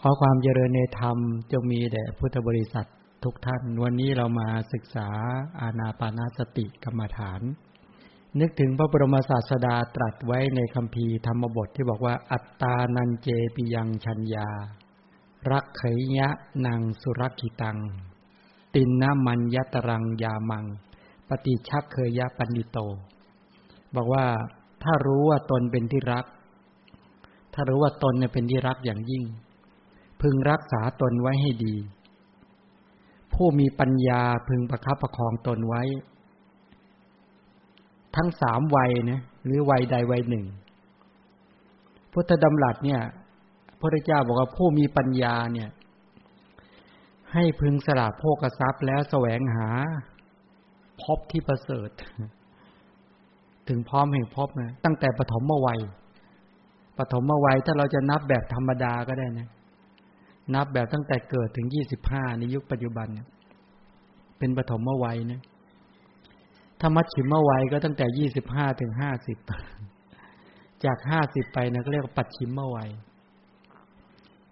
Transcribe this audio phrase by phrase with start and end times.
[0.00, 1.18] ขอความเจริญในธรรม
[1.52, 2.88] จงมีแด่พุทธบริษัท
[3.24, 5.08] ทุกท่าน วันนี้เรามาศึกษา
[5.60, 7.40] อาณาปานาสติกรรมฐาน
[8.40, 14.48] นึกถึงพระบรมศาสดาตรัสไว้ในคำพีธรรมบทที่บอกว่า อัตตานันเจปิยังชัญญา
[15.50, 16.28] รักเขยยะ
[16.66, 17.78] นางสุรกิตัง
[18.74, 20.64] ตินนามันยตรังยามัง
[21.28, 22.78] ปฏิชักเคยยะปันิโต
[23.96, 24.24] บอกว่า
[24.82, 26.24] ถ้ารู้ว่าตนเป็นที่รัก
[27.54, 29.24] ถ้ารู้ว่าตนเนี่ยเป็นที่รักอย่างยิ่ง
[30.28, 31.76] พึงรักษาตนไว้ให้ดี
[33.34, 35.82] ผู้มีปัญญาพึงประคับประคองตนไว้
[38.16, 40.46] ทั้งสามวัยนะหรือวัยใดวัยหนึ่ง
[42.12, 43.00] พุทธดำรัสเนี่ย
[43.80, 45.68] พระเจ้าบอกว่าผู้มีปัญญาเนี่ย
[47.32, 49.68] ให้พึงสละโภกทรัพย์แล้วแสวงหา
[51.02, 51.90] พบที่ประเสริฐ
[53.68, 55.80] ถึงพร้อมแห่งพบนะตั้งแต่ปฐมวัย
[56.98, 59.48] ปฐมวัยถ้าเราจะนับแบบธรรมดาก็ได้นะ
[60.54, 63.26] นับแบบตั้งแต่เกิดถึงยี่สิบห้าในยุคปัจจุบันเนี่ย
[64.38, 65.40] เป็นปฐมวัยนะ
[66.80, 69.38] ถ้ามัชชิมวัยก็ตั้งแต่ยี่สิบห้าถึงห้าสิบ
[70.84, 72.90] จากห้าสิบไปนะก็เรียกว่าปัจฉิมวัย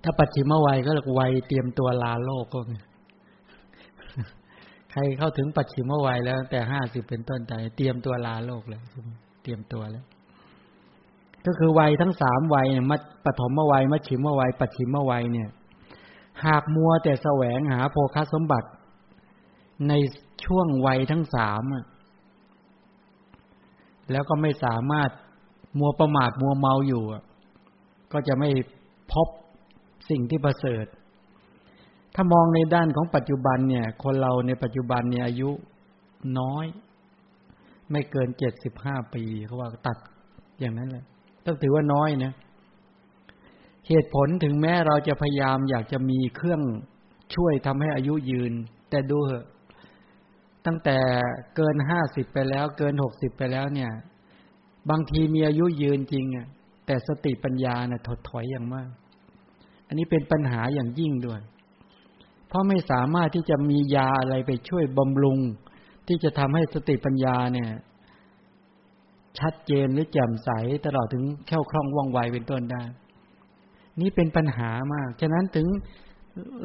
[0.02, 2.60] ถ้าปัจฉิมวัยก็เรียกวัยเตรียมตัวลาโลกก็
[4.90, 8.80] ใครเข้าถึงปัจฉิมวัยแล้วแต่ห้าสิบเป็นต้นไปเตรียมตัวลาโลกเลย
[9.42, 10.04] เตรียมตัวแล้ว
[11.46, 15.48] ก็คือวัยทั้งสามวัยเนี่ยมัปฐมวัยมัชชิมวัย ปัจฉิมวัยเนี่ย
[16.44, 18.68] หากมัวแต่แสวงหาโภคสมบัติ
[19.88, 19.92] ใน
[20.44, 21.62] ช่วงวัยทั้งสาม
[24.10, 25.10] แล้วก็ไม่สามารถ
[25.78, 27.04] มัวประมาทมัวเมาอยู่
[28.12, 28.48] ก็จะไม่
[29.12, 29.28] พบ
[30.10, 30.86] สิ่งที่ประเสริฐ
[32.14, 35.50] ถ้ามองในด้านของปัจจุบันเนี่ย คนเราในปัจจุบันเนี่ยอายุ
[36.38, 36.66] น้อย
[37.90, 39.98] ไม่เกินเจ็ดสิบห้าปีเขาว่าตัด
[40.60, 41.04] อย่างนั้นเลย
[41.44, 42.32] ต้องถือว่าน้อยนะ
[43.88, 46.62] เหตุผลถึงแม้เราจะพยายามอยากจะมีเครื่อง
[47.34, 48.52] ช่วยทำให้อายุยืน
[48.90, 49.46] แต่ดูเหอะ
[50.66, 50.98] ตั้งแต่
[51.56, 53.90] เกินห้าสิบไปแล้วเกินหกสิบไปแล้วเนี่ย
[54.90, 56.46] บางทีมีอายุยืนจริงอะ
[56.86, 58.88] แต่สติปัญญาเนี่ยถดถอยอย่างมาก
[59.88, 61.40] อันนี้เป็นปัญหาอย่างยิ่งด้วย
[62.48, 65.38] เพราะไม่สามารถที่จะมียาอะไรไปช่วยบำรุง
[66.08, 67.70] ที่จะทำให้สติปัญญาเนี่ย
[69.38, 70.50] ชัดเจนหรือแจ่มใส
[70.86, 72.82] ตลอดถึงแค่คล่องว่องไวเป็นต้นได้
[74.00, 75.66] นี่เป็นปัญหามาก ฉะนั้นถึง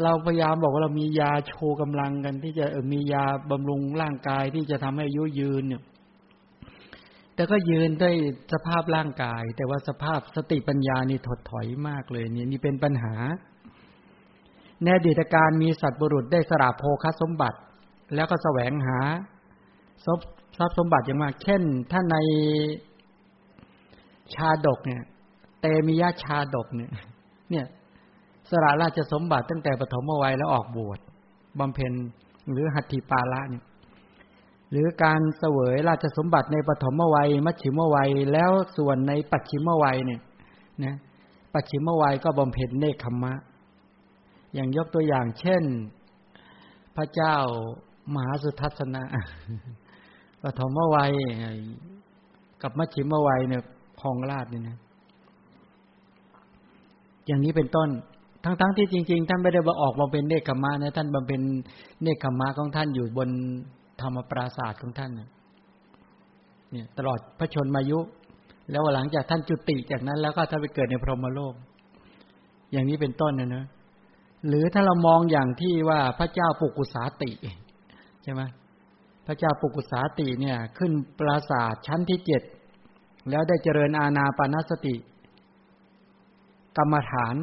[0.03, 5.83] เราพยายามบอกว่าเรามียาโชว์กำลังกัน ที่จะมียาบำรุงร่างกายที่จะทำให้อายุยืนเนี่ย
[7.35, 8.11] แต่ก็ยืนได้
[8.53, 13.15] สภาพร่างกาย แต่ว่าสภาพสติปัญญานี่ถดถอยมากเลยเนี่ยนี่เป็นปัญหา
[14.83, 17.59] ในอดีตการมีสัตว์บุรุษได้สละโภคสมบัติ
[18.15, 18.99] แล้วก็แสวงหา
[20.05, 22.17] ทรัพย์สมบัติอย่างมาก เช่น ถ้าใน
[24.35, 25.01] ชาดกเนี่ย
[25.61, 26.91] เตมิยะชาดกเนี่ย
[27.51, 27.65] เนี่ย
[28.49, 30.99] สละราชสมบัติตั้งแต่ปฐมวัยแล้วออกบวช
[31.59, 31.93] บำเพ็ญ
[32.51, 33.63] หรือหัตถิปาละเนี่ย
[34.71, 40.21] หรือการเสวยราชสมบัติในปฐมวัย มัชชิมวัย แล้วส่วนในปัจฉิมวัยเนี่ย
[40.83, 40.95] นะ
[41.53, 43.33] ปัจฉิมวัยก็บำเพ็ญเนคขมะ
[44.53, 45.63] อย่างยกตัวอย่าง เช่น
[46.95, 47.35] พระเจ้า
[48.13, 49.03] มหาสุทัศนะ
[50.43, 51.11] ปฐมวัย
[52.61, 53.63] กับมัชชิมวัยเนี่ย
[54.01, 54.77] คองราชเนี่ยนะ
[57.29, 57.89] อย่างนี้เป็นต้น
[58.43, 61.41] ทั้งๆทที่จริง ๆ ท่านไม่ได้มาออกมาเป็นเนคขมานะท่านบำเพ็ญ
[62.03, 63.29] เนคขมาของท่านอยู่บน
[64.01, 67.99] ธรรมปราศาสตร์ของท่านเนี่ย ตลอดพระชนมายุ
[68.71, 71.53] แล้วหลังจากท่านจุติจากนั้น แล้วก็ท่านไปเกิดในพรหมโลก
[72.71, 73.65] อย่างนี้เป็นต้นนะเนะ
[74.47, 77.31] หรือถ้าเรามองอย่างที่ว่าพระเจ้าปุกุสาติ
[78.23, 78.41] ใช่ไหม
[79.27, 82.43] พระเจ้าปุกุสาติเนี่ย ขึ้นปราศาสตร์ชั้นที่เจ็ด
[83.29, 84.95] แล้วได้เจริญอาณาปานสติ
[86.79, 87.35] กรรมฐาน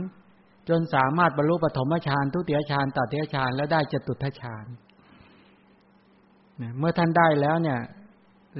[0.68, 4.66] จนสามารถบรรลุปฐมฌานทุติยฌานตติยฌานแล้วได้จตุทฌาน
[6.78, 7.80] เมื่อท่านได้แล้วเนี่ย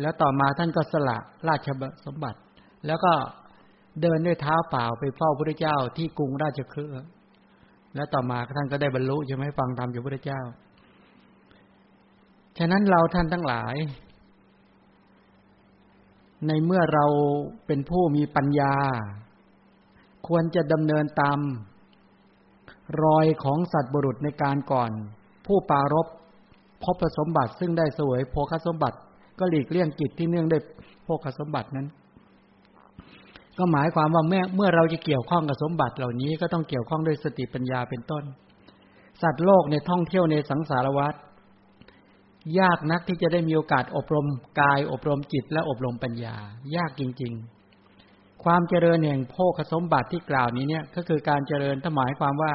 [0.00, 1.68] แล้วต่อมาท่านก็สละราช
[2.04, 2.38] สมบัติ
[2.86, 3.12] แล้วก็
[4.00, 6.92] เดินด้วยเท้าเปล่าไปเฝ้าพระเจ้าที่กรุงราชคฤห์
[7.94, 10.40] แล้วต่อมาท่านก็ได้บรรลุใช่ไหมฟังธรรมจากพระเจ้า
[12.58, 13.74] ฉะนั้นเราท่านทั้งหลาย
[16.46, 17.06] ในเมื่อเรา
[17.66, 18.74] เป็นผู้มีปัญญา
[20.26, 21.38] ควรจะดำเนินตาม
[23.02, 24.90] รอยของสัตว์บุรุษในการก่อน
[25.46, 26.06] ผู้ปารบ
[26.82, 28.96] พบสมบัติซึ่งได้สวยโภคสมบัติ
[29.38, 30.62] ก็หลีกเลี่ยงกิจที่เนื่องด้วย
[31.04, 31.86] โภคสมบัตินั้น
[33.58, 38.24] ก็หมายความว่าเมื่อเมื่อเราจะเกี่ยวข้องกับสมบัติเหล่านี้ก็ต้องเกี่ยวข้องด้วยสติปัญญาเป็นต้น
[39.22, 41.14] สัตว์โลกในท่องเที่ยวในสังสารวัฏ
[42.60, 44.26] ยากนักที่จะได้มีโอกาสอบรม
[44.60, 46.36] กาย อบรมจิตและอบรมปัญญา
[46.76, 47.55] ยากจริง ๆ
[48.46, 52.54] ความเจริญแห่งโภคสมบัติที่กล่าวนี้เนี่ย ก็คือการเจริญถ้าหมายความว่า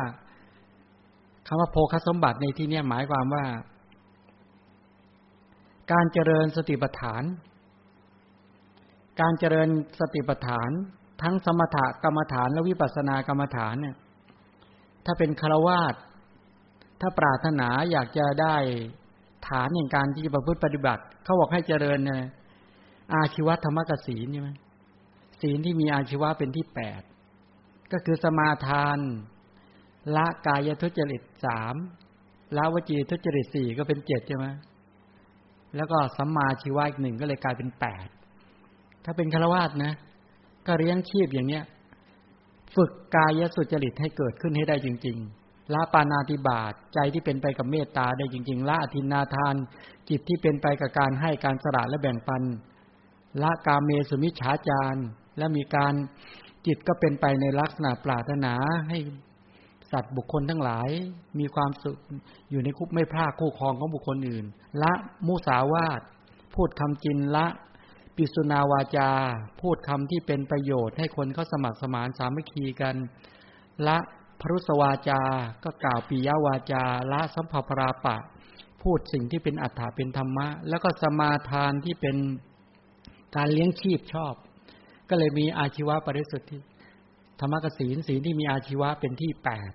[1.48, 3.46] คำว่าโภคสมบัติในที่นี้หมายความว่า
[5.92, 7.24] การเจริญสติปัฏฐาน
[9.22, 10.70] การเจริญสติปัฏฐาน
[11.22, 13.96] ทั้งสมถกรรมฐานและวิปัสสนากรรมฐานเนี่ย
[15.06, 15.96] ถ้าเป็นคารวาส
[17.02, 18.56] ถ้าปรารถนาอยากจะได้
[19.48, 22.22] ฐานอย่างการที่จะประพฤติปฏิบัติ เขาบอกให้เจริญเนี่ย
[23.14, 24.52] อาชีวธรรมกสีใช่ไหม
[25.42, 27.02] ศีลที่มีอาชีวะเป็นที่แปด
[27.92, 29.00] ก็คือสมาทาน
[30.16, 31.76] ละกายทุจริตสาม
[32.58, 34.48] ละวจีทุจริตสี่ก็เป็นเจ็ดใช่ไหม
[35.76, 38.08] แล้วก็สัมมาชีวะอีกหนึ่งก็เลยกลายเป็นแปด
[39.06, 39.94] ถ้าเป็นฆราวาสนะ
[40.68, 41.64] ก็เลี้ยงชีพอย่างเนี้ย
[42.76, 49.56] ฝึกกายสุจริตให้เกิดขึ้นให้ได้จริง ๆ ละปานาติบาตใจที่เป็นไปกับเมตตาได้จริง ๆ ละอธินาทาน
[50.10, 52.44] จิตที่เป็นไปกับการให้การสละและแบ่งปัน
[53.42, 55.02] ละกาเมสุมิชฌาจาร
[55.38, 55.94] และมีการ
[56.66, 58.54] จิตก็เป็นไปในลักษณะปรารถนา
[58.90, 58.98] ให้
[59.92, 60.90] สัตว์บุคคลทั้งหลาย
[61.40, 61.98] มีความสุข
[62.50, 64.46] อยู่ในคุกไม่พลาดคู่ครองของบุคคลอื่น
[64.82, 64.94] ละ
[65.28, 66.02] มุสาวาต
[66.56, 67.48] พูดคำจินละ
[68.16, 69.10] ปิสุนาวาจา
[69.62, 72.96] พูดคำที่เป็นประโยชน์ให้คนเขาสมัครสมานสามัคคีกัน
[73.88, 73.98] ละ
[74.42, 75.22] พรุสวาจา
[75.64, 78.18] ก็กล่าวปิยาวาจา ละสัมภปราปะ
[78.82, 82.18] พูดสิ่งที่เป็นอัฏฐาเป็นธรรมะ แล้วก็สมาทานที่เป็น
[83.36, 84.34] การเลี้ยงชีพชอบ
[85.12, 86.58] ก็เลยมีอาชีวะปริสุทธิ
[87.40, 89.72] ธรรมกศีลศีลที่มีอาชีวะเป็นที่แปด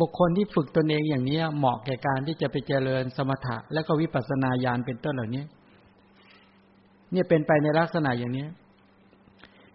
[0.00, 5.44] บุคคลที่ฝึกตนเองอย่างนี้เหมาะแก่การที่จะไปเจริญสมถะ และก็วิปัสสนาญาณเป็นต้นเหล่านี้
[7.12, 8.46] เนี่ยเป็นไปในลักษณะอย่างนี้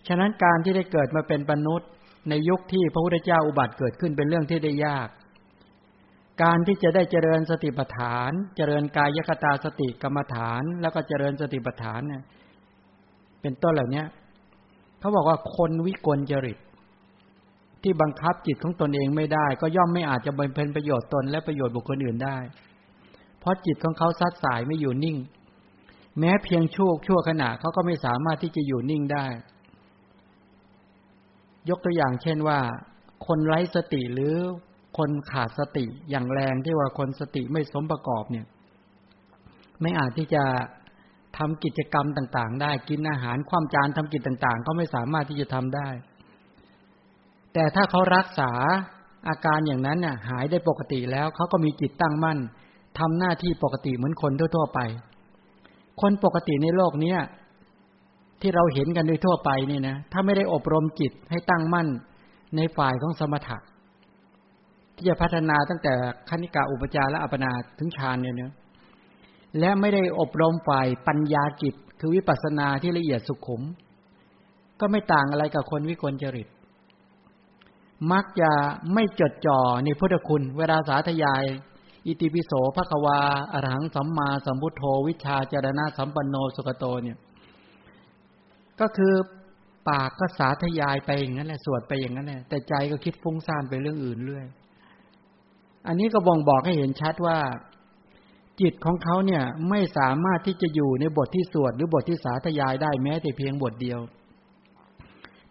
[0.07, 1.89] ฉะนั้นการที่ได้เกิดมาเป็นมนุษย์
[2.29, 5.09] ในยุคที่พระพุทธเจ้าอุบัติเกิดขึ้นเป็นเรื่องที่ได้ยาก
[6.43, 12.23] การที่จะได้เจริญสติปัฏฐาน เจริญกายคตาสติกรรมฐาน แล้วก็เจริญสติปัฏฐานเนี่ย
[13.41, 14.03] เป็นต้นเหล่านี้
[14.99, 16.57] เขาบอกว่าคนวิกลจริต
[17.83, 22.37] ที่บังคับจิตของตนเองไม่ได้ ก็ย่อมไม่อาจจะบำเพ็ญประโยชน์ตนและประโยชน์บุคคลอื่นได้
[23.39, 25.17] เพราะจิตของเขาซัดสายไม่อยู่นิ่ง
[26.19, 29.25] แม้เพียงชั่วชั่วขณะเขาก็ไม่สามารถที่จะอยู่นิ่งได้
[31.69, 32.59] ยกตัวอย่างเช่นว่า
[33.27, 34.33] คนไร้สติหรือ
[34.97, 38.45] คนขาดสติอย่างแรงที่ว่าคนสติไม่สมประกอบเนี่ย
[39.81, 40.43] ไม่อาจที่จะ
[41.37, 45.89] ทำกิจกรรมต่าง ๆ ได้กินอาหารความจานทำกิจต่าง ๆ ก็ไม่สามารถที่จะทำได้
[47.53, 48.51] แต่ถ้าเขารักษา
[49.29, 52.39] อาการอย่างนั้นเนี่ยหายได้ปกติแล้วเขาก็มีจิตตั้งมั่น
[52.99, 54.79] ทำหน้าที่ปกติเหมือนคนทั่ว ๆ ไป
[56.01, 57.19] คนปกติในโลกเนี้ย
[58.41, 61.87] ที่เราเห็นกันโดยทั่วไปนี่นะถ้าไม่ได้อบรมจิตให้ตั้งมั่น
[62.55, 63.57] ในฝ่ายของสมถะ
[64.95, 65.93] ที่จะพัฒนาตั้งแต่
[66.29, 68.53] คณิกาอุปจารและอัปนาถึงฌานเนี่ยเนะ
[69.59, 73.61] และไม่ได้อบรมฝ่ายปัญญากิจ คือวิปัสสนาที่ละเอียดสุขุม
[74.79, 76.47] ก็ไม่ต่างอะไรกับคนวิกลจริต
[78.11, 78.51] มักจะ
[78.93, 81.43] ไม่จดจ่อในพุทธคุณ เวลาสาธยาย
[82.05, 83.19] อิติปิโสภควา
[83.53, 87.17] อรหังสัมมาสัมพุทโธวิชาจารณะสัมปันโนสุกโตเนี่ย
[88.79, 89.13] ก็คือ
[89.89, 94.45] ปากก็สาธยายไปอย่างนั้นแหละสวดไปอย่างนั้นแหละแต่ใจก็คิดฟุ้งซ่านไปเรื่องอื่นเรื่อย
[95.87, 97.37] อันนี้ก็บ่งบอกให้เห็นชัดว่า
[98.61, 103.99] จิตของเขาเนี่ยไม่สามารถที่จะอยู่ในบทที่สวดหรือบทที่สาธยายได้แม้แต่เพียงบทเดียว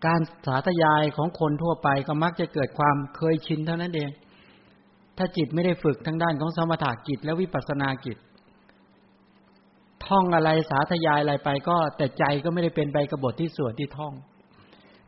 [0.06, 4.11] การสาธยายของคนทั่วไปก็มักจะเกิดความเคยชินเท่านั้นเอง
[5.17, 8.17] ถ้าจิตไม่ได้ฝึกทั้งด้านของสมถะกิจและวิปัสสนากิจ
[10.06, 14.15] ท่องอะไรสาธยายอะไรไปก็แต่ใจก็ไม่ได้เป็นไปกับบทที่สวดที่ท่อง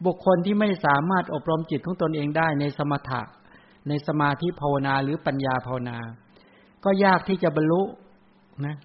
[0.06, 3.20] บุคคลที่ไม่สามารถอบรมจิตของตนเองได้ในสมถะ
[3.88, 5.98] ในสมาธิภาวนาหรือปัญญาภาวนา
[6.88, 7.82] ก็ยากที่จะบรรลุ
[8.66, 8.76] นะ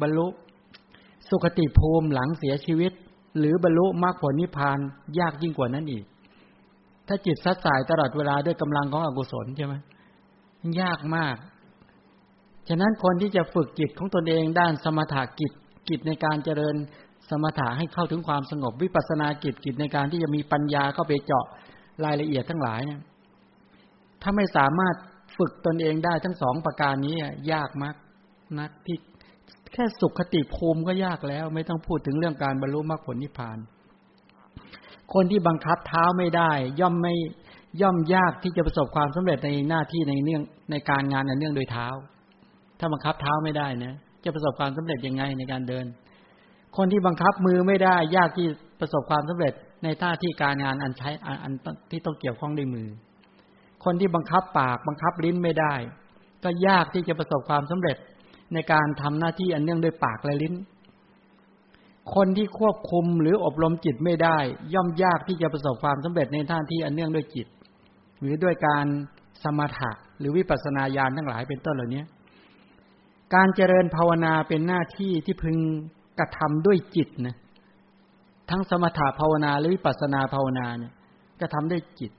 [0.00, 0.26] บรรลุ
[1.28, 2.92] สุคติภูมิหลังเสียชีวิต
[3.38, 4.78] หรือบรรลุมรรคผลนิพพาน
[5.18, 6.04] ยากยิ่งกว่านั้นอีก
[7.06, 9.74] ถ้าจิตซัดสายตลอดเวลาด้วยกำลังของอกุศลใช่ไหม
[10.80, 11.36] ยากมาก
[12.68, 15.52] ฉะนั้นคนที่จะฝึกจิตของตนเองด้านสมถะกิจ
[15.88, 16.76] กิจในการเจริญ
[17.30, 21.46] สมถะให้เข้าถึงความสงบวิปัสสนากิจกิจในการที่จะมีปัญญาเข้าไปเจาะ
[22.04, 23.00] รายละเอียดทั้งหลายเนี่ย
[24.22, 24.94] ถ้าไม่สามารถ
[25.36, 27.16] ฝึกตนเองได้ทั้งสองประการนี้
[27.52, 27.96] ยากมาก
[28.58, 28.96] นักที่
[29.72, 33.58] แค่สุขติภูมิก็ยากแล้ว ไม่ต้องพูดถึงเรื่องการบรรลุมรรคผลนิพพาน
[35.14, 36.50] คนที่บังคับเท้าไม่ได้
[36.80, 37.14] ย่อมไม่
[37.82, 41.86] ย่อมยากที่จะประสบความสำเร็จในหน้าที่ในเนื่องในการงานในเนื่องโดยเท้า
[42.78, 45.84] ถ้าบังคับเท้าไม่ได้นะจะประสบความสำเร็จยังไงในการเดิน
[46.76, 48.46] คนที่บังคับมือไม่ได้ ยากที่
[48.80, 49.52] ประสบความสำเร็จ
[49.84, 51.10] ในท่าที่การงานอันใช้
[51.42, 51.52] อัน
[51.90, 52.88] ที่ต้องเกี่ยวข้องด้วยมือ
[53.84, 55.74] คนที่บังคับปากบังคับลิ้นไม่ได้
[56.44, 57.96] ก็ยากที่จะประสบความสำเร็จ
[58.54, 60.54] ในการทำหน้าที่อันเนื่องด้วยปากและลิ้น
[62.14, 64.38] คนที่ควบคุมหรืออบรมจิตไม่ได้
[64.74, 67.46] ย่อมยากที่จะประสบความสำเร็จในท่านที่อันเนื่องด้วยจิต
[68.20, 68.86] หรือด้วยการ
[69.42, 72.02] สมถะหรือวิปัสสนาญาณทั้งหลายเป็นต้นเหล่านี้
[73.34, 75.56] การเจริญภาวนาเป็นหน้าที่ที่พึง
[76.18, 77.36] กระทำด้วยจิตนะ
[78.50, 80.92] ทั้งสมถะภาวนาหรือวิปัสสนาภาวนาเนี่ย
[81.40, 82.12] กระทำด้วยจิต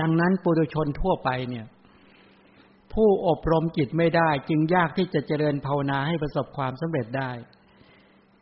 [0.00, 1.66] ดังนั้นปุถุชนทั่วไปเนี่ย
[2.92, 7.30] ผู้อบรมจิตไม่ได้จึงยากที่จะเจริญภาวนาให้ประสบความสำเร็จได้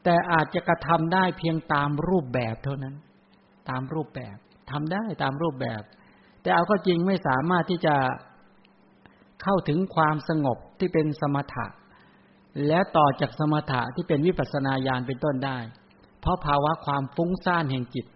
[0.05, 2.95] แต่อาจจะกระทำได้เพียงตามรูปแบบเท่านั้น
[3.71, 4.37] ตามรูปแบบ
[4.71, 5.83] ทำได้ตามรูปแบบ
[6.43, 7.97] แต่เอาก็จริงไม่สามารถที่จะ
[9.43, 11.67] เข้าถึงความสงบที่เป็นสมถะ
[12.67, 15.59] และต่อจากสมถะที่เป็นวิปัสสนาญาณเป็นต้นได้
[16.21, 18.07] เพราะภาวะความฟุ้งซ่านแห่งจิต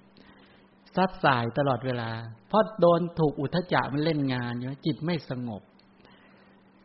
[0.97, 2.11] ซัดสายตลอดเวลา
[2.49, 5.63] เพราะโดนถูกอุทจักมันเล่นงานอยู่จิตไม่สงบ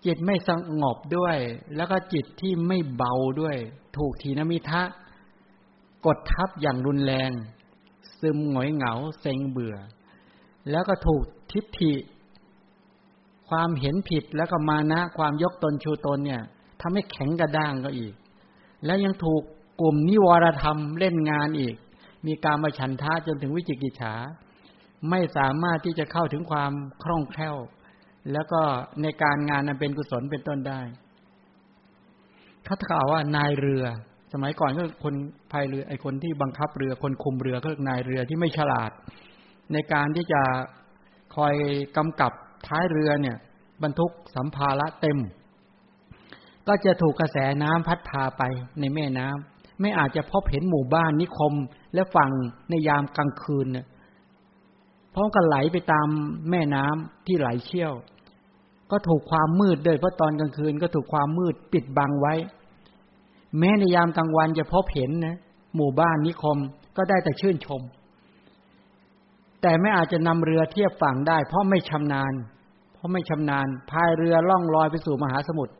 [0.05, 0.51] จิตไม่ส
[0.81, 1.37] งบด้วย
[1.75, 3.57] แล้วก็จิตที่ไม่เบาด้วย
[3.97, 4.81] ถูกทีนมิทะ
[6.05, 7.31] กดทับอย่างรุนแรง
[8.19, 9.75] ซึมหงอยเหงาเซ็งเบื่อ
[10.71, 11.93] แล้วก็ถูกทิฏฐิ
[13.49, 16.41] ความเห็นผิดแล้วก็มานะความยกตนชูตนเนี่ย
[16.81, 18.13] ทำให้แข็งกระด้างก็อีก
[18.85, 19.41] แล้วยังถูก
[19.81, 21.75] กลุ่มนิวรธรรมเล่นงานอีก
[22.27, 24.13] มีการมาฉันทะจนถึงวิจิกิจฉา
[25.09, 26.71] ไม่สามารถที่จะเข้าถึงความ
[27.03, 27.57] คล่องแคล่ว
[28.31, 28.61] แล้วก็
[29.01, 30.81] ในการงานนั้นเป็นกุศลเป็นต้นได้
[32.65, 33.85] เขากล่าวว่านายเรือ
[34.33, 35.13] สมัยก่อนก็คน
[35.51, 38.91] พายเรือไอ้คนที่บังคับเรือคนคุมเรือก็นายเรือที่ไม่ฉลาด
[39.73, 40.41] ในการที่จะ
[41.35, 41.55] คอย
[41.97, 42.31] กำกับ
[42.67, 43.37] ท้ายเรือเนี่ย
[43.83, 45.19] บรรทุกสัมภาระเต็ม
[46.67, 48.43] ก็จะถูกกระแสน้ำพัดพาไป
[48.79, 51.53] ในแม่น้ำไม่อาจจะพบเห็นหมู่บ้านนิคม
[51.93, 52.31] และฝั่ง
[52.69, 53.85] ในยามกลางคืนเนี่ย
[55.11, 56.07] เพราะกันไหลไปตาม
[56.49, 57.93] แม่น้ำที่ไหลเชี่ยว
[58.91, 62.33] ก็ถูกความมืดด้วยเพราะตอนกลางคืนก็ถูกความมืดปิดบังไว้
[63.59, 65.37] แม้ในยามกลางวันจะพบเห็นนะ
[65.75, 66.57] หมู่บ้านนิคม
[66.97, 67.81] ก็ได้แต่ชื่นชม
[69.61, 72.33] แต่ไม่อาจจะนำเรือเทียบฝั่งได้ เพราะไม่ชำนาญ
[72.93, 75.73] เพราะไม่ชำนาญพายเรือล่องลอยไปสู่มหาสมุทร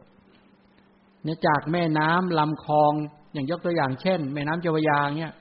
[1.24, 2.94] เนี่ยจากแม่น้ำลำคลอง
[3.34, 5.34] อย่างยกตัวอย่างเช่น แม่น้ำเจ้าพระยาเนี่ย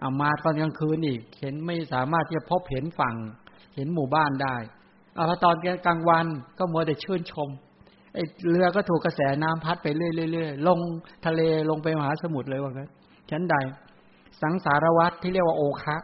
[0.00, 3.16] เอามาตอนกลางคืนอีก เห็นไม่สามารถที่จะพบเห็นฝั่ง
[3.74, 4.56] เห็นหมู่บ้านได้
[5.14, 6.26] เอาพอตอนกลางวัน
[6.58, 7.48] ก็มัวแต่ชื่นชม
[8.14, 10.78] ไอ้เรือก็ถูกกระแสน้ำพัดไปเรื่อยๆลง
[11.26, 11.40] ทะเล
[11.70, 12.90] ลงไปมหาสมุทรเลยว่างั้น
[13.30, 13.56] ฉันใด
[14.42, 15.96] สังสารวัตรที่เรียกว่าโอคะ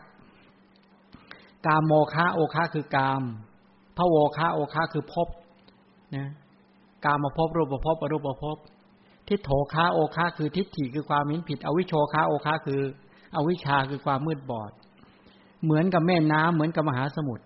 [1.67, 3.23] กามโมคะโอคะคือกาม
[3.97, 5.29] พระโวคะโอคะคือภพ
[6.17, 6.27] นะ
[7.05, 8.57] กามมาภพรูปภพอรูปภพ
[9.29, 12.81] ทิฏโถคะโอคะคือทิฏฐิคือความมินผิด อวิโชคะโอคะคือ
[13.37, 14.73] อวิชาคือความมืดบอด
[15.65, 17.45] เหมือนกับแม่น้ำเหมือนกับมหาสมุทร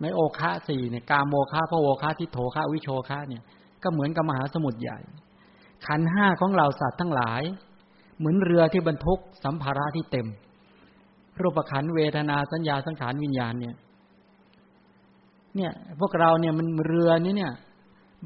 [0.00, 3.42] ไม่โอคะสี่เนี่ยกามโมคะพระโวคะทิโถคะวิโชคะเนี่ย
[3.82, 4.98] ก็เหมือนกับมหาสมุทรใหญ่
[5.86, 7.42] ขันห้าของเราสัตว์ทั้งหลาย
[8.18, 10.26] เหมือนเรือที่บรรทุกสัมภาระที่เต็ม
[11.40, 13.74] รูปขันเวทนาสัญญาสังขารวิญญาณเนี่ย
[15.56, 17.52] เนี่ย พวกเราเนี่ยมันเรือนี้เนี่ย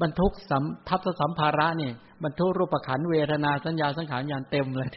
[0.01, 4.89] บรรทุกสัมทัพสัมภาระเนี่ยบรรทุกรูปขันเวทนาสัญญาสังขารวิญญาณเต็มเลย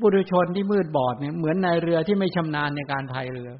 [0.00, 3.50] บุรุชนที่มืดบอดเนี่ยเหมือนในเรือที่ไม่ชำนาญในการพายเรือ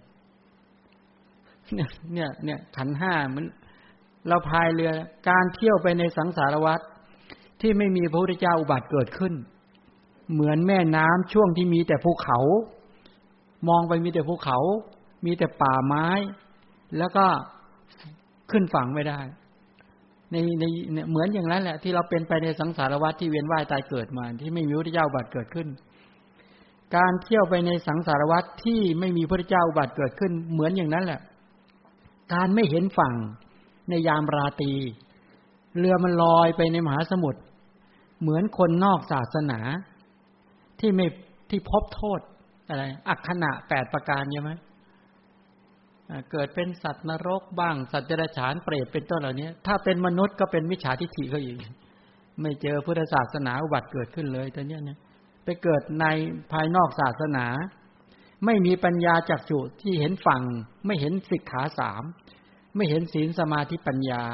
[1.74, 3.44] เนี่ย เนี่ย เนี่ย ขันห้ามัน
[4.28, 4.90] เราพายเรือ
[5.28, 6.80] การเที่ยวไปในสังสารวัฏ
[7.60, 9.34] ที่ไม่มีพระพุทธเจ้าอุบัติเกิดขึ้น
[10.32, 12.38] เหมือนแม่น้ำช่วงที่มีแต่ภูเขา
[13.68, 14.58] มองไปมีแต่ภูเขา
[15.26, 16.08] มีแต่ป่าไม้
[16.98, 17.26] แล้วก็
[18.50, 19.20] ขึ้นฝั่งไม่ได้
[20.32, 20.64] ในใน
[21.10, 25.68] เหมือนอย่างนั้นแหละ ที่เราเป็นไปในสังสารวัฏที่เวียนว่ายตายเกิดมา ที่ไม่มีพระพุทธเจ้าบัตรเกิดขึ้น
[26.96, 31.20] การเที่ยวไปในสังสารวัฏที่ไม่มีพระเจ้าอุบัตรเกิดขึ้นเหมือนอย่างนั้นแหละ
[32.34, 33.14] การไม่เห็นฝั่ง
[33.88, 34.72] ในยามราตรี
[35.78, 37.40] เรือมันลอยไปในมหาสมุทร
[38.20, 39.60] เหมือนคนนอกศาสนา
[40.80, 41.06] ที่ไม่
[41.50, 42.20] ที่พบโทษ
[42.68, 44.52] อะไรอักขณะแปดประการใช่ไหม
[46.30, 51.56] เกิดเป็นสัตว์นรกบ้าง สัตว์เดรัจฉานเปรตเป็นต้นเหล่านี้ถ้าเป็นมนุษย์ก็เป็นมิจฉาทิฏฐิเขาอีก
[52.40, 54.98] ไม่เจอพุทธศาสนาอุบัติเกิดขึ้นเลยตอนนี้เนี่ย
[55.44, 56.06] ไปเกิดใน
[56.52, 57.46] ภายนอกศาสนา
[58.44, 60.42] ไม่มีปัญญาจักจุที่เห็นฝั่ง
[60.86, 62.02] ไม่เห็นสิกขาสาม
[62.76, 64.24] ไม่เห็นศีลสมาธิปัญญา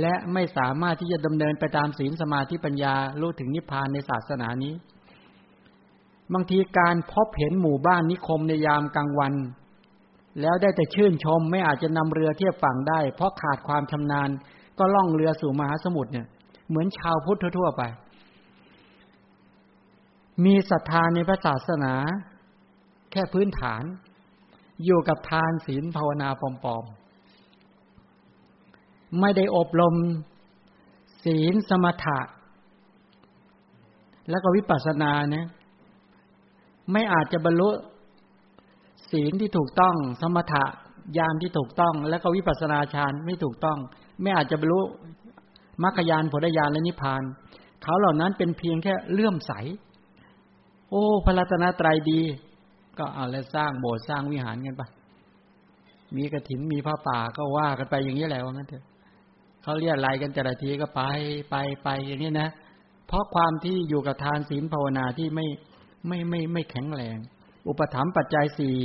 [0.00, 4.74] และไม่สามารถที่จะดำเนินไปตามศีลสมาธิปัญญารู้ถึงนิพพานในศาสนานี้
[6.32, 9.34] บางทีการพบเห็นหมู่บ้านนิคมในยามกลางวัน
[10.40, 14.30] แล้วได้แต่ชื่นชมไม่อาจจะนำเรือเทียบฝั่งได้ เพราะขาดความชำนาญ
[14.78, 16.26] ก็ล่องเรือสู่มหาสมุทรเนี่ย
[16.68, 17.82] เหมือนชาวพุทธทั่วไป
[20.44, 21.94] มีศรัทธาในพระศาสนา
[23.10, 23.82] แค่พื้นฐาน
[24.84, 29.94] อยู่กับทานศีลภาวนาปลอมๆ ไม่ได้อบรม
[31.24, 32.20] ศีลสมถะ
[34.30, 35.46] แล้วก็วิปัสสนาเนี่ย
[36.92, 37.70] ไม่อาจจะบรรลุ
[39.10, 40.64] ศีลที่ถูกต้อง สมถะ
[41.18, 43.78] ญาณที่ถูกต้อง แล้วก็วิปัสสนาฌานไม่ถูกต้อง
[44.22, 44.80] ไม่อาจจะบรรลุ
[45.82, 47.22] มรรคญาณผลญาณและนิพพาน
[47.82, 49.52] เขาเหล่านั้นเป็นเพียงแค่เลื่อมใส
[50.90, 52.20] โอ้ พระรัตนตรัยดี
[52.98, 54.82] ก็เอาแล้วสร้างโบสถ์สร้างวิหารกันไป
[56.16, 58.84] มีกระถินมีผ้าป่าก็ว่ากันไปอย่างนี้แหละว่างั้นเถอะ
[59.62, 61.02] เขาเรียกอะไรกันแต่ละทีก็ไป
[61.50, 62.48] ไปไปอย่างนี้นะ
[63.06, 65.46] เพราะความที่อยู่กับทานศีลภาวนาที่ไม่
[66.08, 67.16] ไม่ไม่ไม่แข็งแรง
[67.68, 68.76] อุปถัมภ์ปัจจัยสี่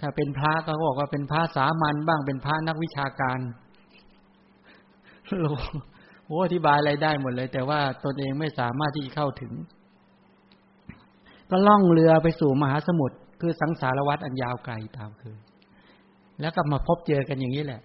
[0.00, 3.38] ถ้าเป็นพระก็บอกว่าเป็นพระสามัญบ้างเป็นพระนักวิชาการ
[6.26, 9.52] โอ้อธิบายอะไรได้หมดเลย แต่ว่าตนเองไม่สามารถที่จะเข้าถึง
[11.50, 15.36] ก็ล่องเรือไปสู่มหาสมุทรคือสังสารวัฏอันยาวไกลตามคือ
[16.40, 17.80] แล้วก็มาพบเจอกันอย่างนี้แหละ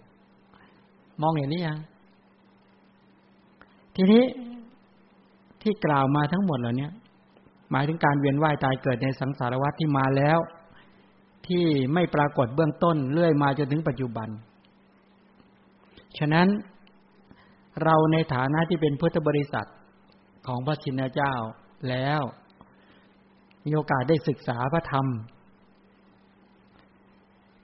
[1.21, 1.79] มองเห็นนี่ยัง
[3.95, 4.23] ทีนี้
[5.61, 6.89] ที่กล่าวมาทั้งหมดเหล่านี้
[7.71, 10.39] หมายถึงการเวียนว่ายตายเกิดในสังสารวัฏที่มาแล้ว
[11.47, 14.29] ที่ไม่ปรากฏเบื้องต้นเรื่อยมาจนถึงปัจจุบัน
[16.17, 16.47] ฉะนั้น
[17.83, 19.69] เราในฐานะที่เป็นพุทธบริษัท
[20.47, 21.33] ของพระชินเจ้า
[21.89, 22.21] แล้ว
[23.65, 25.05] มีโอกาสได้ศึกษาพระธรรม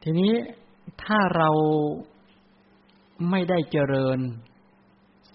[0.03, 0.33] ทีนี้
[1.03, 1.49] ถ้าเรา
[3.29, 4.19] ไม่ได้เจริญ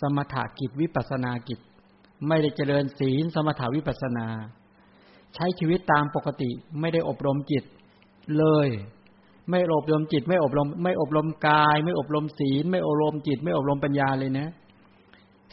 [0.01, 1.59] สมถกิจวิปัสนากิจ
[2.29, 4.27] ไม่ได้เจริญศีลสมถาวิปัสนา
[5.35, 6.51] ใช้ชีวิตตามปกติ
[6.81, 7.65] ไม่ได้อบรมจิต
[8.39, 8.69] เลย
[9.51, 14.49] ไม่อบรมจิต ไม่อบรม ไม่อบรมกาย ไม่อบรมศีล ไม่อบรมจิต ไม่อบรมปัญญาเลยนะ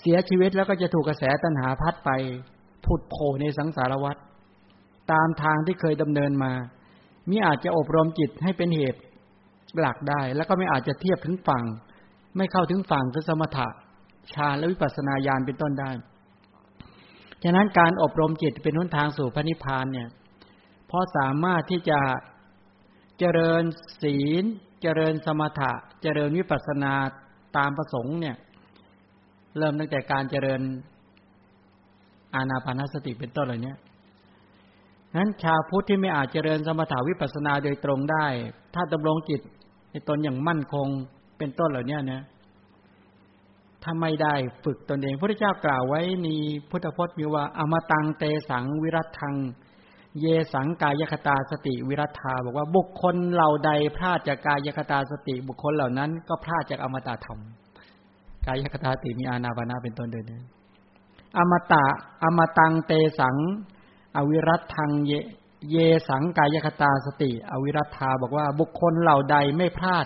[0.02, 2.10] เสียชีวิตแล้วก็จะถูกกระแสตัณหาพัดไป
[2.86, 4.18] ผุดโผล่ในสังสารวัฏ
[5.12, 6.54] ตามทางที่เคยดำเนินมา
[7.30, 9.02] มิอาจจะอบรมจิตให้เป็นเหตุ
[9.80, 11.64] หลักได้ แล้วก็ไม่อาจจะเทียบถึงฝั่ง
[12.38, 13.68] ไม่เข้าถึงฝั่งคือสมถะ
[14.34, 15.92] ฌานและวิปัสสนาญาณเป็นต้นได้
[17.44, 20.10] ฉะนั้นการอบรมจิตเป็นหนทางสู่พระนิพพานเนี่ย
[20.90, 22.00] พอสามารถที่จะ
[23.20, 23.64] เจริญ
[24.02, 24.44] ศีล
[24.82, 26.94] เจริญสมถะ เจริญวิปัสสนา
[27.58, 28.36] ตามประสงค์เนี่ย
[29.58, 30.62] เริ่มตั้งแต่การเจริญ
[32.36, 33.74] อาณาปานสติเป็นต้นเหล่านี้
[35.16, 38.26] นั้นชาวพุทธที่ไม่อาจเจริญสมถาวิปัสนาโดยตรงได้
[38.76, 39.42] ถ้าดำรงจิต
[39.92, 40.88] ในตนอย่างมั่นคง
[41.38, 42.22] เป็นต้นเหล่านี้นะ
[43.84, 46.28] ถ้าไม่ได้ฝึกตนเองพระเจ้ากล่าวไว้ใน
[46.70, 49.36] พุทธพจน์มีว่า อมตังเตสังวิรัตทัง
[50.20, 57.40] เยสังกายคตาสติวิรัตาบอกว่าบุคคลเหล่าใดพลาดจากกายคตาสติ บุคคลเหล่านั้น ก็พลาดจากอมตะธรรม
[58.46, 60.32] กายคตาติมีอานาบานาเป็นต้นเดิน
[61.38, 61.84] อมตะ
[62.24, 63.36] อมตังเตสัง
[64.18, 65.14] อวิรัตทังเย
[65.72, 65.76] เย
[66.10, 70.06] สังกายคตาสติ อวิรัตธาบอกว่าบุคคลเหล่าใดไม่พลาด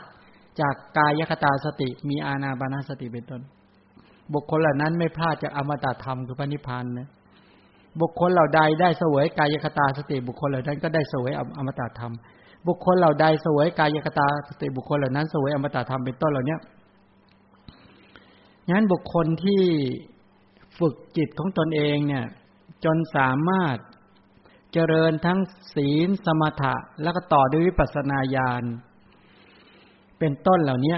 [0.61, 3.41] จากกายคตาสติ มีอานาบานาสติเป็นต้น
[4.33, 7.09] บุคคลเหล่านั้นไม่พลาดจากอมตะธรรมคือพระนิพพานนะ
[8.01, 12.13] บุคคลเหล่าใดได้เสวยกายคตาสติ บุคคลเหล่านั้นก็ได้เสวยอมตะธรรม
[12.67, 16.57] บุคคลเหล่าใดเสวยกายคตาสติบุคคลเหล่านั้นเสวยอมตะธรรมเป็นต้นเหล่านี้
[18.71, 19.61] งั้นบุคคลที่
[20.79, 22.25] ฝึกจิตของตนเองเนี่ย
[22.85, 23.77] จนสามารถ
[24.73, 25.39] เจริญทั้ง
[25.75, 28.63] ศีลสมถะ แล้วก็ต่อด้วยวิปัสสนาญาณ
[30.19, 30.97] เป็นต้นเหล่านี้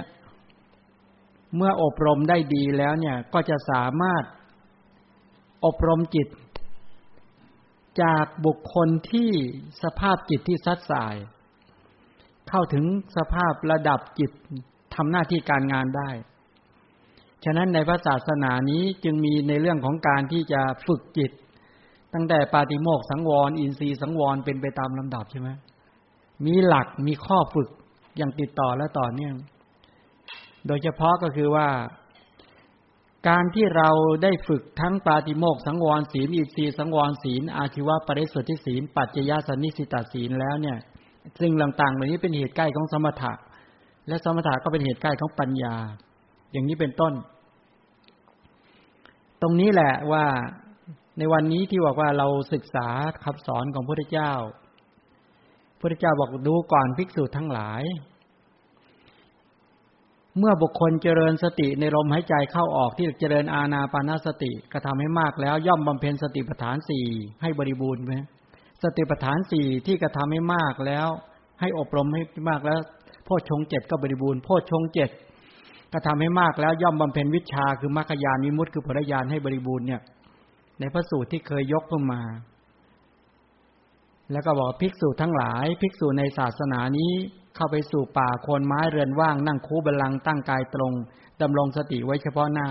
[1.56, 4.24] เมื่ออบรมได้ดีแล้วเนี่ยก็จะสามารถ
[5.66, 6.28] อบรมจิต
[8.02, 9.32] จากบุคคลที่
[9.84, 11.16] สภาพจิตที่ซัดสาย
[12.50, 12.86] เข้าถึง
[13.18, 14.32] สภาพระดับจิต
[14.96, 16.10] ทำหน้าที่การงานได้
[17.44, 21.32] ฉะนั้นในพระศาสนานี้จึงมีในเรื่องของการที่จะฝึกจิต
[22.14, 25.50] ตั้งแต่ปาติโมกสังวร อินทรีย์สังวรเป็นไปตามลำดับใช่ไหม
[26.46, 27.70] มีหลักมีข้อฝึก
[28.18, 29.36] อย่างติดต่อและต่อเนื่อง
[30.68, 31.68] โดยเฉพาะก็คือว่า
[33.28, 33.90] การที่เรา
[34.24, 40.78] ได้ฝึกทั้งปาติโมกสังวรศีลอินทรีย์สังวรศีล อาชีวะปริสุทธิศีล ปัจจยสันนิสิตาศีลแล้วเนี่ย
[41.40, 43.34] ซึ่งต่างๆเหล่านี้เป็นเหตุใกล้ของสมถะ
[44.08, 45.76] และสมถะก็เป็นเหตุใกล้ของปัญญา
[46.52, 47.14] อย่างนี้เป็นต้น
[49.42, 50.26] ตรงนี้แหละว่า
[51.18, 52.88] ในวันนี้ที่บอกว่าเราศึกษา
[53.24, 54.32] คำสอนของพระเจ้า
[55.80, 57.84] พระเจ้าบอกดูก่อนภิกษุทั้งหลาย
[60.40, 67.06] เมื่อบุคคลเจริญสติในลมหายใจเข้าออกที่เจริญอาณาปานาสติกระทำให้มากแล้ว ย่อมบำเพ็ญสติปัฏฐานสี่
[67.42, 68.16] ให้บริบูรณ์ไหม
[68.84, 71.08] สติปัฏฐานสี่ที่กระทำให้มากแล้ว
[71.60, 72.80] ให้อบรมให้มากแล้ว
[73.26, 75.10] โพชฌงเจ็ดก็บริบูรณ์โพชฌงเจ็ด
[75.92, 80.02] ก็ทำให้มากแล้วย่อมบำเพ็ญวิชาคือมรรคญาณมิมุตติคือผลญาณให้บริบูรณ์เนี่ย
[80.80, 82.22] ในพระสูตรที่เคยยกขึ้นมา
[84.32, 87.12] แล้วก็บอกภิกษุทั้งหลาย ภิกษุในศาสนานี้
[87.56, 90.94] เข้าไปสู่ป่าโคนไม้เรือนว่างนั่งคูบัลลังตั้งกายตรง
[91.42, 92.70] ดำรงสติไว้เฉพาะหน้า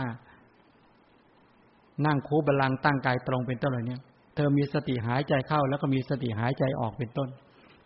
[2.07, 3.99] นั่งคูบัลลังก์ตั้งกายตรงเป็นต้นเล่านี้
[4.35, 7.29] เธอมีสติหายใจเข้า แล้วก็มีสติหายใจออกเป็นต้น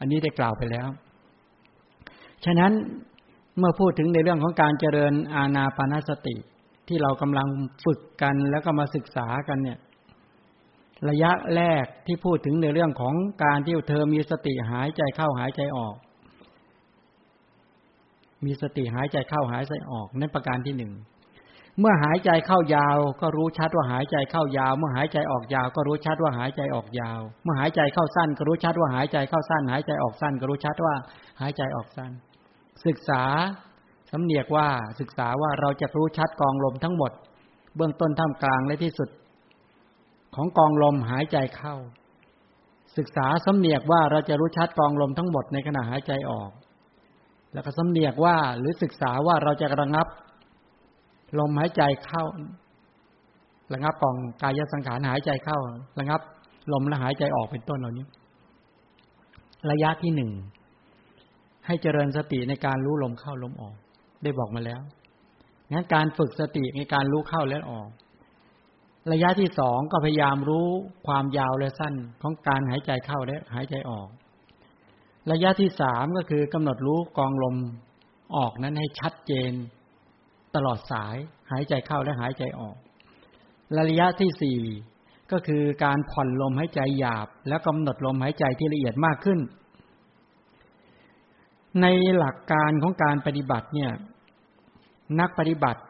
[0.00, 0.88] อันนี้ได้กล่าวไปแล้ว
[2.44, 2.72] ฉะนั้น
[3.58, 6.36] เมื่อพูดถึงในเรื่องของการเจริญอาณาปานสติ
[6.88, 7.48] ที่เรากำลัง
[7.84, 9.78] ฝึกกันแล้วก็มาศึกษากันเนี่ย
[11.08, 15.94] ระยะแรกที่พูดถึงในเรื่องของการที่เธอมีสติหายใจเข้าหายใจออก
[18.44, 20.92] มีสติหายใจเข้าหายใจออกนั่นประการที่หนึ่ง
[21.80, 30.94] เมื่อหายใจเข้ายาว ก็รู้ชัดว่าหายใจเข้ายาว เมื่อหายใจออกยาว ก็รู้ชัดว่าหายใจออกยาว เมื่อหายใจเข้าสั้น ก็รู้ชัดว่าหายใจเข้าสั้น หายใจออกสั้น ก็รู้ชัดว่า
[31.40, 32.12] หายใจออกสั้น
[32.86, 33.22] ศึกษา
[34.10, 34.68] สำเนียกว่า
[35.00, 37.12] ศึกษาว่าเราจะรู้ชัดกองลมทั้งหมด
[37.76, 39.08] เบื้องต้นท่ามกลางและที่สุด
[40.34, 41.76] ของกองลมหายใจเข้า
[42.98, 46.50] ศึกษาสำเนียกว่าเราจะรู้ชัดกองลมทั้งหมดในขณะหายใจออก
[47.52, 50.06] แล้วก็สำเนียกว่าหรือศึกษาว่าเราจะระงับ
[51.38, 52.24] ลมหายใจเข้า
[53.72, 55.58] ระงับกองกายสังขารหายใจเข้า
[55.98, 56.20] ระงับ
[56.72, 58.06] ลมและหายใจออกเป็นต้นเหล่านี้
[59.70, 60.30] ระยะที่หนึ่ง
[61.66, 63.74] ให้เจริญสติในการรู้ลมเข้าลมออก
[64.22, 64.80] ได้บอกมาแล้ว
[65.72, 67.88] งั้นการฝึกสติในการรู้เข้าและออก
[69.12, 70.68] ระยะที่สองก็พยายามรู้
[71.06, 74.08] ความยาวและสั้นของการหายใจเข้าและหายใจออก
[75.32, 77.56] ระยะที่สามก็คือกำหนดรู้กองลม
[78.36, 79.52] ออกนั้นให้ชัดเจน
[80.54, 81.16] ตลอดสาย
[81.50, 82.76] หายใจเข้าและหายใจออก
[83.88, 84.60] ระยะที่สี่
[85.32, 89.40] ก็คือการผ่อนลมหายใจหยาบ และกำหนดลมหายใจที่ละเอียดมากขึ้น
[91.80, 93.92] ในหลักการของการปฏิบัติเนี่ย
[95.20, 95.80] นักปฏิบัติ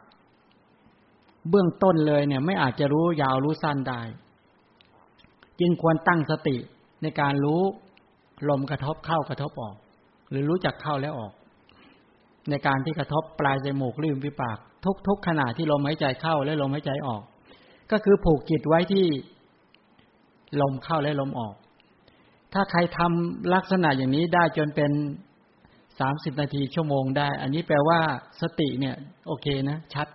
[1.49, 4.01] เบื้องต้นเลยเนี่ย ไม่อาจจะรู้ยาวรู้สั้นได้
[5.59, 6.57] จึงควรตั้งสติ
[7.01, 7.61] ในการรู้
[8.49, 9.75] ลมกระทบเข้ากระทบออก
[10.29, 11.33] หรือรู้จักเข้าแล้วออก
[12.49, 14.57] ในการที่กระทบปลายจมูกริมฝีปาก
[15.07, 17.23] ทุก ๆ ขณะที่ลมหายใจเข้าและลมหายใจออก
[17.91, 19.05] ก็คือผูกจิตไว้ที่
[20.61, 21.55] ลมเข้าและลมออก
[22.53, 24.91] ถ้าใครทำลักษณะอย่างนี้ได้จนเป็น
[25.99, 27.99] สามสิบนาทีชั่วโมงได้ อันนี้แปลว่า
[28.41, 28.95] สติเนี่ย
[29.27, 30.07] โอเคนะ ชัด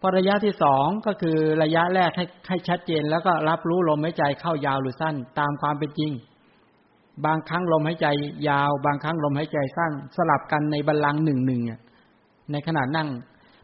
[0.00, 6.12] พอระยะที่สองก็คือระยะแรกให้ให้ชัดเจน แล้วก็รับรู้ลมหายใจเข้ายาวหรือสั้นตามความเป็นจริง
[7.26, 8.06] บางครั้งลมหายใจ
[8.48, 11.62] ยาว บางครั้งลมหายใจสั้น สลับกันในบัลลังหนึ่งหนึ่ง
[12.52, 13.08] ในขณะนั่ง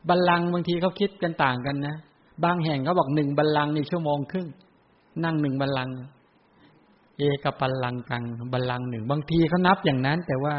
[0.09, 1.97] บัลลังบางทีเขาคิดกันต่างกันนะ
[2.45, 4.49] บางแห่งเขาบอกหนึ่งบัลลังในชั่วโมงครึ่ง
[5.25, 5.89] นั่งหนึ่งบัลลัง
[7.19, 10.57] เอกับบัลลังกังบัลลังหนึ่งบางทีเขานับอย่างนั้น แต่ว่า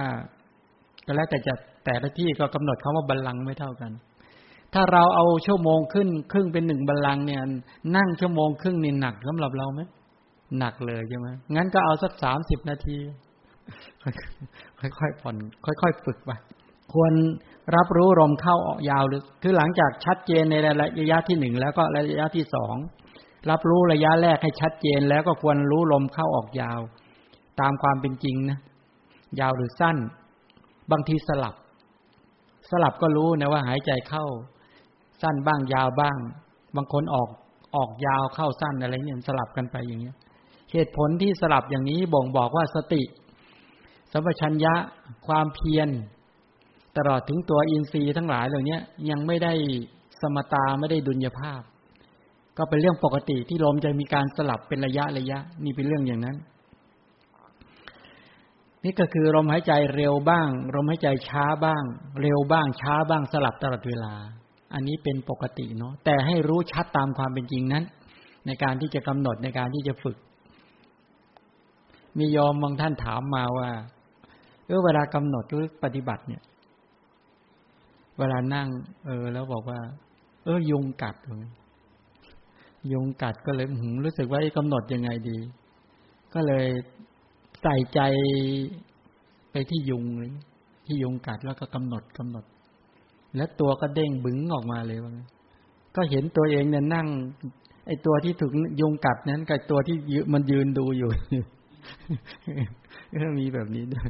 [1.05, 1.53] ก็แล้วแต่จะ
[1.85, 3.91] แต่ละที่ก็กำหนดคาว่าบัลลังไม่เท่ากัน
[4.73, 7.41] ถ้าเราเอาชั่วโมงขึ้น ครึ่งเป็นหนึ่งบัลลังเนี่ย
[7.95, 9.81] นั่งชั่วโมงครึ่งนี่หนักสำหรับเราไหม
[10.59, 12.97] หนักเลยใช่ไหมงั้นก็เอาสักสามสิบนาที
[14.79, 16.31] ค่อยๆผ่อน ค่อยๆฝึกไป
[16.93, 17.13] ควร
[17.75, 20.55] รับรู้ลมเข้าออกยาวหรือ คือหลังจากชัดเจนใน
[21.01, 22.75] ระยะที่หนึ่งแล้วก็ระยะที่สอง
[23.49, 26.79] รับรู้ระยะแรกให้ชัดเจนแล้วก็ควรรู้ลมเข้าออกยาว
[27.59, 28.59] ตามความเป็นจริงนะ
[29.39, 29.97] ยาวหรือสั้น
[30.91, 31.55] บางทีสลับ
[32.69, 34.25] สลับก็รู้นะว่าหายใจเข้า
[35.23, 36.17] สั้นบ้างยาวบ้าง
[36.75, 37.29] บางคนออก
[37.75, 40.15] ออกยาวเข้าสั้นอะไรเนี่ยสลับกันไปอย่างเงี้ย
[40.71, 43.03] เหตุผลที่สลับอย่างนี้บ่งบอกว่าสติ
[44.11, 44.73] สัมปชัญญะ
[45.27, 45.89] ความเพียร
[46.97, 48.77] ตลอดถึงตัวอินทรีย์ทั้งหลายเหล่านี้
[49.09, 49.53] ยังไม่ได้
[50.21, 51.61] สมตาไม่ได้ดุลยภาพ
[52.57, 56.37] ก็เป็นเรื่องปกติที่ลมจะมีการสลับเป็นระยะระยะ นี่เป็นเรื่องอย่างนั้น
[58.83, 61.83] นี่ก็คือลมหายใจเร็วบ้างลมหายใจช้าบ้าง
[62.21, 64.13] เร็วบ้างช้าบ้างสลับตลอดเวลา
[64.73, 67.83] อันนี้เป็นปกติเนาะแต่ให้รู้ชัดตามความเป็นจริงนั้น
[68.45, 70.17] ในการที่จะกำหนดในการที่จะฝึก
[72.17, 73.69] มียอมบางท่านถามมาว่า
[74.65, 76.41] เออเวลากำหนดหรือปฏิบัติเนี่ย
[78.19, 78.67] เวลานั่ง
[79.05, 79.79] เออ แล้วบอกว่า
[80.43, 81.15] เออยุงกัด
[82.91, 85.37] ยุงกัดก็เลยหรู้สึกว่ากำหนดยังไงดี
[86.33, 86.65] ก็เลย
[87.61, 87.99] ใส่ใจ
[89.51, 90.03] ไปที่ยุง
[90.85, 92.45] ที่ยุงกัดแล้วก็กำหนดกำหนด
[93.35, 95.11] แล้วตัวก็เด้งบึ้งออกมาเลยว่า
[95.95, 97.07] ก็เห็นตัวเองเนี่ยนั่ง
[97.87, 99.97] ไอ้ตัวที่ถูกยุงกัดนั้นกับตัวที่
[100.33, 101.09] มันยืนดูอยู่
[103.23, 104.09] ก็มีแบบนี้ด้วย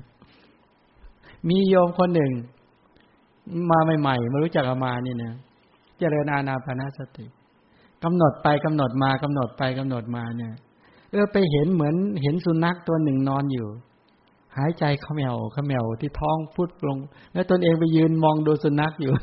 [1.50, 2.32] มีโยมคนหนึ่ง
[3.72, 5.34] มาใหม่ๆมารู้จักอามานี่นะ
[6.00, 7.26] เจริญอาณาปณะสติ
[8.04, 10.54] กำหนดไปกำหนดมากำหนดไปกำหนดมาเนี่ย
[11.12, 13.68] เออไปเห็นเหมือนเห็นสุนัขตัวหนึ่งนอนอยู่
[14.58, 16.98] หายใจเขมแมวขมวที่ท้องพุดลง
[17.34, 19.14] แล้วตนเองไปยืนมองดูสุนัขอยู่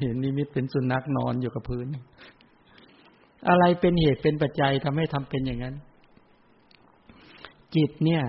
[0.00, 1.86] เห็นนิมิตเป็นสุนัขนอนอยู่กับพื้น
[3.48, 5.74] อะไรเป็นเหตุเป็นปัจจัยทำให้ทำเป็นอย่างนั้น
[7.74, 8.22] จิตเนี่ย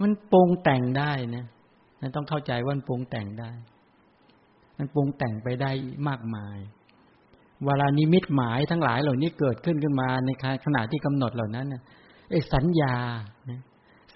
[0.00, 1.44] มันปรุงแต่งได้นะ
[2.00, 3.50] นต้องเข้าใจว่ามันปรุงแต่งได้
[4.78, 5.70] มันปรุงแต่งไปได้
[6.08, 6.58] มากมาย
[7.64, 10.30] เวลานิมิตหมายทั้งหลายเหล่านี้เกิดขึ้นขึ้นมาใน
[10.64, 11.66] ขณะที่กำหนดเหล่านั้น
[12.30, 12.94] ไอ้สัญญา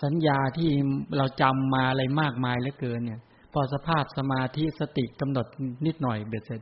[0.03, 0.71] สัญญาที่
[1.17, 3.21] เราจำมาอะไรมากมายเหลือเกินเนี่ย
[3.53, 5.47] พอสภาพสมาธิสติกำหนด
[5.87, 6.61] นิดหน่อยเบ็ดเสร็จ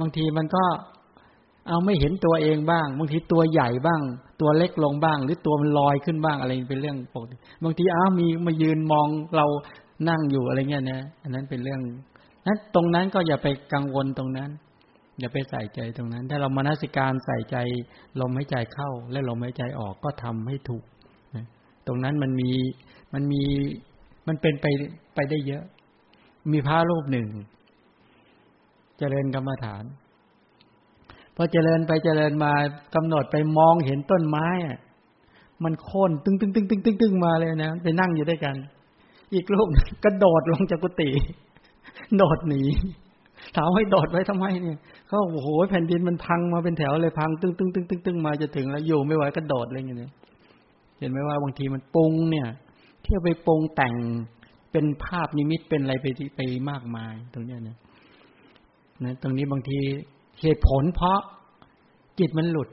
[0.00, 0.64] บางทีมันก็
[1.68, 4.00] เอาไม่เห็นตัวเองบ้าง บางทีตัวใหญ่บ้าง
[4.40, 9.46] ตัวเล็กลงบ้าง หรือตัวมันลอยขึ้นบ้างอะไรเป็นเรื่องปกติบางทีอ้ามีมายืนมองเรา
[10.08, 11.80] นั่งอยู่อะไรเงี้ยนะอันนั้นเป็นเรื่อง
[12.46, 14.50] นั้นตรงนั้นก็อย่าไปกังวลตรงนั้น
[15.20, 17.56] อย่าไปใส่ใจตรงนั้น ถ้าเรามานัสิการใส่ใจ
[18.20, 20.84] ลมหายใจเข้า และลมหายใจออกก็ทำให้ถูก
[21.86, 22.50] ตรงนั้นมันมี
[23.14, 23.42] มันมี
[24.28, 24.66] มันเป็นไป
[25.14, 25.64] ไปได้เยอะ
[26.52, 27.28] มีพระรูปหนึ่ง
[28.98, 29.84] เจริญกรรมฐาน
[31.36, 32.52] พอเจริญไปเจริญมา
[32.94, 34.78] กำหนดไปมองเห็นต้นไม้อะ
[35.64, 38.56] มันโค่นตึงตึงตึงตึงตึงตึงมาเลยนะไปนั่งอยู่ด้วยกัน
[39.34, 39.68] อีกลูก
[40.04, 41.10] กระโดดลงจากกุฏิ
[42.16, 42.62] โดดหนี
[43.56, 50.12] ถามให้โดดไว้ทำไมเนี่ยเขาโอ้โหแผ่นดินมันพังมาเป็นแถวเลยพังตึงตึงตึงตึงตึงมาจะถึงแล้วอยู่ไม่ไหวกระโดดอะไรอย่างเงี้ย
[51.00, 52.48] เห็นไหมว่าบางทีมันปรุงเนี่ย
[53.02, 53.96] เที่ยวไปปรุงแต่ง
[54.72, 57.76] เป็นภาพนิมิตเป็นอะไรไปไปมากมาย ตรงเนี้ยนะ
[59.04, 59.80] นะตรงนี้บางที
[60.40, 61.18] เหตุผลเพราะ
[62.18, 62.68] จิตมันหลุด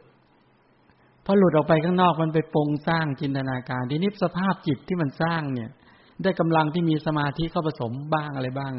[1.26, 5.70] พอหลุดออกไปข้างนอกมันไปปรุงสร้างจินตนาการ ทีนี้สภาพจิตที่มันสร้างเนี่ย
[6.24, 8.72] ได้กำลังที่มีสมาธิเข้าผสมบ้างอะไรบ้าง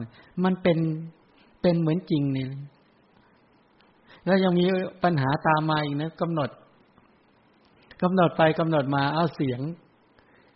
[0.45, 0.79] มันเป็น
[1.63, 2.51] เป็นเหมือนจริงเนี่ย
[4.25, 4.65] แล้วยังมี
[5.05, 6.49] ปัญหาตามมาอีกนะกำหนด
[8.03, 9.61] กำหนดไปกำหนดมา เอาเสียง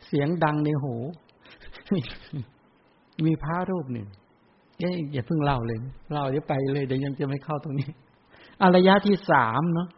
[0.06, 0.94] เสียงดังในหู
[3.24, 4.08] มีพระรูปหนึ่ง
[4.78, 5.78] เอ๊ะอย่าเพิ่งเล่าเลย
[6.12, 7.90] เล่าเดี๋ยวไปเลยเดี๋ยวยังจะไม่เข้าตรงนี้
[8.62, 9.88] อารยะที่สามเนาะ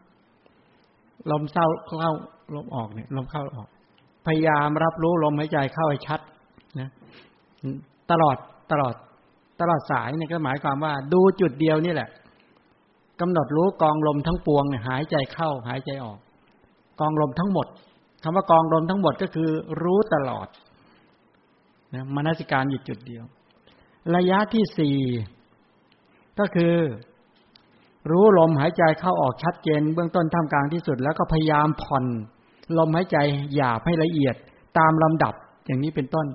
[1.30, 2.12] ลมเศร้าเข้า
[2.56, 3.68] ลมออกเนี่ยลมเข้าออก
[4.26, 6.20] พยายามรับรู้ลมหายใจเข้าให้ชัด
[6.80, 6.90] นะ
[8.10, 8.36] ตลอด
[8.72, 8.94] ตลอด
[9.60, 12.08] ตลอดสายเนี่ยก็หมายความว่า ดูจุดเดียวนี่แหละ
[13.20, 16.18] กำหนดรู้กองลมทั้งปวงเนี่ยหายใจเข้า หายใจออก
[17.00, 17.66] กองลมทั้งหมด
[18.22, 19.50] คำว่ากองลมทั้งหมดก็คือ
[19.82, 20.48] รู้ตลอด
[21.94, 23.24] นะมนสิการอยู่จุดเดียว
[24.16, 24.98] ระยะที่สี่
[26.38, 26.74] ก็คือ
[28.10, 32.04] รู้ลมหายใจเข้าออกชัดเจน เบื้องต้นท่ามกลางที่สุด แล้วก็พยายามผ่อน
[32.78, 33.16] ลมหายใจ
[33.54, 34.36] หยาบให้ละเอียด
[34.78, 35.34] ตามลำดับ
[35.66, 36.26] อย่างนี้เป็นต้น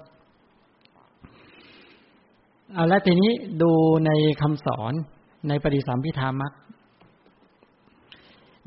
[2.73, 3.71] เอาละทีนี้ดู
[4.05, 4.93] ในคำสอน
[5.47, 6.53] ในปฏิสัมพิธามัก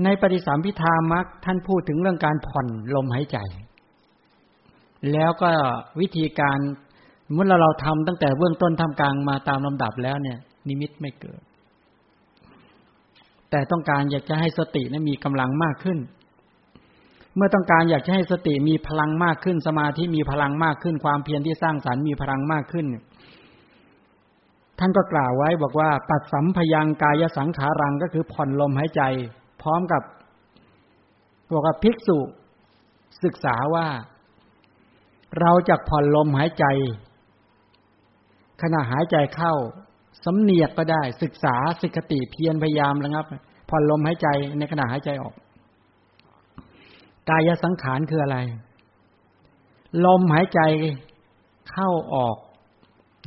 [0.04, 3.38] ในปฏิสัมพิธามักท่านพูดถึงเรื่องการผ่อนลมหายใจ
[5.12, 5.50] แล้วก็
[6.00, 6.58] วิธีการ
[7.32, 11.40] เมื่อเราเราทำตั้งแต่เบื้องต้นท่ากลางมาตามลำดับแล้วเนี่ย นิมิตไม่เกิด
[13.50, 15.98] แต่ต้องการอยากจะให้สตินั้นมีกำลังมากขึ้น
[17.36, 22.86] เมื่อต้องการอยากจะให้สติมีพลังมากขึ้น สมาธิมีพลังมากขึ้น ความเพียรที่สร้างสรรค์มีพลังมากขึ้น
[24.78, 29.02] ท่านก็กล่าวไว้บอกว่า ปัดสัมพยังกายสังขารังก็คือผ่อนลมหายใจ
[29.62, 30.02] พร้อมกับ
[31.54, 32.18] บอกว่าภิกษุ
[33.24, 33.86] ศึกษาว่า
[35.40, 36.64] เราจะผ่อนลมหายใจ
[38.62, 39.54] ขณะหายใจเข้า
[40.24, 43.24] สำเนียกก็ได้ ศึกษาสิกติเพียรพยายามระงับ
[43.68, 45.34] ผ่อนลมหายใจในขณะหายใจออก
[47.30, 48.38] กายสังขารคืออะไร
[50.06, 50.60] ลมหายใจ
[51.70, 52.36] เข้าออก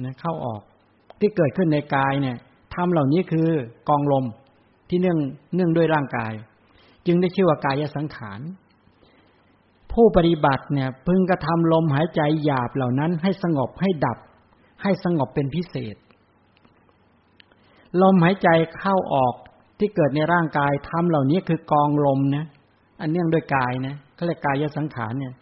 [0.03, 0.61] นะเข้าออก
[1.19, 2.37] ที่เกิดขึ้นในกายเนี่ย
[2.75, 3.49] ทำเหล่านี้คือ
[3.89, 4.25] กองลม
[4.89, 5.19] ที่เนื่อง
[5.55, 6.33] เนื่องด้วยร่างกาย
[7.05, 8.41] จึงได้ชื่อว่ากายสังขาร
[9.91, 14.17] ผู้ปฏิบัติเนี่ยพึงกระทำลมหายใจหยาบเหล่านั้น ให้สงบให้ดับ
[14.81, 15.95] ให้สงบเป็นพิเศษ
[18.01, 19.33] ลมหายใจเข้าออก
[19.79, 22.45] ที่เกิดในร่างกายทำเหล่านี้คือกองลมนะ
[23.01, 25.33] อันเนื่องด้วยกายนะก็เรียกกายสังขารเนี่ย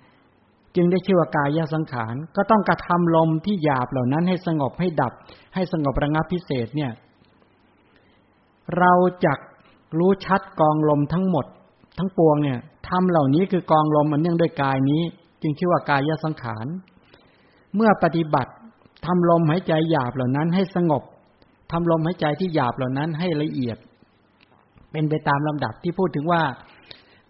[0.75, 5.13] จึงได้ชื่อว่ากายสังขาร ก็ต้องกระทำลมที่หยาบเหล่านั้นให้สงบให้ดับ
[5.55, 6.91] ให้สงบระงับพิเศษเนี่ย
[8.79, 8.93] เรา
[9.25, 9.39] จัก
[9.97, 11.45] รู้ชัดกองลมทั้งหมด
[11.97, 15.01] ทั้งปวงเนี่ยทำเหล่านี้คือกองลมอันเนื่องด้วยกายนี้
[15.41, 16.65] จึงชื่อว่ากายสังขาร
[17.75, 18.51] เมื่อปฏิบัติ
[19.05, 21.03] ทำลมหายใจหยาบเหล่านั้นให้สงบ
[21.71, 23.77] ทำลมหายใจที่หยาบเหล่านั้นให้ละเอียด
[24.91, 26.41] เป็นไปตามลำดับที่พูดถึงว่า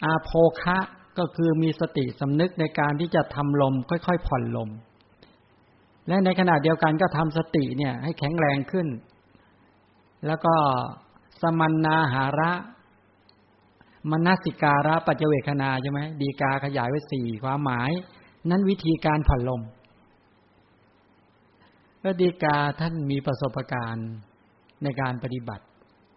[0.03, 0.29] อาโภ
[0.61, 0.77] คะ
[1.17, 4.69] ก็คือมีสติสำนึกในการที่จะทำลมค่อยๆ ผ่อนลม
[6.07, 8.87] และในขณะเดียวกันก็ทำสติเนี่ยให้แข็งแรงขึ้น
[10.27, 10.55] แล้วก็
[11.43, 12.51] สมันนาหาระ
[14.11, 17.91] มนสิการะปัจเจเวคนาใช่ไหมดีกาขยายไว้สี่ความหมาย
[18.49, 19.61] นั้นวิธีการผ่อนลม
[22.01, 24.09] พระดีกาท่านมีประสบการณ์
[24.83, 25.63] ในการปฏิบัติ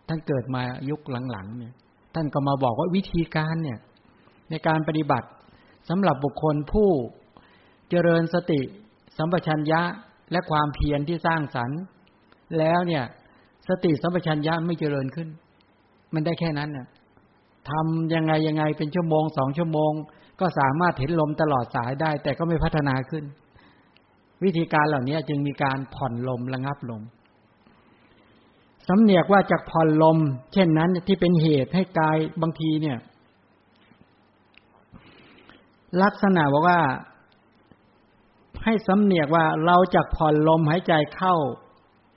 [0.08, 1.74] ท่านเกิดมายุคหลังๆเนี่ย
[2.14, 3.78] ท่านก็มาบอกว่าวิธีการเนี่ย
[4.50, 5.28] ในการปฏิบัติ
[5.88, 6.90] สำหรับบุคคลผู้
[7.88, 8.60] เจริญสติ
[9.16, 9.82] สัมปชัญญะ
[10.32, 11.80] และความเพียรที่สร้างสรรค์
[12.58, 13.04] แล้วเนี่ย
[13.68, 15.28] สติสัมปชัญญะไม่เจริญขึ้น
[16.14, 16.86] มันได้แค่นั้นน่ะ
[17.70, 19.92] ทำยังไงยังไงเป็นชั่วโมงสองชั่วโมง
[20.40, 23.24] ก็สามารถเห็นลมตลอดสายได้ แต่ก็ไม่พัฒนาขึ้น
[24.44, 27.02] วิธีการเหล่านี้จึงมีการผ่อนลมระงับลม
[28.88, 30.18] สำเนียกว่าจากผ่อนลม
[30.52, 32.98] เช่นนั้นที่เป็นเหตุให้กายบางทีเนี่ย
[36.02, 36.80] ลักษณะบอกว่า
[38.64, 41.36] ให้สำเนียกว่าเราจะผ่อนลมหายใจเข้า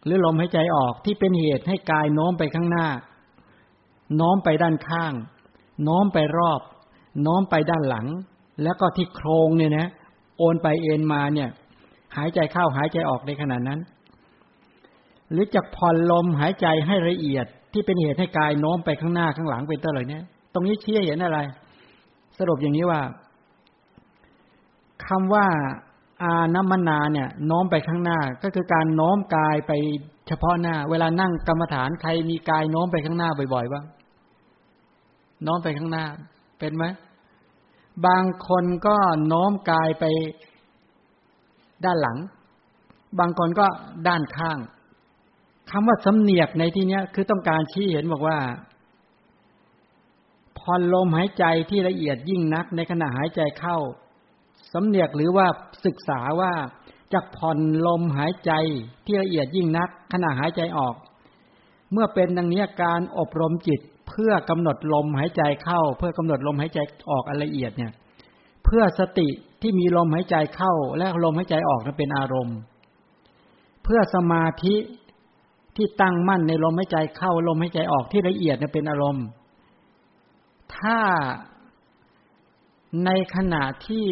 [0.05, 2.87] หรือลมหายใจออกที่เป็นเหตุให้กายโน้มไปข้างหน้า
[4.15, 5.13] โน้มไปด้านข้าง
[5.83, 6.61] โน้มไปรอบ
[7.23, 8.07] โน้มไปด้านหลัง
[8.63, 9.87] แล้วก็ที่โครงเนี่ยนะ
[10.37, 11.49] โอนไปเอ็นมาเนี่ย
[12.17, 13.79] หายใจเข้าหายใจออกในขณะนั้น
[15.31, 20.21] หรือจะผ่อนลมหายใจให้ละเอียดที่เป็นเหตุให้กายโน้มไปข้างหน้าข้างหลังเป็นต้นเล่านี้
[20.53, 21.39] ตรงนี้เชี่ยเห็นอะไร
[22.37, 23.01] สรุปอย่างนี้ว่า
[25.05, 25.47] คำว่า
[26.23, 29.71] อานัมนาเนี่ยโน้มไปข้างหน้า ก็คือการโน้มกายไป
[30.27, 33.85] เฉพาะหน้า เวลานั่งกรรมฐานใครมีกายโน้มไปข้างหน้าบ่อยๆบ้าง
[35.43, 36.05] โน้มไปข้างหน้า
[36.59, 36.83] เป็นไหม
[38.05, 38.95] บางคนก็
[39.27, 40.05] โน้มกายไป
[41.85, 42.17] ด้านหลัง
[43.19, 43.67] บางคนก็
[44.07, 44.57] ด้านข้าง
[45.71, 48.37] คำว่าสำเนียกในที่นี้คือต้องการชี้เห็นบอกว่า
[50.57, 53.77] พอลมหายใจที่ละเอียดยิ่งนัก ในขณะหายใจเข้า
[54.73, 55.47] สำเนียกหรือว่า
[55.85, 56.53] ศึกษาว่า
[57.13, 58.51] จากผ่อนลมหายใจ
[59.05, 60.95] ที่ละเอียดยิ่งนัก ขณะหายใจออก
[61.91, 66.79] เมื่อเป็นดังนี้การอบรมจิตเพื่อกำหนดลมหายใจเข้า เพื่อกำหนดลมหายใจ
[67.11, 67.91] ออกอละเอียดเนี่ย
[68.65, 69.27] เพื่อสติ
[69.61, 72.57] ที่มีลมหายใจเข้า และลมหายใจออกนั้นเป็นอารมณ์
[73.83, 74.75] เพื่อสมาธิ
[75.75, 79.25] ที่ตั้งมั่นในลมหายใจเข้าลมหายใจออกที่ละเอียดเนี่ยเป็นอารมณ์
[80.77, 80.99] ถ้า
[83.05, 84.07] ในขณะที่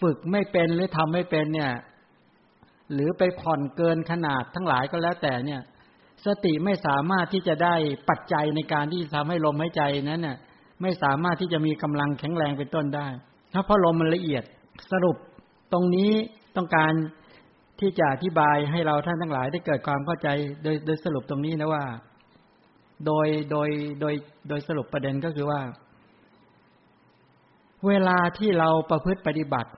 [0.00, 1.72] ฝึกไม่เป็นหรือทำไม่เป็นเนี่ย
[2.92, 5.60] หรือไปผ่อนเกินขนาดทั้งหลายก็แล้วแต่เนี่ย
[6.26, 7.74] สติไม่สามารถที่จะได้
[8.08, 10.36] ปัจจัยในการที่ทำให้ลมหายใจนั้นน่ะ
[10.82, 13.06] ไม่สามารถที่จะมีกำลังแข็งแรงเป็นต้นได้
[13.64, 14.44] เพราะลมมันละเอียด
[14.92, 15.16] สรุป
[15.72, 16.12] ตรงนี้
[16.56, 16.92] ต้องการ
[17.80, 20.28] ที่จะอธิบายให้เราท่านทั้งหลายได้เกิดความเข้าใจ
[20.62, 21.84] โดยโดยสรุปตรงนี้นะว่า
[23.06, 23.68] โดยโดย
[24.00, 24.14] โดย
[24.48, 25.60] โดยสรุปประเด็นก็คือว่า
[27.88, 29.70] เวลาที่เราประพฤติปฏิบัติ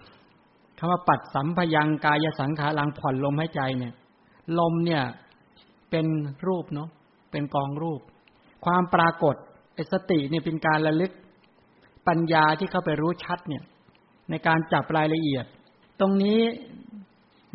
[0.79, 3.95] คำว่าปัดสัมพยังกายสังขารังผ่อนลมหายใจเนี่ย
[4.59, 5.03] ลมเนี่ย
[5.91, 6.07] เป็น
[6.47, 6.89] รูปเนาะ
[7.31, 8.01] เป็นกองรูป
[8.65, 9.35] ความปรากฏ
[9.75, 11.13] ไอสติเนี่ยเป็นการระลึก
[12.09, 13.63] ปัญญาที่เข้าไปรู้ชัดเนี่ย
[14.31, 15.45] ในการจับรายละเอียด
[16.01, 16.41] ตรงนี้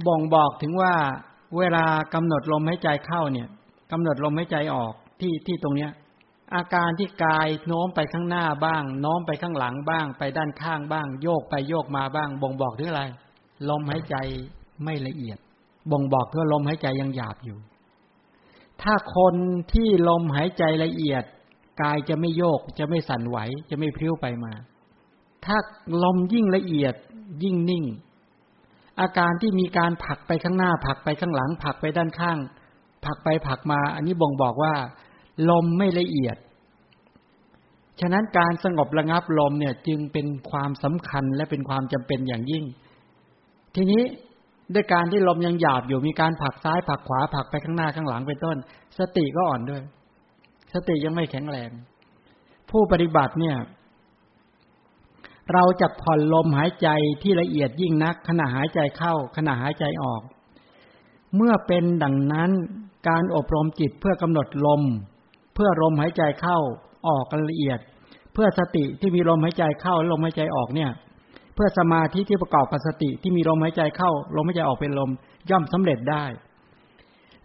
[0.07, 0.93] บ่งบอกถึงว่า
[1.57, 3.47] เวลากำหนดลมหายใจเข้าเนี่ย
[3.91, 5.91] กำหนดลมหายใจออกที่ที่ตรงเนี้ย
[6.55, 13.03] อาการที่กายโน้มไปข้างหน้าบ้าง โน้มไปข้างหลังบ้าง ไปด้านข้างบ้าง โยกไปโยกมาบ้าง บ่งบอกถึงอะไร
[13.69, 14.15] ลมหายใจ
[14.83, 15.37] ไม่ละเอียด
[15.91, 17.57] บ่งบอกถึงลมหายใจยังหยาบอยู่
[18.81, 19.35] ถ้าคน
[19.73, 21.23] ที่ลมหายใจละเอียด
[21.81, 23.37] กายจะไม่โยก จะไม่สั่นไหว
[23.69, 24.53] จะไม่พลิ้วไปมา
[25.45, 25.57] ถ้า
[26.03, 26.93] ลมยิ่งละเอียด
[27.43, 27.85] ยิ่งนิ่ง
[29.01, 32.37] อาการที่มีการผลักไปข้างหน้าผลักไปข้างหลังผลักไปด้านข้าง
[33.05, 34.73] ผลักไปผลักมา อันนี้บ่งบอกว่า
[35.49, 36.37] ลมไม่ละเอียด
[37.99, 42.63] ฉะนั้นการสงบระงับลมเนี่ย จึงเป็นความสำคัญและเป็นความจำเป็นอย่างยิ่ง
[43.75, 44.01] ทีนี้
[44.73, 48.57] ด้วยการที่ลมยังหยาบอยู่มีการผักซ้ายผักขวาผักไปข้างหน้าข้างหลังเป็นต้น
[48.99, 49.81] สติก็อ่อนด้วย
[50.73, 51.69] สติยังไม่แข็งแรง
[52.69, 53.57] ผู้ปฏิบัติเนี่ย
[55.53, 56.87] เราจะผ่อนลมหายใจ
[57.23, 60.21] ที่ละเอียดยิ่งนัก ขณะหายใจเข้า ขณะหายใจออก
[61.35, 62.51] เมื่อเป็นดังนั้น
[63.07, 64.81] การอบรมจิตเพื่อกำหนดลม
[65.57, 66.57] เพื่อลมหายใจเข้า
[67.07, 67.79] ออกกันละเอียด
[68.33, 70.91] เพื่อสติที่มีลมหายใจเข้าลมหายใจออกเนี่ย
[71.55, 75.09] เพื่อสมาธิที่ประกอบกับสติที่มีลมหายใจเข้าลมหายใจออกเป็นลม
[75.49, 76.25] ย่อมสำเร็จได้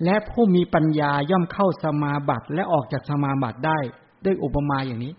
[0.05, 3.79] และผู้มีปัญญาย่อมเข้าสมาบัติและออกจากสมาบัติได้
[4.25, 5.13] ด้วยอุปมาอย่างนี้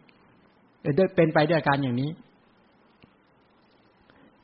[0.97, 2.09] ด้วยเป็นไปด้วยการอย่างนี้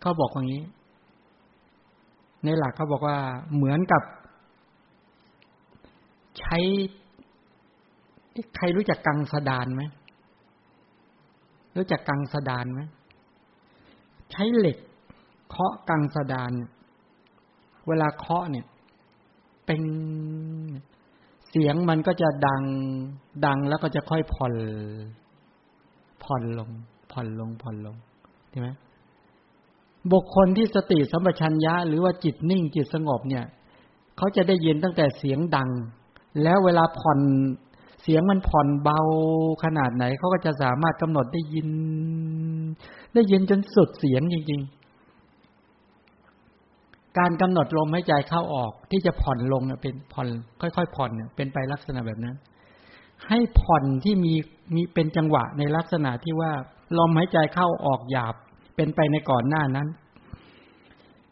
[0.01, 0.63] เขาบอกอย่างนี้
[2.43, 3.17] ในหลักเขาบอกว่า
[3.55, 4.03] เหมือนกับ
[6.39, 6.57] ใช้
[8.55, 9.83] ใครรู้จักกังสดานไหม
[11.77, 12.81] รู้จักกังสดานไหม
[14.31, 14.77] ใช้เหล็ก
[15.49, 16.51] เคาะกังสดาน
[17.87, 18.65] เวลาเคาะเนี่ย
[19.65, 19.81] เป็น
[21.49, 22.63] เสียงมันก็จะดัง
[23.45, 24.53] ดังแล้วก็จะค่อยผ่อน
[26.23, 26.69] ผ่อนลง
[27.11, 27.95] ผ่อนลง ผ่อนลง
[28.49, 28.69] ใช่ไหม
[30.11, 33.45] บุคคลที่สติสัมปชัญญะ หรือว่าจิตนิ่งจิตสงบเนี่ย
[34.17, 35.69] เขาจะได้ยินตั้งแต่เสียงดัง
[36.43, 37.19] แล้วเวลาผ่อน
[38.01, 38.99] เสียงมันผ่อนเบา
[39.63, 41.69] ขนาดไหนเขาก็จะสามารถกำหนดได้ยิน
[43.13, 44.61] ได้ยินจนสุดเสียงจริง
[46.25, 50.27] ๆ การกำหนดลมหายใจเข้าออกที่จะผ่อนลงเป็นผ่อน
[50.61, 52.35] ค่อยๆผ่อนเป็นไปลักษณะแบบนั้น
[53.27, 54.33] ให้ผ่อนที่มี
[54.75, 56.51] มีเป็นจังหวะในลักษณะที่ว่า
[56.97, 58.35] ลมหายใจเข้าออกหยาบ
[58.75, 59.87] เป็นไปในก่อนหน้านั้น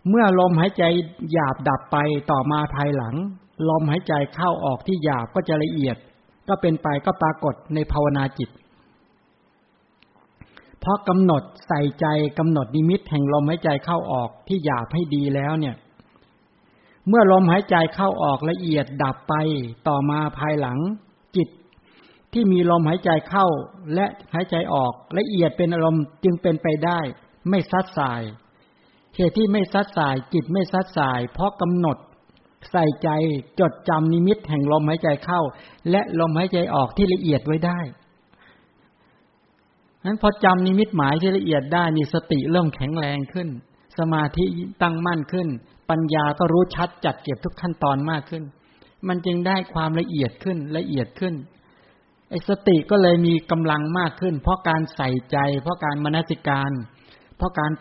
[0.09, 0.83] เมื่อลมหายใจ
[1.31, 1.97] หยาบดับไป
[2.31, 3.15] ต่อมาภายหลัง
[3.69, 5.97] ลมหายใจเข้าออกที่หยาบก็จะละเอียด
[6.49, 8.49] ก็เป็นไปก็ปรากฏในภาวนาจิต
[10.79, 12.05] เพราะกำหนดใส่ใจ
[12.39, 15.75] กำหนดนิมิตแห่งลมหายใจเข้าออกที่หยาบให้ดีแล้วเนี่ย
[17.07, 19.33] เมื่อลมหายใจเข้าออกละเอียดดับไป
[19.87, 20.77] ต่อมาภายหลัง
[21.35, 21.49] จิต
[22.33, 23.47] ที่มีลมหายใจเข้า
[23.93, 26.99] และหายใจออกละเอียดเป็นอารมณ์จึงเป็นไปได้
[27.49, 28.21] ไม่ซัดสาย
[29.15, 31.97] เหตุที่ไม่ซัดสายจิตไม่ซัดสาย เพราะกำหนด
[32.71, 33.09] ใส่ใจ
[33.59, 35.41] จดจำนิมิตแห่งลมหายใจเข้า
[35.91, 37.79] และลมหายใจออกที่ละเอียดไว้ได้
[40.05, 43.47] นั้นพอจำนิมิตหมายที่ละเอียดได้นี่สติเริ่มแข็งแรงขึ้น
[43.99, 44.45] สมาธิ
[44.81, 45.47] ตั้งมั่นขึ้น
[45.89, 48.43] ปัญญาก็รู้ชัดจัดเก็บทุกขั้นตอนมากขึ้น
[49.07, 51.33] มันจึงได้ความละเอียดขึ้นละเอียดขึ้น
[52.29, 56.71] ไอ้สติก็เลยมีกำลังมากขึ้น เพราะการใส่ใจ เพราะการมนสิการ
[57.37, 57.71] เพราะการ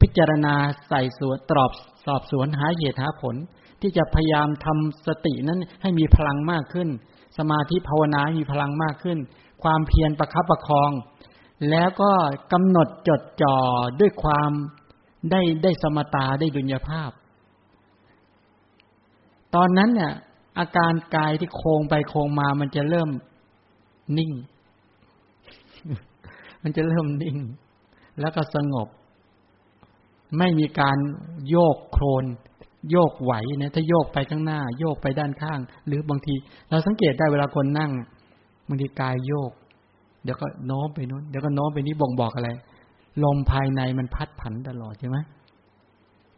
[0.00, 0.54] พิจารณา
[0.88, 1.72] ใส่สวนตรอบ
[2.06, 3.36] สอบสวนหาเหตุหาผล
[3.80, 6.88] ที่จะพยายามทำสตินั้นให้มีพลังมากขึ้น
[7.38, 9.18] สมาธิภาวนามีพลังมากขึ้น
[9.62, 10.90] ความเพียรประคับประคอง
[11.70, 12.10] แล้วก็
[12.52, 13.56] กำหนดจดจ่อ
[14.00, 14.50] ด้วยความ
[15.30, 17.10] ได้ได้สมตาได้ดุลยภาพ
[19.54, 20.12] ตอนนั้นเนี่ย
[20.58, 23.10] อาการกายที่โค้งไปโค้งมามันจะเริ่ม
[24.18, 24.32] นิ่ง
[26.62, 27.38] มันจะเริ่มนิ่ง
[28.20, 28.88] แล้วก็สงบ
[30.38, 30.98] ไม่มีการ
[31.48, 32.24] โยกโครน
[32.90, 36.34] โยกไหวนะถ้าโยกไปข้างหน้า โยกไปด้านข้าง หรือบางที
[36.70, 37.90] เราสังเกตได้เวลาคนนั่ง
[38.68, 39.50] บางทีกายโยก
[40.24, 42.50] เดี๋ยวก็โน้มไปนู้นเดี๋ยวก็โน้มไปนี้บ่งบอกอะไร
[43.24, 45.18] ลมภายในมันพัดผันตลอดใช่ไหม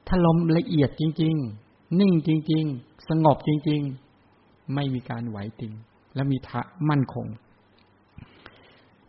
[0.06, 1.34] ถ้าลมละเอียดจริง
[1.66, 3.80] ๆ นิ่งจริง ๆ สงบจริง
[4.28, 5.72] ๆ ไม่มีการไหวติง
[6.14, 7.26] และมีทะมั่นคง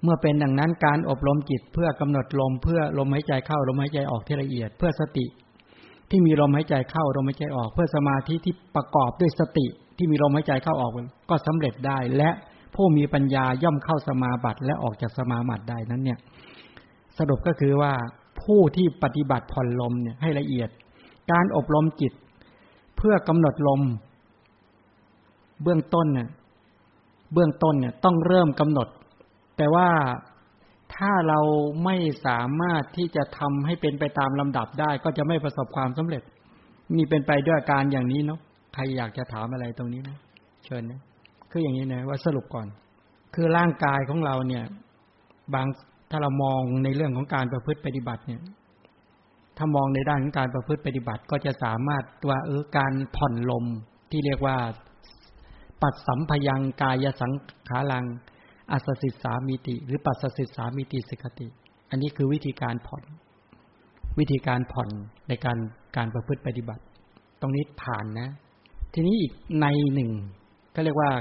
[0.04, 5.26] เมื่อเป็นดังนั้นการอบรมจิตเพื่อกำหนดลมเพื่อลมหายใจเข้าลมหายใจออกที่ละเอียด เพื่อสติ
[6.10, 10.92] ที่มีลมหายใจเข้าลมหายใจออก เพื่อสมาธิที่ประกอบด้วยสติ ที่มีลมหายใจเข้าออก
[11.30, 12.30] ก็สำเร็จได้และ
[12.76, 16.20] ผู้มีปัญญาย่อมเข้าสมาบัติและออกจากสมาบัติได้นั้นเนี่ย
[17.18, 17.94] สรุปก็คือว่า
[18.42, 20.70] ผู้ที่ปฏิบัติผ่อนลมเนี่ยให้ละเอียด
[21.32, 22.14] การอบรมจิต
[22.98, 23.82] เพื่อกำหนดลม
[25.64, 26.30] เบื้องต้นเนี่ย
[27.34, 28.88] เบื้องต้นเนี่ยต้องเริ่มกำหนด
[29.58, 29.88] แต่ว่า
[30.96, 31.40] ถ้าเรา
[31.86, 36.24] ไม่สามารถที่จะทำให้เป็นไปตามลำดับได้ ก็จะไม่ประสบความสำเร็จ
[36.96, 38.40] มีเป็นไปด้วยอาการอย่างนี้เนาะ
[38.74, 40.18] ใครอยากจะถามอะไรตรงนี้นะ
[40.66, 41.02] เชิญนะ
[41.52, 42.68] คืออย่างนี้นะว่าสรุปก่อน
[43.36, 44.64] คือร่างกายของเราเนี่ย
[45.54, 45.68] บาง
[46.12, 48.42] ถ้าเรามองในเรื่องของการประพฤติปฏิบัติเนี่ย
[49.58, 53.66] ถ้ามองในด้านของการประพฤติปฏิบัติก็จะสามารถว่าเออการผ่อนลม
[54.12, 54.58] ที่เรียกว่า
[55.82, 57.32] ปัดสัมพยังกายสัง
[57.70, 58.06] ขารัง
[58.72, 61.48] อัศสิสามิติ หรือปัสสิสามิติสิกติ
[61.90, 63.04] อันนี้คือวิธีการผ่อน
[64.20, 64.90] วิธีการผ่อน
[65.28, 65.58] ในการ
[65.98, 66.84] การประพฤติปฏิบัติ
[67.42, 68.30] ตรงนี้ผ่านนะ
[68.94, 70.12] ทีนี้อีกในหนึ่ง
[70.76, 71.12] ก็เรียกว่า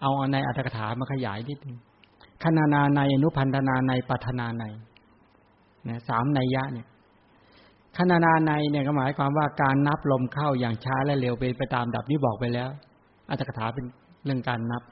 [0.00, 1.76] เอาในอัตถกถามาขยายนิดนึง
[2.42, 4.64] คณานาในอนุพันธนาในปัฒนาใน
[5.88, 6.86] นะสามในยะเนี่ย
[7.96, 12.70] คณานาในเนี่ยก็หมายความว่าการนับลมเข้าอย่างช้าและเร็วไปไปตามดับนี้บอกไปแล้ว
[13.30, 13.84] อัตถกถาเป็น
[14.24, 14.82] เรื่องการนับ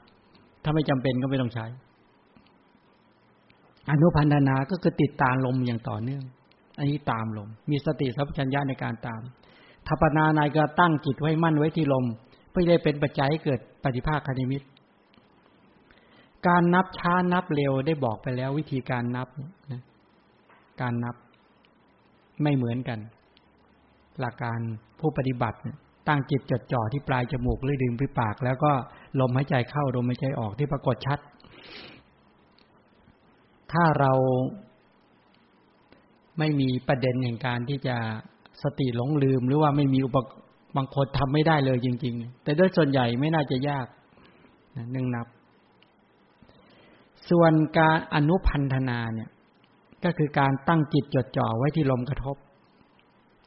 [0.65, 1.65] ถ้าไม่จำเป็นก็ไม่ต้องใช้
[3.89, 6.23] อนุพันธนาก็คือติดตามลมอย่างต่อเนื่อง
[6.77, 9.21] อันนี้ตามลม มีสติสัพพัญญาในการตาม
[9.87, 12.05] ทัปนานายก็ตั้งจิตไว้มั่นไว้ที่ลม
[12.49, 14.61] เพื่อได้เป็นปัจจัยให้เกิดปฏิภาคคณิมิต
[16.47, 19.27] การนับช้านับเร็วได้บอกไปแล้ววิธีการนับ
[19.71, 19.81] นะ
[20.81, 21.15] การนับ
[22.43, 22.99] ไม่เหมือนกัน
[24.19, 24.59] หลักการ
[24.99, 25.57] ผู้ปฏิบัติ
[26.07, 28.71] ตั้งจิตจดจ่อที่ปลายจมูกหรือดึงไปปาก แล้วก็
[29.19, 31.19] ลมหายใจเข้าลมหายใจออกที่ปรากฏชัด
[33.71, 34.13] ถ้าเรา
[36.39, 37.95] ไม่มีประเด็นแห่งการที่จะ
[38.63, 40.17] สติหลงลืม หรือว่าไม่มีอุป
[40.75, 43.87] บางคนทำไม่ได้เลยจริง ๆ แต่โดยส่วนใหญ่ไม่น่าจะยาก
[44.95, 45.27] นึ่งนับ
[47.29, 49.29] ส่วนการอนุพันธนาเนี่ย
[50.03, 52.35] ก็คือการตั้งจิตจดจ่อไว้ที่ลมกระทบ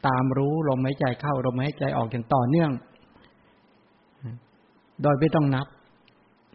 [0.06, 2.70] ตามรู้ลมหายใจเข้าลมหายใจออกอย่างต่อเนื่อง
[5.02, 5.66] โดยไม่ต้องนับ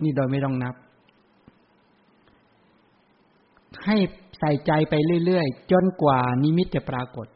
[0.03, 0.75] นี่โดยไม่ต้องนับ
[3.85, 3.95] ให้
[4.39, 4.93] ใส่ใจไป
[5.25, 7.27] เรื่อยๆ จนกว่านิมิตจะปรากฏ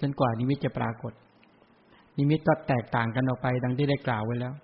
[0.00, 1.12] จนกว่านิมิตจะปรากฏ
[2.18, 4.54] นิมิตก็แตกต่างกันออกไป ดังที่ได้กล่าวไว้แล้ว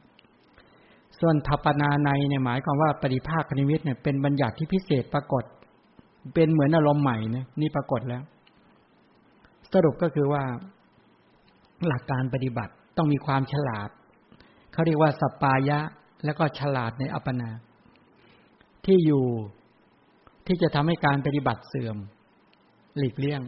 [1.21, 5.45] ส่วนทัปนาในเนี่ยหมายความว่าปริภาคนิมิตเนี่ยเป็นบัญญัติที่พิเศษปรากฏ
[6.35, 8.23] เป็นเหมือนอารมณ์ใหม่นี่ยนี่ปรากฏแล้ว
[9.73, 10.45] สรุปก็คือว่า
[11.87, 13.89] หลักการปฏิบัติต้องมีความฉลาด
[14.73, 15.79] เขาเรียกว่าสปายะ
[16.25, 17.51] แล้วก็ฉลาดในอัปปนา
[18.87, 19.27] ที่อยู่
[20.47, 21.97] ที่จะทำให้การปฏิบัติเสื่อม
[22.99, 23.43] หลีกเลี่ยง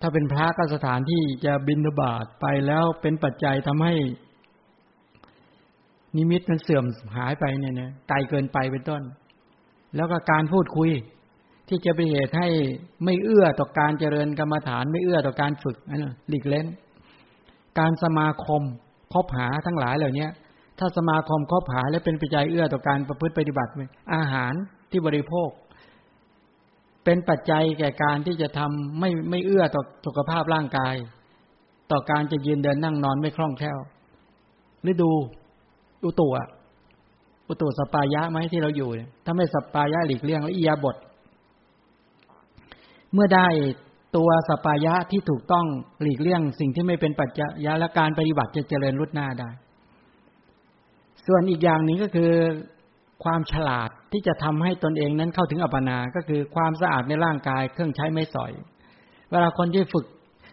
[0.00, 3.94] ถ้าเป็นพระก็สถานที่จะบินบาตไปแล้วเป็นปัจจัยทำให้
[6.16, 6.84] นิมิตมันเสื่อม
[7.16, 9.02] หายไปเนี่ยนะไกลเกินไปเป็นต้น
[9.96, 10.90] แล้วก็การพูดคุย
[11.72, 12.48] ที่จะเป็นเหตุให้
[13.04, 16.66] ไม่เอื้อต่อการเจริญกรรมฐาน ไม่เอื้อต่อการฝึกนั่นหลีกเล่น
[17.78, 18.62] การสมาคม
[19.12, 20.28] คบหาทั้งหลายเหล่านี้
[20.78, 23.70] ถ้าสมาคมคบหาและเป็นปัจจัยเอื้อต่อการประพฤติปฏิบัติ
[24.14, 24.52] อาหาร
[24.90, 25.48] ที่บริโภค
[27.04, 30.94] เป็นปัจจัยแก่การที่จะทำไม่ไม่เอื้อต่อสุขภาพร่างกาย
[31.90, 33.78] ต่อการจะยืนเดินนั่งนอนไม่คล่องแคล่ว
[34.82, 35.10] หรือดู
[36.04, 36.48] อุตุอะ
[37.48, 38.88] อุตุสปายะไหมที่เราอยู่
[39.24, 40.96] ถ้าไม่สปายะหลีกเลี่ยงแล้วอียาบท
[43.14, 43.46] เมื่อได้
[44.16, 45.66] ตัวสปายะที่ถูกต้อง
[46.02, 49.50] หลีกเลี่ยง สิ่งที่ไม่เป็นปัจจัยและการปฏิบัติจะเจริญรุดหน้าได้
[51.26, 52.32] ส่วนอีกอย่างหนึ่งก็คือ
[53.24, 58.52] ความฉลาดที่จะทำให้ตนเองนั้นเข้าถึงอัปปนา ก็คือความสะอาดในร่างกายเครื่องใช้ไม่สอย
[59.30, 60.06] เวลาคนที่ฝึก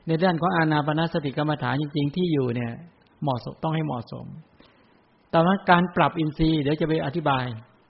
[0.08, 2.74] ในด้านของอานาปนาสติกรรมฐานจริง ๆ ที่อยู่เนี่ย
[3.24, 4.26] เหมาะสมต้องให้เหมาะสม
[5.32, 7.46] แต่ว่าการปรับอินทรีย์เดี๋ยวจะไปอธิบาย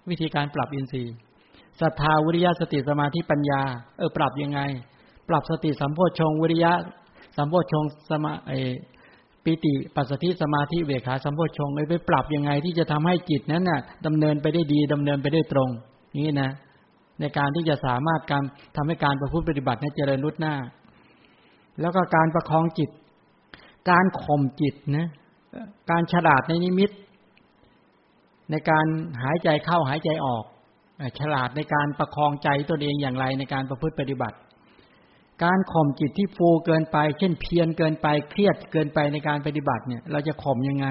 [0.09, 1.13] วิธีการปรับอินทรีย์
[1.81, 3.61] ศรัทธาวิริยะสติสมาธิปัญญา
[3.97, 4.59] เออปรับยังไง
[5.29, 6.71] ปรับสติสัมโพชงวิริยะ
[7.37, 8.51] สัมโพชงสมาไอ
[9.43, 15.69] ปิติปัสสติสมาธิเวขาสัมโพชงไปปรับยังไงที่จะทำให้จิตนั้นน่ะดำเนินไปได้ดีดำเนินไปได้ตรง
[16.17, 16.51] นี้นะ
[17.19, 18.43] ในการที่จะสามารถการ
[18.75, 20.55] ทำให้การประพฤติปฏิบัติให้เจริญรุดหน้า
[21.81, 22.89] แล้วก็การประคองจิต
[23.89, 25.07] การข่มจิตนะ
[25.91, 26.91] การฉลาดในนิมิต
[28.51, 28.85] ในการ
[29.23, 30.43] หายใจเข้าหายใจออก
[31.19, 34.37] ฉลาดในการประคองใจตนเองอย่างไรในการประพฤติปฏิบัติ
[35.43, 40.87] การข่มจิตที่ฟูเกินไป เช่นเพียรเกินไปเครียดเกินไปในการปฏิบัติเนี่ย เราจะข่มยังไง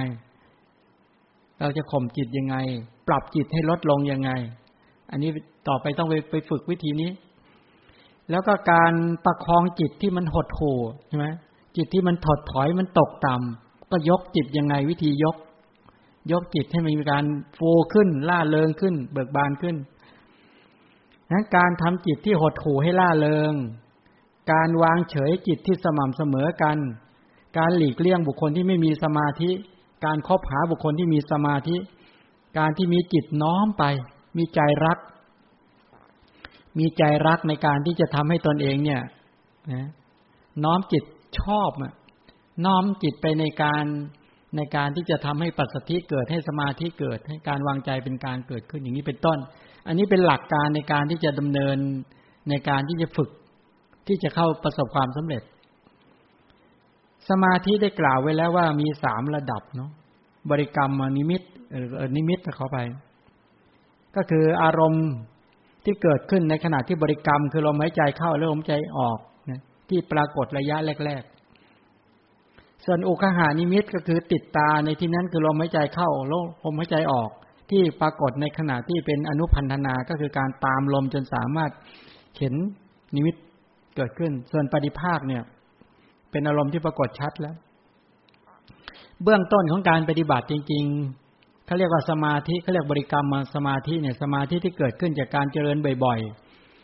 [1.60, 2.56] เราจะข่มจิตยังไง
[3.08, 4.30] ปรับจิตให้ลดลงยังไง
[5.10, 5.30] อันนี้
[5.68, 7.10] ต่อไปต้องไปไปฝึกวิธีนี้
[8.30, 8.92] แล้วก็การ
[9.24, 10.78] ประคองจิตที่มันหดหู่
[11.08, 11.26] ใช่ไหม
[11.76, 15.36] จิตที่มันถดถอยมันตกต่ำก็ยกจิตยังไงวิธียก
[16.32, 17.60] ยกจิตให้มีการโฟ
[17.92, 19.76] ขึ้น ล่าเริงขึ้น เบิกบานขึ้น
[21.30, 23.54] นั้นการทำจิตที่หดหู่ให้ล่าเริง
[24.52, 26.78] การวางเฉยจิตที่สม่ำเสมอกัน
[27.58, 29.50] การหลีกเลี่ยงบุคคลที่ไม่มีสมาธิ
[30.04, 31.76] การคบหาบุคคลที่มีสมาธิ
[32.58, 33.84] การที่มีจิตน้อมไป
[34.36, 34.98] มีใจรัก
[36.78, 39.02] มีใจรักในการที่จะทำให้ตนเองเนี่ย
[40.64, 41.04] น้อมจิต
[41.40, 41.70] ชอบ
[42.64, 43.84] น้อมจิตไปในการ
[44.56, 49.38] ในการที่จะทำให้ปัสสติเกิดให้สมาธิเกิดให้การวางใจเป็นการเกิดขึ้นอย่างนี้เป็นต้น
[49.88, 51.78] อันนี้เป็นหลักการในการที่จะดำเนิน
[52.50, 53.30] ในการที่จะฝึก
[54.06, 55.42] ที่จะเข้าประสบความสำเร็จ
[57.28, 59.90] สมาธิได้กล่าวไว้แล้วว่ามีสามระดับเนาะ
[60.50, 62.78] บริกรรมนิมิตเออนิมิตเข้าไป
[64.16, 65.08] ก็คืออารมณ์
[65.84, 69.18] ที่เกิดขึ้นในขณะที่บริกรรม คือลมหายใจเข้าและลมหายใจออก
[69.50, 70.76] นะที่ปรากฏระยะ
[71.06, 71.22] แรก
[72.04, 76.34] ๆ ส่วนอุคคหนิมิตก็คือติดตาในที่นั้นคือลมหายใจเข้าล
[76.72, 77.30] มหายใจออก
[77.70, 81.70] ที่ปรากฏในขณะที่เป็นอนุพันธนาก็คือการตามลมจนสามารถ
[82.38, 82.54] เห็น
[83.14, 83.34] นิมิต
[83.96, 85.42] เกิดขึ้น ส่วนปฏิภาคเนี่ย
[86.30, 87.56] เป็นอารมณ์ที่ปรากฏชัดแล้ว
[89.22, 90.84] เบื้องต้นของการปฏิบัติจริง
[91.26, 96.18] ๆเขาเรียกว่าสมาธิเขาเรียกบริกรรมมาสมาธิเนี่ย สมาธิที่เกิดขึ้นจากการเจริญบ่อย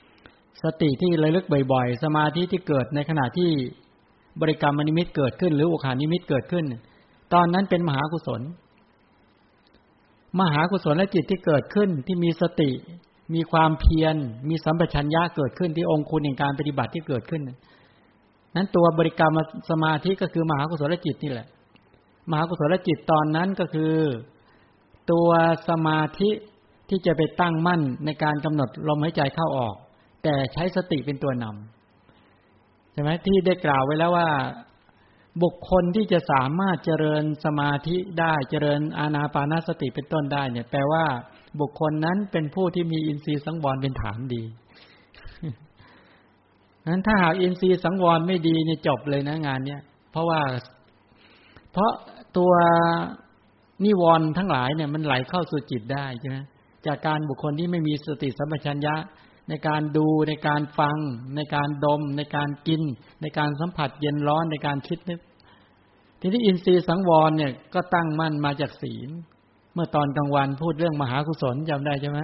[0.01, 3.51] ๆ สติที่ระลึกบ่อย ๆ สมาธิที่เกิดในขณะที่
[4.41, 6.64] บริกรรมนิมิตเกิดขึ้น หรืออุคคหนิมิตเกิดขึ้น
[7.35, 8.41] ตอนนั้นเป็นมหากุศล
[10.41, 12.70] มหากุศลและจิตที่เกิดขึ้นที่มีสติ
[13.35, 14.16] มีความเพียร
[14.49, 17.43] มีสัมปชัญญะเกิดขึ้นที่องค์คุณในการปฏิบัติที่เกิดขึ้น
[18.57, 19.39] นั้นตัวบริกรรม
[19.70, 21.49] สมาธิก็คือมหากุศลจิตนี่แหละ
[22.30, 23.95] มหากุศลจิตตอนนั้นก็คือ
[25.11, 25.28] ตัว
[25.68, 26.30] สมาธิ
[26.89, 29.74] ที่จะไปตั้งมั่นในการกำหนดลมหายใจเข้าออก
[30.22, 34.28] แต่ใช้สติเป็นตัวนำใช่ไหมที่ได้กล่าวไว้แล้วว่า
[35.43, 41.05] บุคคลที่จะสามารถเจริญสมาธิได้เจริญอาณาปานาสติเป็นต้นได้ เนี่ยแปลว่า
[41.61, 44.43] บุคคลนั้นเป็นผู้ที่มีอินทรีย์สังวรเป็นฐานดี
[46.89, 49.80] นั้นถ้าหากอินทรีย์สังวรไม่ดีเนี่ยจบเลยนะงานเนี้ย
[50.11, 50.41] เพราะว่า
[51.72, 51.93] เพราะ
[52.37, 52.53] ตัว
[53.85, 56.37] นิวรณ์ทั้งหลายเนี่ยมันไหลเข้าสู่จิตได้ใช่ไหม
[56.87, 58.95] จากการบุคคลที่ไม่มีสติสัมปชัญญะ
[59.49, 60.97] ในการดูในการฟัง
[61.36, 62.82] ในการดม ในการกิน
[63.22, 65.20] ในการสัมผัสเย็นร้อนในการคิดนึก
[66.20, 69.09] ทีนี้อินทรีย์สังวรเนี่ยก็ตั้งมั่นมาจากศีล
[69.74, 72.20] เมื่อตอนกลางวันพูดเรื่องมหากุศลจำได้ใช่ไหม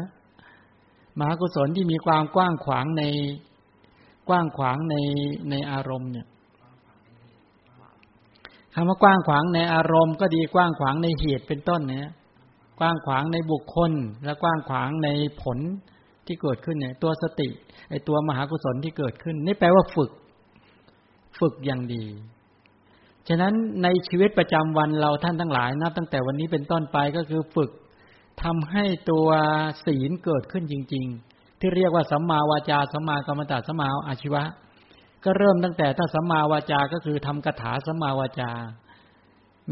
[1.19, 3.03] มหากุศลที่มีความกว้างขวางใน
[4.29, 4.97] กว้างขวางใน
[5.51, 6.27] ในอารมณ์เนี่ย
[8.75, 12.09] คำว่ากว้างขวางในอารมณ์ก็ดีกว้างขวางในเหตุเป็นต้นเนี่ย
[12.79, 13.93] กว้างขวางในบุคคล
[14.25, 15.09] และกว้างขวางใน
[15.43, 15.59] ผล
[16.31, 17.49] ที่เกิดขึ้นเนี่ย ตัวสติ
[17.91, 20.11] ไอตัวมหากุศลที่เกิดขึ้น นี่แปลว่าฝึก
[21.41, 22.05] ฝึกอย่างดี
[23.29, 27.71] ฉะนั้นในชีวิตประจำวันเราท่านทั้งหลายนับตั้งแต่วันนี้เป็นต้นไปก็คือฝึก
[28.43, 29.29] ทำให้ตัว
[29.87, 34.43] ศีลเกิดขึ้นจริง ๆ ที่เรียกว่าสัมมาวาจาสัมมากรรมตาสัมมาอาชีวะ
[35.25, 38.53] ก็เริ่มตั้งแต่ถ้าสัมมาวาจา ก็คือทำคาถาสัมมาวาจา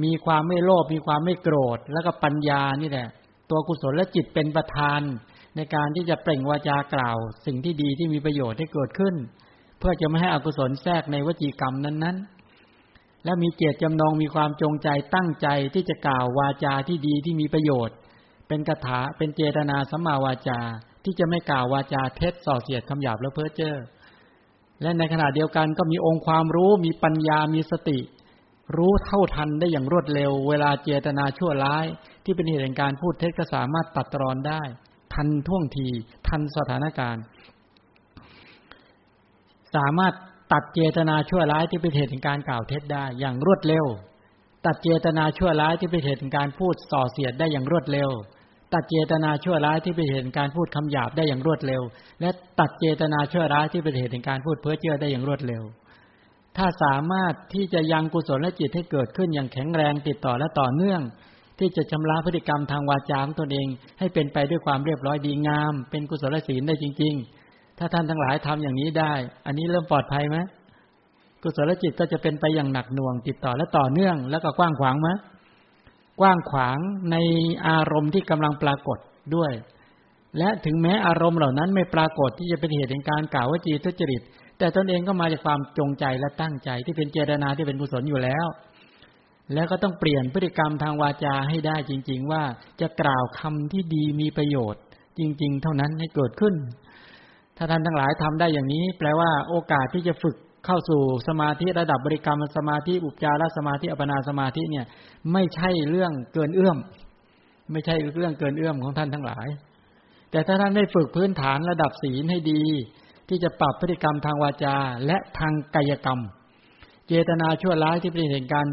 [0.02, 3.08] มีความไม่โลภมีความไม่โกรธ แล้วก็ปัญญานี่แหละ
[3.50, 5.00] ตัวกุศลและจิตเป็นประธาน
[5.58, 9.14] ในการที่จะเปล่งวาจากล่าว สิ่งที่ดีที่มีประโยชน์ให้เกิดขึ้น
[9.78, 12.16] เพื่อจะไม่ให้อกุศลแทรกในวจีกรรมนั้น
[12.70, 17.96] ๆ และมีเจตจำนงมีความจงใจตั้งใจที่จะกล่าววาจาที่ดีที่มีประโยชน์
[18.48, 20.60] เป็นคาถาเป็นเจตนาสัมมาวาจา
[21.04, 23.76] ที่จะไม่กล่าววาจาเท็จส่อเสียดคำหยาบและเพ้อเจ้อ
[24.82, 27.98] และในขณะเดียวกันก็มีองค์ความรู้มีปัญญามีสติ
[28.76, 31.86] รู้เท่าทันได้อย่างรวดเร็ว เวลาเจตนาชั่วร้าย
[32.24, 34.62] ที่เป็นเหตุแห่งการพูดเท็จก็สามารถตัดรอนได้
[35.18, 35.88] ทันท่วงที
[36.28, 37.22] ทันสถานการณ์
[39.74, 40.14] สามารถ
[40.52, 43.86] ตัดเจตนาชั่วร้ายที่เป็นเหตุแห่งการกล่าวเท็จได้อย่างรวดเร็ว
[44.66, 48.10] ตัดเจตนาชั่วร้ายที่เป็นเหตุแห่งการพูดส่อเสียดได้อย่างรวดเร็ว
[48.74, 51.82] ตัดเจตนาชั่วร้ายที่เป็นเหตุการพูดคำหยาบได้อย่างรวดเร็ว
[52.20, 55.62] และตัดเจตนาชั่วร้ายที่เป็นเหตุการพูดเพ้อเจ้อได้อย่างรวดเร็ว
[56.56, 61.00] ถ้าสามารถที่จะยังกุศลและจิตให้เกิดขึ้นอย่างแข็งแรงติดต่อและต่อเนื่อง
[61.58, 63.66] ที่จะชำระพฤติกรรมทางวาจาของตนเอง
[63.98, 67.14] ให้เป็นไปด้วยความเรียบร้อยดีงาม เป็นกุศลศีลได้จริง
[67.46, 69.12] ๆ ถ้าท่านทั้งหลายทำอย่างนี้ได้
[69.46, 70.38] อันนี้เริ่มปลอดภัยไหม
[71.42, 75.08] กุศลจิตก็จะเป็นไปอย่างหนักหน่วงติดต่อและต่อเนื่อง แล้วก็กว้างขวางไหม
[76.20, 76.78] กว้างขวาง
[77.12, 77.16] ใน
[77.68, 78.98] อารมณ์ที่กำลังปรากฏ
[79.36, 79.52] ด้วย
[80.38, 84.22] และถึงแม้อารมณ์เหล่านั้นไม่ปรากฏที่จะเป็นเหตุแห่งการกล่าวว่าจีทุจริต
[84.58, 88.46] แต่ตนเองก็มาจากความจงใจและตั้งใจที่เป็นเจตนาที่เป็นกุศลอยู่แล้ว
[89.54, 92.42] แล้วก็ต้องเปลี่ยนพฤติกรรมทางวาจาให้ได้จริง ๆ ว่า
[92.80, 94.82] จะกล่าวคำที่ดีมีประโยชน์
[95.18, 96.54] จริง ๆ เท่านั้นให้เกิดขึ้น
[97.56, 100.36] ถ้าท่านทั้งหลายทำได้อย่างนี้ แปลว่าโอกาสที่จะฝึก
[100.66, 104.86] เข้าสู่สมาธิระดับบริกรรมสมาธิอุปจารสมาธิอัปนาสมาธิเนี่ย
[105.32, 106.78] ไม่ใช่เรื่องเกินเอื้อม
[107.72, 109.48] ไม่ใช่เรื่องเกินเอื้อมของท่านทั้งหลาย
[110.30, 112.62] แต่ถ้าท่านได้ฝึกพื้นฐานระดับศีลให้ดี
[113.28, 114.76] ที่จะปรับพฤติกรรมทางวาจา
[115.06, 116.20] และทางกายกรรม
[117.06, 118.66] เจตนาชั่วร้ายที่เป็นเหตุการ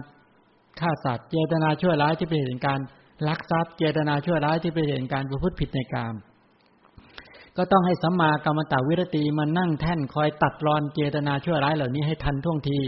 [0.80, 2.80] ฆ่าสัตว์ เจตนาชั่วร้ายที่เป็นเหตุการ
[3.28, 6.15] ลักทรัพย์ เจตนาชั่วร้ายที่เป็นเหตุการประพฤติผิดในกรรม
[7.57, 12.80] ก็ต้องให้สัมมากรรมตาวิรตีมานั่งแท่นคอยตัดรอนเจตนาชั่วร้ายเหล่านี้ให้ทันท่วงที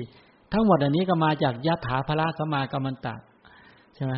[0.53, 3.15] ทั้งหมดอันนี้ก็มาจากยะถาภละสัมมากรรมตะ
[3.95, 4.13] ใช่ไหม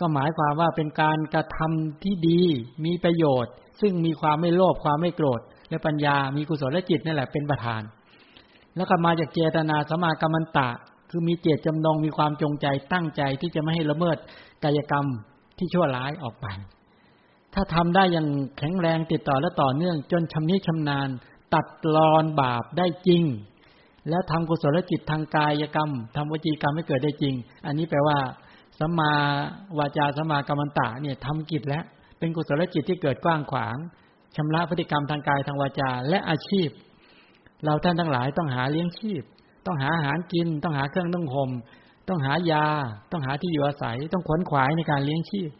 [0.00, 2.42] ก็หมายความว่าเป็นการกระทำที่ดี
[2.84, 5.40] มีประโยชน์ ซึ่งมีความไม่โลภความไม่โกรธ
[5.70, 7.82] และปัญญามีกุศลและจิตนั่นแหละเป็นประธาน
[8.76, 10.68] แล้วก็มาจากเจตนาสัมมากรรมตะ
[11.10, 14.16] คือมีเจตจำนงมีความจงใจตั้งใจที่จะไม่ให้ละเมิด
[14.64, 15.06] กายกรรม
[15.58, 16.46] ที่ชั่วร้ายออกไป
[17.54, 18.26] ถ้าทำได้อย่าง
[18.58, 21.08] แข็งแรงติดต่อและต่อเนื่อง จนชำนิชำนาญ
[21.54, 23.22] ตัดรอนบาปได้จริง
[24.08, 27.34] แล้วทำกุศลจิตทางกายกรรมทำวจีกรรมให้เกิดได้จริง
[27.66, 28.18] อันนี้แปลว่า
[28.78, 29.12] สัมมา
[29.78, 31.84] วาจาสัมมากรรมันตะเนี่ยทำกิจแล้ว
[32.18, 33.76] เป็นกุศลจิตที่เกิดกว้างขวาง
[34.36, 36.68] ชำระพฤติกรรมทางกายทางวาจา และอาชีพ
[37.64, 39.22] เราท่านทั้งหลายต้องหาเลี้ยงชีพ
[39.68, 41.50] ต้องหาอาหารกิน ต้องหาเครื่องต้องห่ม
[42.08, 42.66] ต้องหายา
[43.10, 45.50] ต้องหาที่อยู่อาศัย ต้องขวนขวายในการเลี้ยงชีพ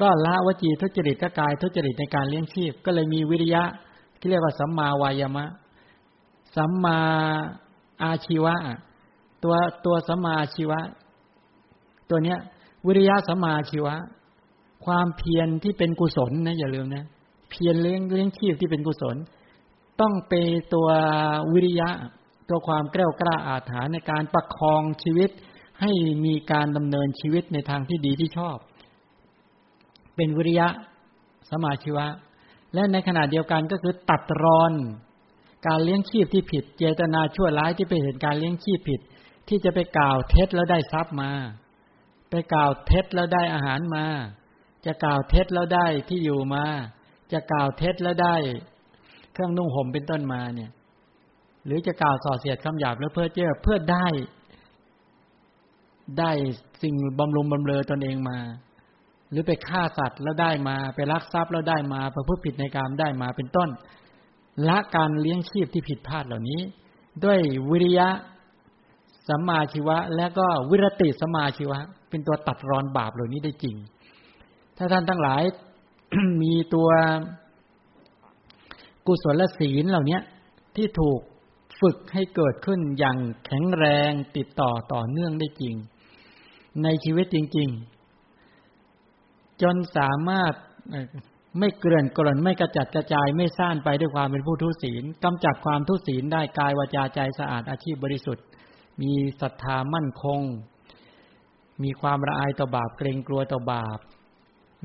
[0.00, 3.62] ก็ละวจีทุจริตกกายทุจริตในการเลี้ยงชีพ ก็เลยมีวิริยะ
[4.18, 5.44] ที่เรียกว่าสัมมาวายามะ
[6.56, 6.98] สัมมา
[8.02, 8.54] อาชีวะ
[9.42, 10.80] ตัวตัวสัมมาชีวะ
[12.10, 12.38] ตัวเนี้ย
[12.86, 13.94] วิริยะสัมมาชีวะ
[14.84, 17.04] ความเพียรที่เป็นกุศลนะอย่าลืมนะ
[17.50, 19.16] เพียรเลี้ยงเลี้ยงชีพที่เป็นกุศล
[20.00, 20.88] ต้องเป็นตัว
[21.52, 21.90] วิริยะ
[22.50, 25.30] ตัวความแกล้วกล้าอาถรรพ์ในการประคองชีวิต
[25.80, 25.90] ให้
[26.24, 28.56] มีการดำเนินชีวิตในทางที่ดีที่ชอบ
[30.16, 30.68] เป็นวิริยะ
[31.50, 32.06] สมาชีวะ
[32.74, 34.72] และในขณะเดียวกันก็คือตัดรอน
[35.66, 39.00] การเลี้ยงชีพที่ผิด เจตนาชั่วร้ายที่ไปเห็นการเลี้ยงชีพผิด
[39.48, 41.32] ที่จะไปกล่าวเท็จแล้วได้ทรัพย์มา
[42.30, 44.04] ไปกล่าวเท็จแล้วได้อาหารมา
[44.86, 46.64] จะกล่าวเท็จแล้วได้ที่อยู่มา
[47.32, 48.36] จะกล่าวเท็จแล้วได้
[49.32, 50.70] เครื่องนุ่งห่มเป็นต้นมาเนี่ย
[51.66, 54.06] หรือจะกล่าวส่อเสียดคำหยาบแล้วเพื่อเจ้าเพื่อได้
[56.18, 56.30] ได้
[56.82, 58.38] สิ่งบำรุงบำเรอตนเองมา
[59.30, 63.68] หรือไปฆ่าสัตว์แล้วได้มา ไปลักทรัพย์แล้วได้มาประพฤติผิดในกรรมได้มาเป็นต้น
[64.68, 66.60] ละการเลี้ยงชีพที่ผิดพลาดเหล่านี้
[67.24, 67.38] ด้วย
[67.70, 68.08] วิริยะ
[69.28, 71.78] สัมมาชีวะ และก็วิรติสัมมาชีวะ
[72.10, 73.76] เป็นตัวตัดรอนบาปเหล่านี้ได้จริง
[74.76, 75.42] ถ้าท่านทั้งหลาย
[76.42, 76.88] มีตัว
[79.06, 80.18] กุศลศีลเหล่านี้
[80.76, 81.20] ที่ถูก
[81.80, 85.74] ฝึกให้เกิดขึ้นอย่างแข็งแรงติดต่อต่อเนื่องได้จริง
[86.82, 87.68] ในชีวิตจริง
[88.66, 90.52] ๆ จนสามารถ
[91.58, 98.44] ไม่เกลื่อนกล่นไม่กระจัดกระจายไม่ซ่านไปด้วยความเป็นผู้ทุศีลกำจัดความทุศีลได้กายวาจาใจสะอาดอาชีพบริสุทธิ์
[99.00, 100.40] มีศรัทธามั่นคง
[101.82, 103.98] มีความละอายต่อบาปเกรงกลัวต่อบาป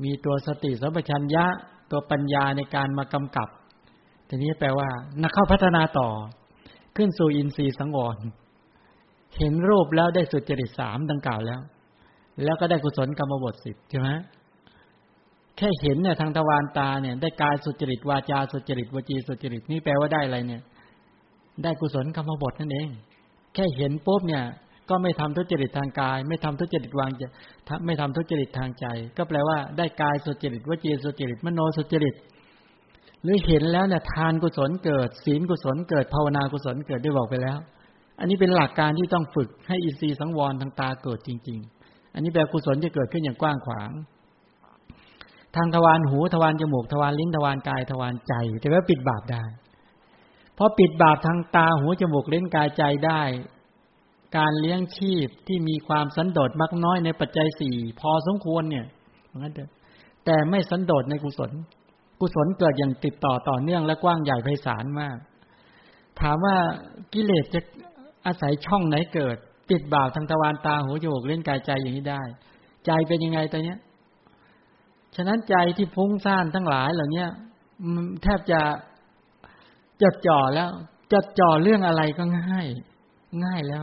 [0.02, 1.46] มีตัวสติสัมปชัญญะ
[1.90, 3.48] ตัวปัญญาในการมากำกับ
[4.28, 4.88] ทีนี้แปลว่า
[5.22, 6.08] นักเข้าพัฒนาต่อ
[6.96, 8.16] ขึ้นสู่อินทรีย์สังวร
[9.38, 11.60] เห็นรูปแล้วได้สุจริตสามดังกล่าวแล้ว
[12.44, 14.08] แล้วก็ได้กุศลกรรมบทสิบใช่ไหม
[15.56, 20.62] แค่เห็นเนี่ยทางทวารตาเนี่ย ได้กายสุจริตวาจาสุจริตวจีสุจริตนี่แปลว่าได้อะไรเนี่ย
[21.62, 22.88] ได้กุศลกรรมบทนั่นเอง
[23.54, 24.44] แค่เห็นปุ๊บเนี่ย
[24.90, 27.22] ก็ไม่ทำทุจริตทางกาย ไม่ทำทุจริตวางจ
[27.86, 28.86] ไม่ทำทุจริตทางใจ
[29.16, 32.14] ก็แปลว่าได้กายสุจริตวจีสุจริตมโนสุจริต
[33.26, 37.58] หรือเห็นแล้วเนี่ยทานกุศลเกิด ศีลกุศลเกิดภาวนากุศลเกิดได้บอกไปแล้ว
[38.18, 43.90] อันนี้เป็นหลักการที่ต้องฝึกให้อินทรีย์สังวรทางตาเกิดจริง ๆ อันนี้แปลกุศลจะเกิดขึ้นอย่างกว้างขวาง
[45.56, 49.44] ทางทวารหูทวารจมูกทวารลิ้นทวารกายทวารใจ แต่ว่าปิดบาปได้
[50.54, 53.22] เพราะปิดบาปทางตาหูจมูกลิ้นกายใจได้
[54.36, 58.86] การเลี้ยงชีพที่มีความสันโดษมากน้อยในปัจจัยสี่พอสมควรเนี่ย
[59.38, 59.70] งั้นเถอะ
[60.24, 61.50] แต่ไม่สันโดษในกุศล
[62.20, 65.18] กุศลเกิดอย่างติดต่อต่อเนื่องและกว้างใหญ่ไพศาลมาก
[66.20, 66.56] ถามว่า
[67.12, 67.60] กิเลสจะ
[68.26, 69.36] อาศัยช่องไหนเกิด
[69.68, 72.22] ปิดบ่าปทางทวารตาหูจมูกเล่นกายใจอย่างนี้ได้
[72.86, 73.78] ใจเป็นยังไงตอนเนี้ย
[75.16, 77.24] ฉะนั้นใจที่ฟุ้งซ่านทั้งหลายเหล่านี้
[78.22, 78.60] แทบจะ
[80.02, 80.68] จดจ่อแล้ว
[81.12, 82.66] จดจ่อเรื่องอะไรก็ง่าย
[83.44, 83.82] ง่ายแล้ว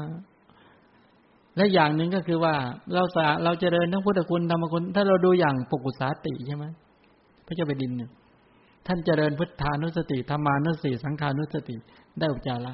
[1.56, 2.56] และอย่างหนึ่งก็คือว่า
[2.94, 6.66] เราสาเราจเจริญทั้งพุทธคุณธรรมคุณ ถ้าเราดูอย่างปกุสาติใช่ไหม
[7.46, 8.12] พระเจ้าไปดินเนี่ย
[8.88, 11.76] ท่านเจริญพุทธานุสติธรรมานุสติ สังขานุสติ
[12.20, 12.74] ได้อุจจาระ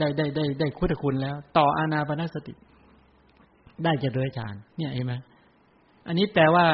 [0.00, 2.54] ได้ได้ได้ได้พุทธคุณแล้ว ต่ออานาปนสติ
[3.84, 5.14] ได้เจริญฌานเนี่ยเห็นไหม
[6.06, 6.66] อันนี้แปลว่า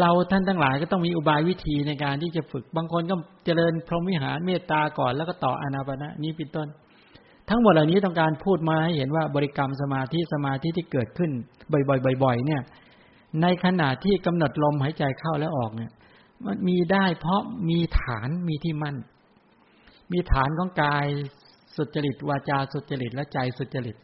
[0.00, 3.14] เราท่านทั้งหลายก็ต้องมีอุบายวิธีในการที่จะฝึก บางคนก็
[3.44, 6.68] เจริญพรหมวิหารเมตตาก่อนแล้วก็ต่ออานาปนะนี้เป็นต้น
[7.48, 11.30] ทั้งหมดเหล่านี้ต้องการพูดมาให้เห็นว่าบริกรรมสมาธิสมาธิที่เกิดขึ้น
[11.72, 12.62] บ่อยๆบ่อยๆเนี่ย
[13.42, 15.90] ในขณะที่กำหนดลมหายใจเข้าและออกเนี่ย
[16.46, 18.96] มันมีได้เพราะมีฐานมีที่มั่น
[20.12, 21.06] มีฐานของกาย
[21.76, 23.96] สุจริตวาจาสุจริตและใจสุจริต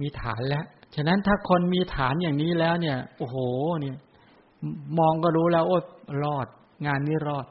[0.00, 0.64] มีฐานแล้ว
[0.94, 3.36] ฉะนั้นถ้าคนมีฐานอย่างนี้แล้วเนี่ย โอ้โห
[3.80, 3.96] เนี่ย
[4.98, 5.78] มองก็รู้แล้วโอ้
[6.22, 6.46] รอด
[6.86, 7.46] งานนี้รอด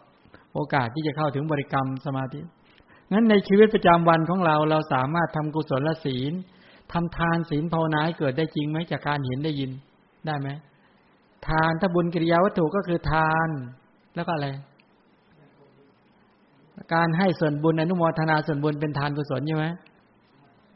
[0.53, 2.39] โอกาสที่จะเข้าถึงบริกรรมสมาธิ
[3.11, 6.33] งั้นในชีวิตประจำวันของเราเราสามารถทำกุศลศีล
[6.91, 9.71] ทำทานศีลภาวนาเกิดได้จริงไหมจากการเห็นได้ยิน
[10.25, 10.49] ได้ไหม
[11.47, 13.49] ทานถ้าบุญกิริยาวัตถุก็คือทาน
[14.15, 14.49] แล้วก็อะไร
[16.93, 19.65] การให้ส่วนบุญอนุโมทนาส่วนบุญเป็นทานกุศลใช่ไหม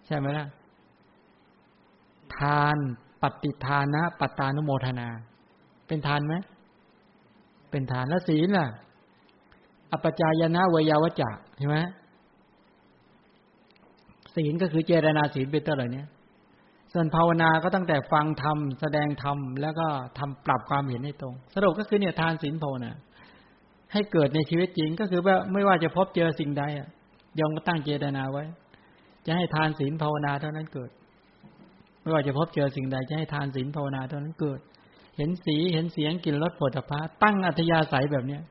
[0.05, 0.47] ใช่ไหมล่ะ
[2.37, 2.77] ทาน
[3.21, 5.07] ปฏิทานะปัตตานุโมทนา
[5.87, 6.35] เป็นทานไหม
[7.71, 8.67] เป็นทานแล้วศีลล่ะ
[9.91, 11.77] อปจายนะเวยาวจะใช่ไหม
[14.35, 16.03] ศีลก็คือเจรนาศีลเป็นต้นเหล่านี้
[16.93, 19.87] ส่วนภาวนาก็ตั้งแต่ฟังธรรมแสดงธรรมแล้วก็
[20.17, 22.91] ทำปรับความเห็นให้ตรง สรุปก็คือเนี่ยทานศีลภาวนา
[23.93, 26.87] ให้เกิดในชีวิตจริงก็คือว่าไม่ว่าจะพบเจอสิ่งใดอะ
[27.39, 28.43] ยอมก็ตั้งเจตนาไว้
[29.25, 30.89] จะให้ทานศีลภาวนาเท่านั้นเกิด
[32.01, 34.59] ไม่ว่าจะพบเจอสิ่งใดจะให้ทานศีลภาวนาเท่านั้นเกิด
[35.17, 38.41] เห็นสีเห็นเสียงกลิ่นรสผลิภัณฑ์ตั้งอัธยาศัยแบบเนี้ย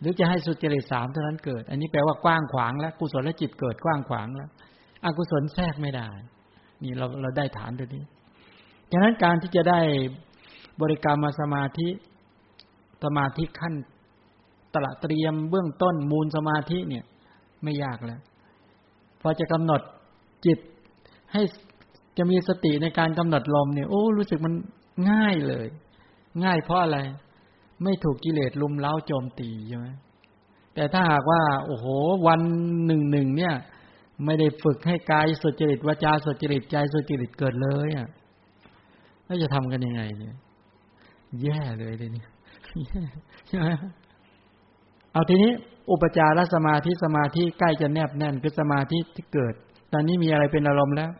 [0.00, 4.50] หรือจะให้สุจริตสามเท่านั้นเกิด อันนี้แปลว่ากว้างขวางแล้วกุศลและจิตเกิดกว้างขวางแล้ว
[5.04, 6.08] อกุศลแทรกไม่ได้
[6.84, 8.04] นี่เราเราได้ฐานตัวนี้
[8.90, 9.80] ฉะนั้นการที่จะได้
[10.80, 11.88] บริกรรมมาสมาธิ
[13.04, 13.74] สมาธิขั้น
[14.72, 17.04] ตละเตรียมเบื้องต้นมูลสมาธิเนี่ย
[17.62, 18.20] ไม่ยากแล้ว
[19.20, 19.80] พอจะกำหนด
[20.46, 20.58] จิต
[21.32, 21.42] ให้
[22.18, 24.54] จะมีสติในการกำหนดลมเนี่ยโอ้รู้สึกมัน
[25.10, 25.66] ง่ายเลย
[26.44, 26.98] ง่ายเพราะอะไร
[27.82, 29.86] ไม่ถูกกิเลสลุมเล้าโจมตีใช่ไหม
[30.74, 31.86] แต่ถ้าหากว่า โอ้โห
[32.26, 32.40] วัน
[32.86, 33.54] หนึ่งหนึ่งเนี่ย
[34.24, 38.08] ไม่ได้ฝึกให้กายสุจริตวาจาสุจริตใจสุจริตเกิดเลยอะ
[39.24, 40.36] แล้วจะทำกันยังไงเนี่ย
[41.42, 42.24] แย่เลยเลยนี่
[43.48, 43.68] ใช่ไหม
[45.12, 45.52] เอาทีนี้
[45.90, 49.54] อุปจารสมาธิสมาธิใกล้จะแนบแน่นคือสมาธิที่เกิด
[49.92, 51.10] ตอนนี้มีอะไรเป็นอารมณ์แล้ว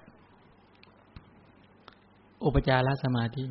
[2.45, 3.43] อุปจารสมาธิ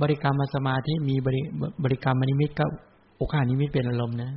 [0.00, 1.42] บริกรรมสมาธิมีบริ
[1.84, 2.64] บริกรรมนิมิตก็
[3.16, 4.30] โอกานิมิตเป็นอารมณ์นะ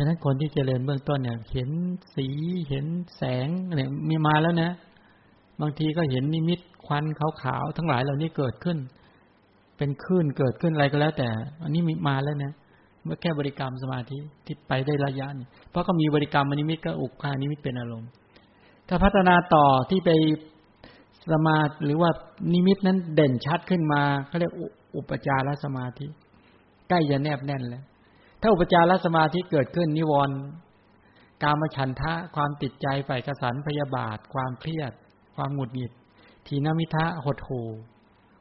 [0.00, 1.70] ะนั้นคนที่เจริญเบื้องต้นเนี่ย เห็น
[2.14, 2.26] สี
[2.68, 2.86] เห็น
[3.16, 4.70] แสงเนี่ยมีมาแล้วนะ
[5.60, 8.78] บางทีก็เห็นนิมิตควันขาวๆทั้งหลายเหล่านี้เกิดขึ้น
[9.76, 11.28] เป็นคลื่นเกิดขึ้นอะไรก็แล้ว แต่
[11.62, 12.52] อันนี้มีมาแล้วนะ
[13.04, 18.10] เมื่อแค่บริกรรมสมาธิที่ไปได้ระยะนี่เพราะก็มีบริกรรมนิมิตก็อุกานิมิตเป็นอารมณ์
[18.88, 20.10] ถ้าพัฒนาต่อที่ไป
[21.30, 22.10] สมาหรือว่า
[22.54, 24.52] นิมิตนั้นเด่นชัดขึ้นมาเขาเรียก
[24.96, 26.06] อุปจารสมาธิ
[26.88, 27.84] ใกล้จะแนบแน่นแล้ว
[28.40, 30.36] ถ้าอุปจารสมาธิเกิดขึ้นนิวรณ์
[31.42, 34.92] กามฉันทะความติดใจฝ่ายกสันพยาบาท ความเครียด
[35.36, 35.92] ความหงุดหงิด
[36.46, 37.62] ทีนมิทะหดหู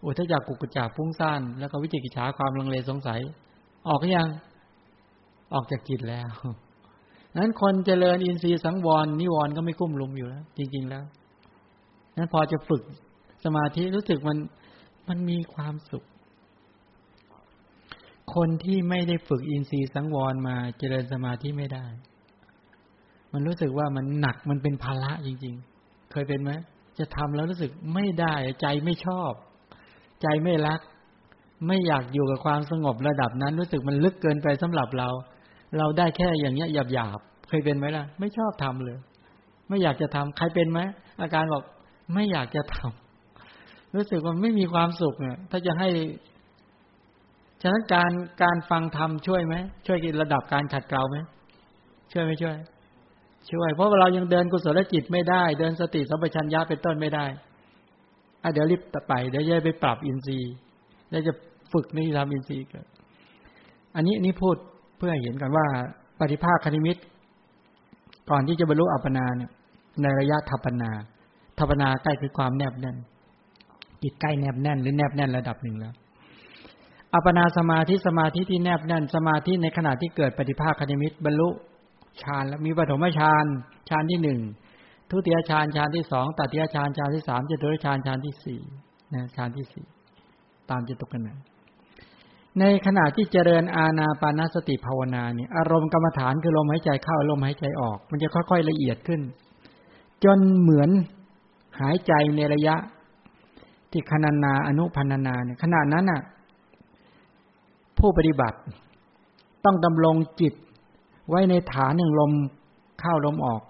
[0.06, 3.20] อุทจักกุกจักฟุ้งซ่านแล้วก็วิจิกิจฉาความลังเลสงสัย
[3.90, 4.28] ออกยัง
[5.54, 6.30] ออกจากจิตแล้ว
[7.38, 11.04] นั้นคนเจริญอินทรีย์สังวรนิวรณ์ก็ไม่กุ้มลุมอยู่แล้ว จริง ๆ แล้ว
[12.18, 12.84] นั้นพอจะฝึก
[13.46, 14.38] สมาธิรู้สึกมัน
[15.08, 16.04] มันมีความสุข
[18.34, 21.86] คนที่ไม่ได้ฝึกอินทรีย์สังวรมาเจริญสมาธิไม่ได้
[23.34, 26.52] มันรู้สึกว่ามันหนักมันเป็นภาระจริง ๆ เคยเป็นไหม
[27.00, 29.32] จะทำแล้วรู้สึกไม่ได้ใจไม่ชอบ
[30.22, 30.80] ใจไม่รัก
[31.68, 35.10] ไม่อยากอยู่กับความสงบระดับนั้น รู้สึกมันลึกเกินไปสำหรับเรา
[35.78, 38.98] เราได้แค่อย่างเงี้ยหยาบๆเคยเป็นไหมล่ะ ไม่ชอบทำเลย
[39.68, 40.80] ไม่อยากจะทำใครเป็นไหม
[41.22, 41.64] อาการบอก
[42.14, 45.90] ไม่อยากจะทำรู้สึกว่าไม่มีความสุขเนี่ยถ้าจะให้
[47.62, 48.12] ฉะนั้นการ
[48.44, 49.56] การฟังธรรมช่วยไหม
[49.88, 51.18] ช่วยกินระดับการขัดเกลาไหม
[52.12, 52.58] ช่วยไม่ช่วย
[53.52, 57.26] ช่วย เพราะว่าเรายังเดินกุศลจิตไม่ได้ เดินสติสัมปชัญญะเป็นต้นไม่ได้
[58.44, 60.54] อะเดี๋ยวรีบไปเดี๋ยวจะไปปรับอินทรีย์
[61.10, 61.34] เดี๋ยวจะ
[61.72, 62.86] ฝึกนิธรรมอินทรีย์กัน
[63.96, 64.56] อันนี้นี่พูด
[64.98, 65.66] เพื่อเห็นกันว่า
[66.20, 66.98] ปฏิภาคคณิมิต
[68.30, 69.52] ก่อนที่จะบรรลุอัปปนาเนี่ย
[70.02, 70.92] ในระยะทัปปนา
[71.58, 72.98] ทัปนาใกล้คือความแนบแน่น
[74.04, 75.94] จิตใกล้แนบแน่น หรือแนบแน่นระดับหนึ่งแล้ว
[77.14, 81.50] อัปนาสมาธิสมาธิที่แนบแน่นสมาธิในขณะที่เกิดปฏิภาคคณิมิตบรรลุ
[82.24, 83.46] ฌานแล้วมีปฐมฌาน
[83.90, 84.40] ฌานที่หนึ่ง
[85.12, 88.62] ทุติยฌานฌานที่สองตติยฌานฌานที่สามจตุรฌานฌานที่สี่
[89.14, 89.86] นะฌานที่สี่
[90.70, 91.38] ตามจตุกันนะ
[92.60, 99.22] ในขณะที่เจริญอาณาปานสติภาวนาเนี่ยอารมณ์กรรมฐานคือลมหายใจเข้าลมหายใจออก มันจะค่อยๆละเอียดขึ้น
[100.24, 100.90] จนเหมือน
[101.82, 102.76] หายใจในระยะ
[103.92, 106.22] ที่คณนาอนุพันนาเนี่ยขณะนั้นน่ะ
[108.00, 108.58] ผู้ปฏิบัติ
[109.66, 110.54] ต้องดำรงจิต
[111.30, 112.32] ไว้ในฐานหนึ่งลม
[113.00, 113.62] เข้าลมออก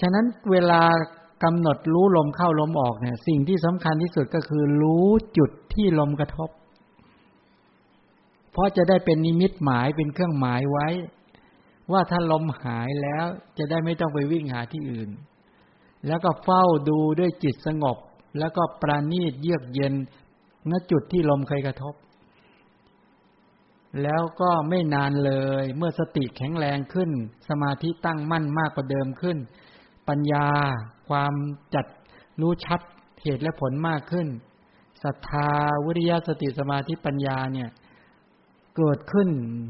[0.00, 0.82] ฉะนั้นเวลา
[1.44, 5.08] กำหนดรู้ลมเข้าลมออกเนี่ย สิ่งที่สำคัญที่สุดก็คือ รู้
[5.38, 6.50] จุดที่ลมกระทบ
[8.52, 10.88] เพราะจะได้เป็นนิมิตหมายเป็นเครื่องหมายไว้
[11.92, 13.24] ว่าถ้าลมหายแล้ว
[13.58, 15.10] จะได้ไม่ต้องไปวิ่งหาที่อื่น
[16.06, 17.98] แล้วก็เฝ้าดูด้วยจิตสงบ
[18.38, 19.94] แล้วก็ปราณีตเยือกเย็น
[20.70, 21.94] ณจุดที่ลมเคยกระทบ
[24.02, 25.32] แล้วก็ไม่นานเล
[25.62, 27.10] ย เมื่อสติแข็งแรงขึ้น
[27.48, 29.38] สมาธิตั้งมั่นมากกว่าเดิมขึ้น
[30.08, 30.46] ปัญญา
[31.08, 31.34] ความ
[31.74, 31.86] จัด
[32.40, 32.80] รู้ชัด
[33.22, 34.26] เหตุและผลมากขึ้น
[35.04, 35.50] ศรัทธา
[35.86, 37.68] วิริยะสติสมาธิปัญญาเนี่ย
[38.76, 39.28] เกิดขึ้น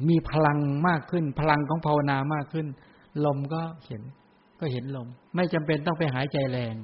[0.08, 0.58] มีพลัง
[0.88, 2.66] มากขึ้น พลังของภาวนามากขึ้น
[3.24, 4.02] ลมก็เห็น
[4.60, 6.74] ก็เห็นลม ไม่จำเป็นต้องไปหายใจแรง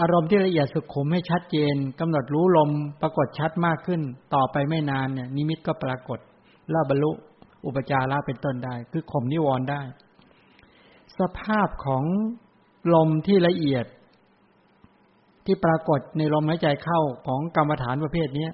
[0.00, 2.70] อารมณ์ที่ละเอียดสุขุมให้ชัดเจนกำหนดรู้ลม
[3.02, 4.00] ปรากฏชัดมากขึ้น
[4.34, 6.18] ต่อไปไม่นานเนี่ยนิมิตก็ปรากฏ
[6.70, 7.10] แล้วบรรลุ
[7.66, 9.82] อุปจาระเป็นต้นได้ คือข่มนิวรณ์ได้
[11.18, 12.04] สภาพของ
[12.94, 13.86] ลมที่ละเอียด
[15.44, 18.48] ที่ปรากฏในลมหายใจเข้าของกรรมฐานประเภทนี้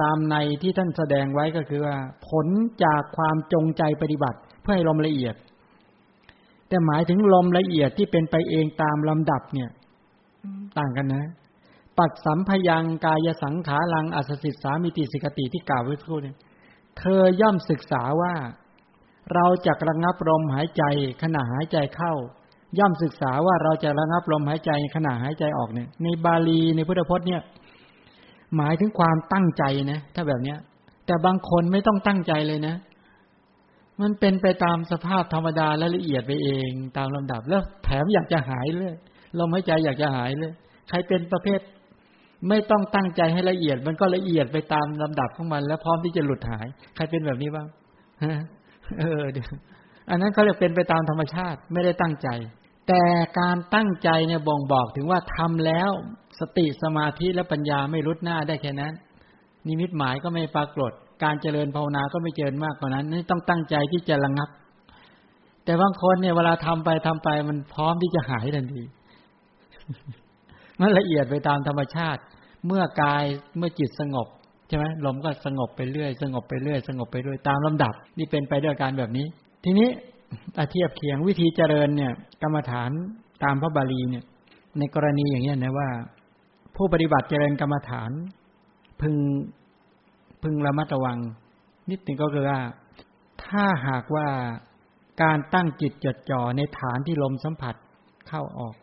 [0.00, 1.96] ตามในที่ท่านแสดงไว้ก็คือว่า
[2.28, 2.46] ผล
[2.84, 5.34] จากความจงใจปฏิบัติ เพื่อให้ลมละเอียด
[6.68, 9.70] แต่หมายถึงลมละเอียดที่เป็นไปเองตามลำดับเนี่ย
[10.78, 11.24] ต่างกันนะ
[11.98, 16.36] ปัดสัมพยังกายสังขารังอัสสิสามิติสิกติที่กล่าวไว้พูดเนี่ย
[16.98, 18.34] เธอย่อมศึกษาว่า
[19.34, 20.84] เราจะระงับลมหายใจ
[21.22, 22.14] ขณะหายใจเข้า
[22.78, 27.42] ย่อมศึกษาว่าเราจะระงับลมหายใจขณะหายใจออกเนี่ย ในบาลีในพุทธพจน์เนี่ย
[28.56, 30.58] หมายถึงความตั้งใจนะ ถ้าแบบเนี้ย
[31.06, 32.74] แต่บางคนไม่ต้องตั้งใจเลยนะ
[34.00, 38.94] มันเป็นไปตามสภาพธรรมดาและละเอียดไปเองตามลำดับแล้วแถมอยากจะหายเลย
[39.38, 40.52] ลมหายใจอยากจะหายเลย
[40.88, 41.60] ใครเป็นประเภท
[42.48, 47.66] ไม่ต้องตั้งใจให้ละเอียด มันก็ละเอียดไปตามลำดับของมัน แล้วพร้อมที่จะหลุดหาย ใครเป็นแบบนี้บ้าง
[48.98, 49.24] เออ
[50.10, 52.28] อันนั้นเขาเรียกเป็นไปตามธรรมชาติไม่ได้ตั้งใจ
[52.88, 53.02] แต่
[53.40, 55.90] การตั้งใจเนี่ยบ่งบอกถึงว่าทำแล้ว
[56.40, 58.92] สติสมาธิและปัญญาไม่รุดหน้าได้แค่นั้น
[59.66, 60.92] นิมิตหมายก็ไม่ปรากฏ
[61.22, 64.48] การเจริญภาวนาก็ไม่เจริญมากกว่านั้นนี่ต้องตั้งใจที่จะระงับ
[65.64, 68.82] แต่บางคนเนี่ยเวลาทำไปทำไปมันพร้อมที่จะหายทันที
[70.80, 72.22] มันละเอียดไปตามธรรมชาติ
[72.66, 73.24] เมื่อกาย
[73.58, 74.28] เมื่อจิตสงบ
[74.68, 79.26] ใช่ไหมลมก็สงบไปเรื่อย สงบไปเรื่อย สงบไปเรื่อยตามลำดับ นี่เป็นไปด้วยการแบบนี้
[79.64, 79.88] ทีนี้
[80.58, 82.12] อาเทียบเคียงวิธีเจริญเนี่ย
[82.42, 82.90] กรรมฐาน
[83.44, 84.24] ตามพระบาลีเนี่ย
[84.78, 85.88] ในกรณีอย่างนี้นะว่า
[86.76, 88.10] ผู้ปฏิบัติเจริญกรรมฐาน
[89.00, 89.14] พึง
[90.42, 91.18] พึงระมัดระวัง
[91.90, 92.60] นิดหนึ่งก็คือว่า
[93.44, 94.28] ถ้าหากว่า
[95.22, 97.74] การตั้งจิตจดจ่อในฐานที่ลมสัมผัส
[98.28, 98.74] เข้าออก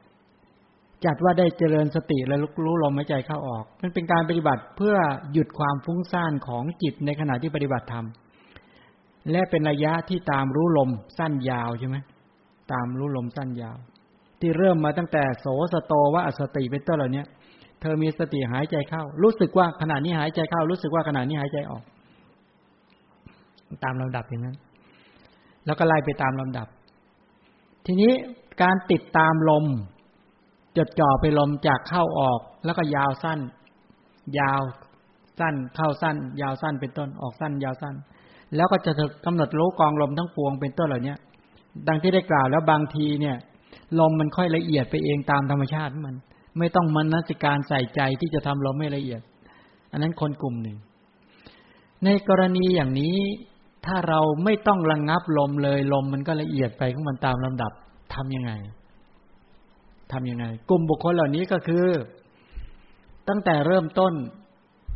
[1.06, 2.36] จัดว่าได้เจริญสติและ
[2.66, 4.96] รู้ลมหายใจเข้าออก มันเป็นการปฏิบัติเพื่อ
[5.34, 8.06] หยุดความฟุ้งซ่านของจิตในขณะที่ปฏิบัติธรรม
[9.32, 11.98] และเป็นระยะที่ตามรู้ลมสั้นยาวใช่ไหม
[12.72, 13.78] ตามรู้ลมสั้นยาว
[14.40, 17.24] ที่เริ่มมาตั้งแต่โสสโตว่าอสติเป็นต้นเหล่านี้
[17.82, 21.84] เธอมีสติหายใจเข้า รู้สึกว่าขณะนี้หายใจเข้า รู้สึกว่าขณะนี้หายใจออก
[23.84, 24.58] ตามลำดับอย่างนั้น
[25.66, 26.68] แล้วก็ไล่ไปตามลำดับ
[27.86, 28.12] ทีนี้
[28.62, 29.66] การติดตามลม
[30.78, 33.40] จดจ่อไปลมจากเข้าออกแล้วก็ยาวสั้น
[34.40, 34.62] ยาว
[35.40, 37.96] สั้น เข้าสั้น ยาวสั้นเป็นต้นออกสั้น ยาวสั้น
[38.56, 38.92] แล้วก็จะ
[39.26, 41.16] กำหนดรู้กองลมทั้งปวงเป็นต้นเหล่านี้
[41.88, 43.36] ดังที่ได้กล่าวแล้วบางทีเนี่ย
[44.00, 46.16] ลมมันค่อยละเอียดไปเองตามธรรมชาติมัน
[46.60, 49.22] ไม่ต้องมนสิการใส่ใจที่จะทำลมไม่ละเอียด
[49.92, 50.78] อันนั้นคนกลุ่มหนึ่ง
[52.06, 53.16] ในกรณีอย่างนี้
[53.86, 57.72] ถ้าเราไม่ต้องระงงับลมเลยลมมันก็ละเอียดไปของมันตามลำดับ
[58.14, 58.52] ทํำยังไง
[60.14, 61.86] ทํำยังไง กลุ่มบุคคลเหล่านี้ก็คือ
[63.30, 64.14] ตั้งแต่เริ่มต้น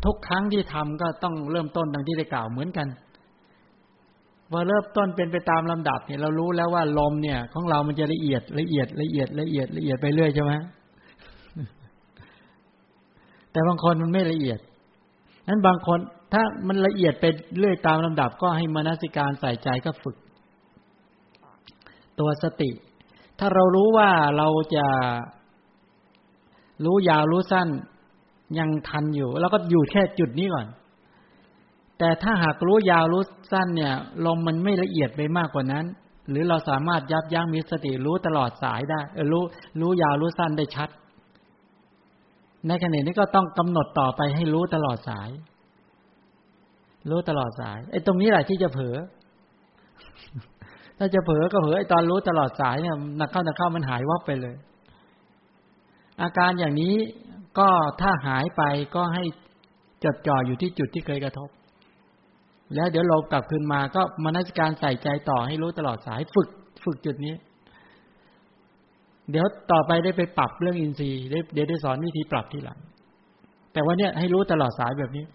[0.06, 2.88] ทุกครั้งที่ทำก็ต้องเริ่มต้นดังที่ได้กล่าวเหมือนกัน
[4.52, 10.52] พอเริ่มต้นเป็นไปตามลำดับเนี่ยเรารู้แล้วว่าลมเนี่ย ของเรามันจะละเอียดละเอียดละเอียดละเอียดละเอียดไปเรื่อยใช่ไหม
[13.52, 14.60] แต่บางคนมันไม่ละเอียด
[15.48, 16.00] นั้นบางคน
[16.34, 17.26] ถ้ามันละเอียดไป
[17.60, 20.16] เรื่อยตามลำดับ ก็ให้มนสิการใส่ใจก็ฝึก
[22.20, 22.70] ตัวสติ
[23.40, 24.86] ถ้าเรารู้ว่าเราจะ
[26.86, 27.68] รู้ยาวรู้สั้น
[28.60, 30.68] ยังทันอยู่ แล้วก็อยู่แค่จุดนี้ก่อน
[32.00, 33.94] แต่ถ้าหากรู้ยาวรู้สั้นเนี่ย
[34.26, 35.86] ลมมันไม่ละเอียดไปมากกว่านั้น
[36.30, 39.00] หรือเราสามารถยับยั้งมีสติรู้ตลอดสายได้
[39.32, 39.44] รู้
[39.82, 40.90] รู้ยาวรู้สั้นได้ชัด
[42.68, 45.30] ในขณะนี้ก็ต้องกำหนดต่อไปให้รู้ตลอดสาย
[47.10, 48.96] รู้ตลอดสายไอ้ตรงนี้แหละที่จะเผลอ
[50.98, 54.56] ถ้าจะเผลอก็เผลอไอตอนรู้ตลอดสายเนี่ยนักเข้านักเข้ามันหายวับไปเลย
[56.22, 56.96] อาการอย่างนี้
[57.60, 57.70] ก็
[58.02, 58.64] ถ้าหายไป
[58.96, 59.24] ก็ให้
[60.04, 61.50] จดจ่ออยู่ที่จุดที่เคยกระทบ
[62.76, 66.50] แล้วเดี๋ยวเรากลับคืนมาก็มนัสการใส่ใจต่อให้รู้ตลอดสายฝึก
[66.84, 67.36] ฝึกจุดนี้
[69.32, 71.24] เดี๋ยวต่อไปได้ไปปรับเรื่องอินทรีย์
[71.54, 72.80] เดี๋ยวได้สอนวิธีปรับทีหลัง
[73.74, 75.26] แต่ว่าเนี่ยให้รู้ตลอดสายแบบนี้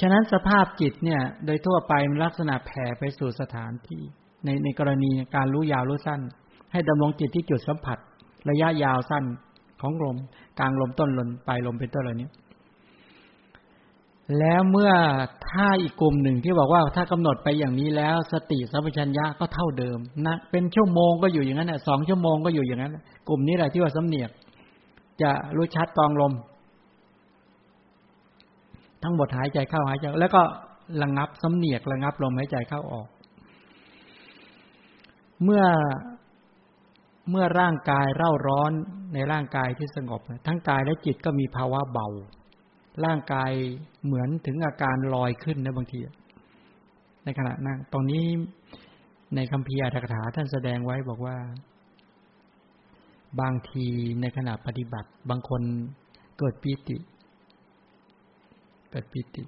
[0.00, 4.02] ฉะนั้นสภาพจิตเนี่ย โดยทั่วไปมันลักษณะแผ่ไปสู่สถานที่
[4.44, 6.20] ในในกรณีการรู้ยาวรู้สั้น
[6.72, 7.98] ให้ดำรงจิตที่จุดสัมผัส
[8.50, 9.24] ระยะยาวสั้น
[9.80, 10.16] ของลม
[10.58, 12.28] กลางลมต้นลมปลายลมเป็นต้นเหล่านี้
[14.38, 14.92] แล้วเมื่อ
[15.48, 22.96] ถ้าอีกกลุ่มหนึ่งที่บอกว่าถ้ากำหนดไปอย่างนี้แล้ว สติสัมปชัญญะก็เท่าเดิมนะเป็นชั่วโมงก็อยู่อย่างนั้นสองชั่วโมงก็อยู่อย่างนั้น
[23.28, 24.30] กลุ่มนี้แหละที่ว่าสำเนียก
[25.22, 26.32] จะรู้ชัดกองลม
[29.02, 30.42] ทั้งหมดหายใจเข้าหายใจแล้วก็
[31.02, 33.08] ระงับสำเนียกระงับลมหายใจเข้าออก
[35.44, 35.64] เมื่อ
[37.30, 38.72] เมื่อร่างกายเร่าร้อน
[39.14, 42.08] ในร่างกายที่สงบ ทั้งกายและจิตก็มีภาวะเบา
[43.04, 43.50] ร่างกาย
[44.04, 45.98] เหมือนถึงอาการลอยขึ้นนะบางที
[47.24, 48.24] ในขณะนั่งตรงนี้
[49.34, 51.36] ในคำพีอัตถกถาท่านแสดงไว้บอกว่า
[53.40, 53.86] บางที
[54.20, 55.62] ในขณะปฏิบัติ บางคน
[56.38, 56.96] เกิดปีติ
[58.90, 59.42] เกิดปีติ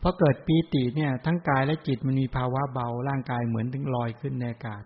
[0.00, 4.82] พอเกิดปีติเนี่ย ทั้งกายและจิตมันมีภาวะเบาร่างกายเหมือนถึงลอยขึ้นในอากาศ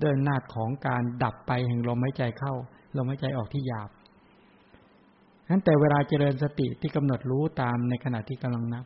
[0.00, 2.54] เดินหน้าของการดับไปแห่งลมหายใจเข้า
[2.96, 3.90] ลมหายใจออกที่หยาบ
[5.48, 8.84] นั้นแต่เวลาเจริญสติที่กำหนดรู้ตามในขณะที่กำลังนับ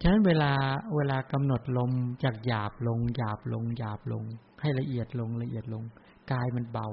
[0.00, 0.52] ฉะนั้นเวลา
[0.96, 1.92] เวลากำหนดลม
[2.24, 4.24] จากหยาบลงหยาบลงหยาบลง
[4.60, 5.84] ให้ละเอียดลงละเอียดลง
[6.32, 6.88] กายมันเบา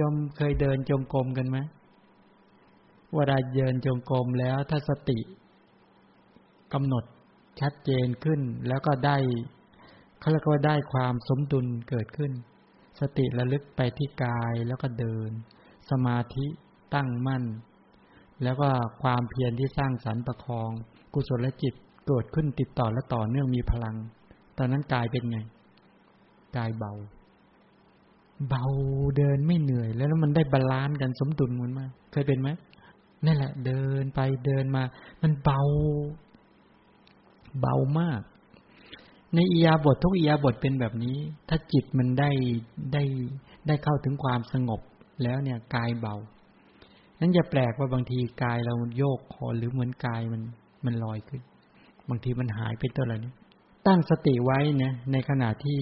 [0.00, 1.58] ยมเคยเดินจงกรมกันไหม
[3.14, 5.18] เวลาเดินจงกรมแล้วถ้าสติ
[6.72, 7.04] กำหนด
[7.60, 9.16] ชัดเจนขึ้น แล้วก็ได้
[10.18, 12.32] เขาเรียกว่าได้ความสมดุลเกิดขึ้น
[13.00, 15.30] สติระลึกไปที่กายแล้วก็เดิน
[15.90, 16.46] สมาธิ
[16.94, 17.44] ตั้งมั่น
[18.42, 18.68] แล้วก็
[19.02, 20.70] ความเพียรที่สร้างสรรค์ประคอง
[21.14, 21.74] กุศลจิต
[22.06, 23.96] เกิดขึ้นติดต่อและต่อเนื่องมีพลัง
[24.58, 25.38] ตอนนั้นกายเป็นไง
[26.56, 26.92] กายเบา
[28.48, 28.64] เบา
[29.16, 32.48] เดินไม่เหนื่อย แล้วมันได้ balance กันสมดุลมันมาก เคยเป็นไหม
[33.26, 34.82] นั่นแหละ เดินไปเดินมา
[35.22, 35.60] มันเบา
[37.60, 38.20] เบามาก
[39.34, 41.16] ในอิริยาบถทุกอิริยาบถเป็นแบบนี้
[41.48, 42.30] ถ้าจิตมันได้
[42.92, 43.02] ได้
[43.66, 44.80] ได้เข้าถึงความสงบ
[45.22, 46.16] แล้วเนี่ยกายเบา
[47.20, 50.42] นั้นอย่าแปลกว่าบางทีกายเราโยกคอหรือเหมือนกายมัน
[50.84, 51.42] มันลอยขึ้น
[52.08, 53.32] บางทีมันหายไปตัวอะไรนี้
[53.86, 55.80] ตั้งสติไว้นะในขณะที่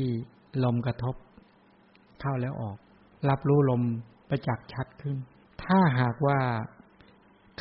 [0.65, 1.15] ลมกระทบ
[2.21, 2.77] เข้าแล้วออก
[3.29, 3.83] รับรู้ลม
[4.29, 5.17] ประจักษ์ชัดขึ้น
[5.65, 6.39] ถ้าหากว่า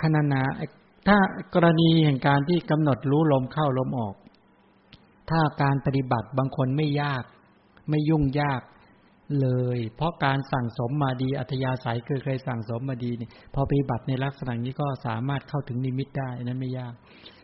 [0.04, 0.42] ขณนา
[1.08, 1.18] ถ้า
[1.54, 4.16] กรณีแห่งการที่กำหนดรู้ลมเข้าลมออก
[5.30, 7.24] ถ้าการปฏิบัติบางคนไม่ยาก
[7.90, 8.62] ไม่ยุ่งยาก
[9.42, 16.94] เลย เพราะการสั่งสมมาดีอัธยาศัยเคยเคยสั่งสมมาดีเนี่ยพอปฏิบัติในลักษณะนี้ก็สามารถเข้าถึงนิมิตได้นั้นไม่ยาก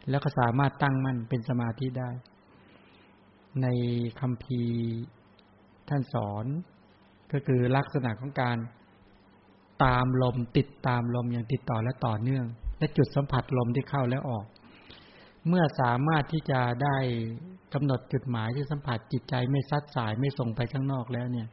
[0.09, 2.09] แล้วก็สามารถตั้งมั่นเป็นสมาธิได้
[3.61, 3.67] ใน
[4.19, 4.63] คำพี
[5.89, 6.45] ท่านสอน
[7.31, 8.57] ก็คือลักษณะของการ
[9.83, 12.45] ตามลม ติดตามลมอย่างติดต่อและต่อเนื่อง
[12.77, 14.45] และจุดสัมผัสลมที่เข้าและออก
[15.47, 16.97] เมื่อสามารถที่จะได้
[17.73, 21.47] กำหนดจุดหมายที่สัมผัสจิตใจไม่ซัดสายไม่ส่งไปข้างนอกแล้วเนี่ย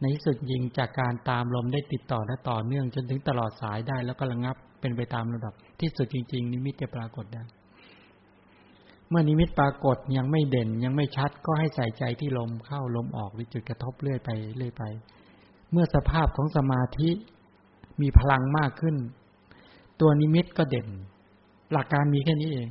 [0.00, 7.42] ในที่สุดยิงจากการตามลมได้ติดต่อและต่อเนื่อง จนถึงตลอดสายได้แล้วก็ระงับเป็นไปตามระดับ ที่สุดจริง ๆ นิมิตจะปรากฏได้
[9.08, 14.84] เมื่อนิมิตปรากฏยังไม่เด่นยังไม่ชัดก็ให้ใส่ใจที่ลมเข้าลมออกหรือจุดกระทบเรื่อยไปเรื่อยไป
[15.72, 17.10] เมื่อสภาพของสมาธิ
[18.02, 18.96] มีพลังมากขึ้น
[20.00, 20.88] ตัวนิมิตก็เด่น
[21.72, 22.68] หลักการมีแค่นี้เอง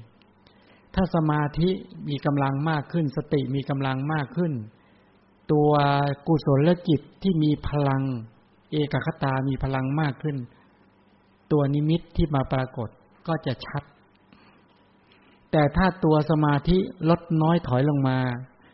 [0.96, 1.70] ถ้าสมาธิ
[2.10, 4.54] มีกำลังมากขึ้น สติมีกำลังมากขึ้น
[5.52, 5.72] ตัว
[6.28, 8.02] กุศลจิตที่มีพลัง
[8.72, 10.38] เอกคตามีพลังมากขึ้น
[11.52, 12.90] ตัวนิมิตที่มาปรากฏ
[13.28, 13.84] ก็จะชัด
[15.52, 16.78] แต่ถ้าตัวสมาธิ
[17.10, 18.18] ลดน้อยถอยลงมา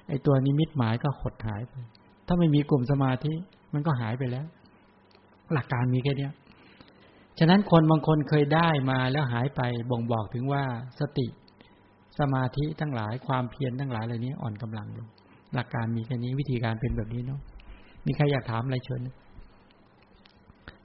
[0.07, 1.73] ไอตัวนิมิตหมายก็หดหายไป
[2.27, 3.33] ถ้าไม่มีกลุ่มสมาธิ
[3.73, 4.45] มันก็หายไปแล้ว
[5.53, 6.29] หลักการมีแค่นี้
[7.39, 9.61] ฉะนั้นคนบางคนเคยได้มาแล้วหายไป
[9.91, 10.63] บ่งบอกถึงว่า
[10.99, 11.27] สติ
[12.19, 15.07] สมาธิทั้งหลายความเพียรทั้งหลายเหล่านี้อ่อนกำลังลง
[15.53, 17.41] หลักการมีแค่นี้วิธีการเป็นแบบนี้เนาะ
[18.05, 19.01] มีใครอยากถามอะไรเชิญ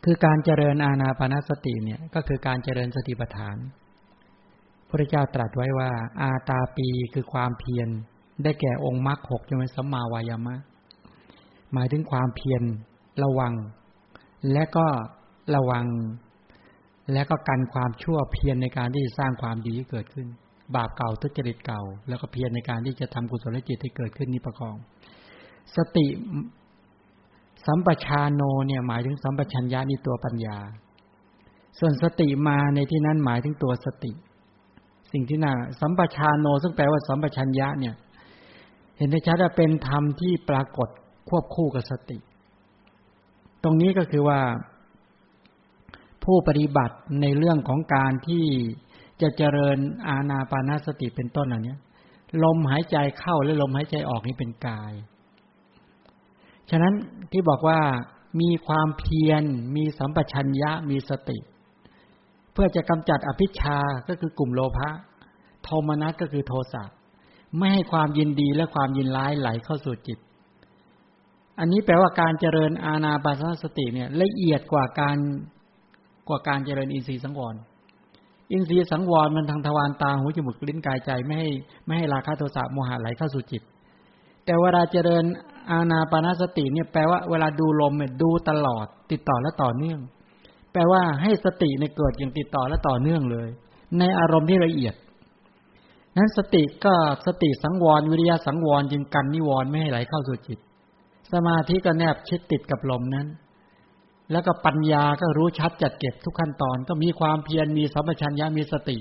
[0.05, 3.57] คือการเจริญอาณาปณสติเนี่ยก็คือการเจริญสติปัฏฐาน
[4.88, 5.90] พระเจ้าตรัสไว้ว่า
[6.20, 7.88] อาตาปีคือความเพียร
[8.42, 10.57] ได้แก่องค์มรรคหกใช่ไหมสัมมาวายามะ
[11.72, 12.62] หมายถึงความเพียร
[13.24, 13.53] ระวัง
[14.53, 14.86] และก็
[15.55, 15.84] ระวัง
[17.12, 20.26] และก็กันความชั่วเพียรในการที่จะสร้างความดีให้เกิดขึ้น
[20.76, 24.76] บาปเก่าทุจริตเก่า แล้วก็เพียรในการที่จะทำกุศลจิตให้เกิดขึ้นนี้ประกอง
[25.76, 26.06] สติ
[27.66, 30.58] สัมปชาโนเนี่ยหมายถึงสัมปชัญญะนี่ตัวปัญญา
[31.78, 34.12] ส่วนสติมาในที่นั้นหมายถึงตัวสติ
[35.12, 37.94] สิ่งที่น่าสัมปชาโน ซึ่งแปลว่าสัมปชัญญะเนี่ย
[38.98, 40.88] เห็นได้ชัดว่าเป็นธรรมที่ปรากฏ
[41.28, 42.18] ควบคู่กับสติ
[43.62, 44.40] ตรงนี้ก็คือว่า
[46.24, 48.44] ผู้ปฏิบัติในเรื่องของการที่
[49.22, 51.76] จะเจริญอาณาปานาสติเป็นต้นอันนี้
[52.44, 54.92] ลมหายใจเข้าและลมหายใจออกนี่เป็นกาย
[56.70, 56.94] ฉะนั้น
[57.32, 57.80] ที่บอกว่า
[58.40, 59.42] มีความเพียร
[59.76, 61.38] มีสัมปชัญญะ มีสติ
[62.52, 64.90] เพื่อจะกำจัดอภิชาก็คือกลุ่มโลภะ
[65.62, 66.84] โทมนัสก็คือโทสะ
[67.56, 70.18] ไม่ให้ความยินดีและความยินร้ายไหลเข้าสู่จิต
[71.58, 75.18] อันนี้แปลว่าการเจริญอาณาปานสติเนี่ยละเอียดกว่าการ
[76.31, 77.55] กว่าการเจริญอินทรีย์สังวร
[78.53, 81.49] อินทรีย์สังวรมันทางทวารตาหูจมูกลิ้นกายใจไม่ให้
[81.87, 83.62] ไม่ให้ราคะโทสะโมหะไหลเข้าสู่จิต
[84.45, 85.24] แต่เวลาเจริญ
[85.70, 90.01] อาณาปณสติเนี่ยแปลว่าเวลาดูลมเนี่ยดูตลอด ติดต่อและต่อเนื่อง
[90.72, 93.49] แปลว่าให้สติในเกิดอย่างติดต่อและต่อเนื่องเลย
[93.99, 94.95] ในอารมณ์ที่ละเอียด
[96.16, 96.95] นั้นสติก็
[97.26, 100.59] สติสังวรวิริยะสังวรจึงกันนิวรณ์ไม่ให้ไหลเข้าสู่จิต
[101.33, 103.26] สมาธิก็แนบชิดติดกับลมนั้น
[104.33, 108.97] แล้วก็ปัญญาก็รู้ชัดจัดเก็บทุกขั้นตอน ก็มีความเพียรมีสัมปชัญญะมีสติ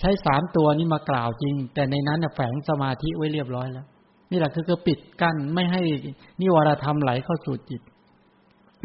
[0.00, 3.86] ใช้สามตัวนี้มากล่าวจริง แต่ในนั้นแฝงสมาธิไว้เรียบร้อยแล้ว
[4.30, 5.82] นี่แหละคือคือปิดกั้นไม่ให้
[6.40, 7.80] นิวรธรรมไหลเข้าสู่จิต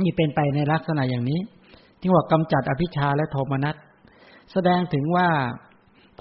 [0.01, 1.39] นี่เป็นไปในลักษณะอย่างนี้
[2.01, 3.75] ที่ว่ากำจัดอภิชาและโทมนัส
[4.51, 5.27] แสดงถึงว่า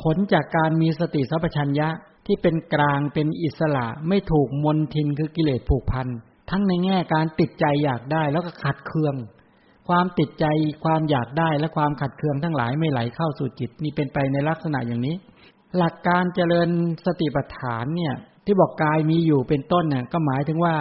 [0.02, 1.89] ผลจากการมีสติสัพชัญญะ
[2.26, 6.09] ที่เป็นกลางเป็นอิสระไม่ถูกมนทินคือกิเลสผูกพัน
[6.51, 9.14] ทั้งในแง่การติดใจอยากได้แล้วก็ขัดเคือง
[9.89, 10.44] ความติดใจ
[10.85, 15.15] ความอยากได้และความขัดเคืองทั้งหลายไม่ไหลเข้าสู่จิต นี่เป็นไปในลักษณะอย่างนี้
[15.78, 16.69] หลักการเจริญ
[17.06, 20.77] สติปัฏฐานเนี่ย ที่บอกกายมีอยู่เป็นต้นเนี่ยก็หมายถึงว่า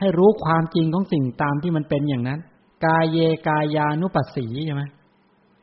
[0.00, 2.40] ให้รู้ความจริงของสิ่งตามที่มันเป็นอย่างนั้น
[2.86, 3.18] กายเย
[3.48, 4.82] กายานุปัสสีใช่ไหม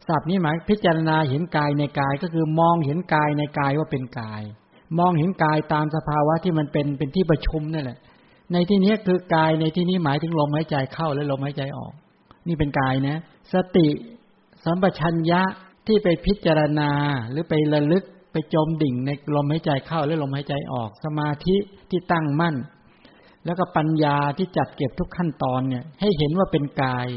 [0.08, 4.44] ศัพท์นี้หมายพิจารณาเห็นกายในกายก็คือมองเห็นกายในกายว่าเป็นกาย
[5.00, 7.98] มองเห็นกายตามสภาวะที่มันเป็นเป็นที่ประชุมนั่นแหละ
[8.54, 11.94] ในที่นี้คือกายในที่นี้หมายถึงลมหายใจเข้าและลมหายใจออก
[12.48, 13.18] นี่เป็นกายนะ
[13.54, 13.88] สติ
[14.66, 15.42] สัมปชัญญะ
[15.88, 16.92] ที่ไปพิจารณา
[17.30, 21.56] หรือไประลึกไปจมดิ่งในลมหายใจเข้าและลมหายใจออก สมาธิ
[21.90, 22.56] ที่ตั้งมั่น
[23.46, 27.08] แล้วก็ปัญญาที่จัดเก็บทุกขั้นตอนเนี่ย ให้เห็นว่าเป็นกาย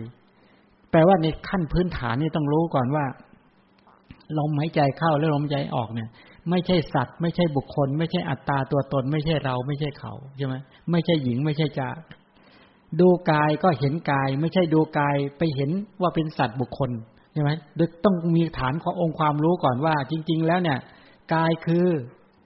[0.90, 3.04] แปลว่าในขั้นพื้นฐานนี่ต้องรู้ก่อนว่า
[4.38, 6.08] ลมหายใจเข้าและลมหายใจออกเนี่ย
[6.50, 10.54] ไม่ใช่สัตว์ ไม่ใช่บุคคล ไม่ใช่อัตตาตัวตน ไม่ใช่เราไม่ใช่เขาใช่ไหม
[10.90, 11.88] ไม่ใช่หญิงไม่ใช่จ่า
[13.00, 16.90] ดูกายก็เห็นกาย ไม่ใช่ดูกายไปเห็นว่าเป็นสัตว์บุคคล
[17.32, 17.50] ใช่ไหม
[18.04, 20.78] ต้องมีฐานขององค์ความรู้ก่อนว่า จริง ๆ แล้วเนี่ย
[21.34, 21.86] กายคือ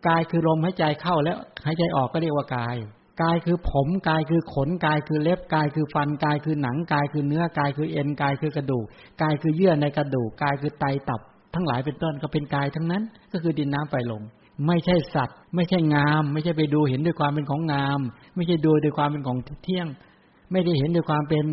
[0.09, 2.77] กายคือลมหายใจเข้าแล้วหายใจออกก็เรียกว่ากาย
[3.23, 8.85] กายคือผมกายคือขนกายคือเล็บกายคือฟันกายคือหนังกายคือเนื้อกายคือเอ็นกายคือกระดูก
[9.23, 11.21] กายคือเยื่อในกระดูกกายคือไตตับ
[11.55, 13.03] ทั้งหลายเป็นต้นก็เป็นกายทั้งนั้น
[13.33, 14.23] ก็คือดินน้ำไฟลม
[14.66, 18.01] ไม่ใช่สัตว์ ไม่ใช่งาม ไม่ใช่ไปดูเห็นด้วยความเป็นของงาม
[18.37, 19.87] ไม่ใช่ดูด้วยความเป็นของเที่ยง
[20.53, 21.45] ไม่ได้เห็นด้วยความเป็น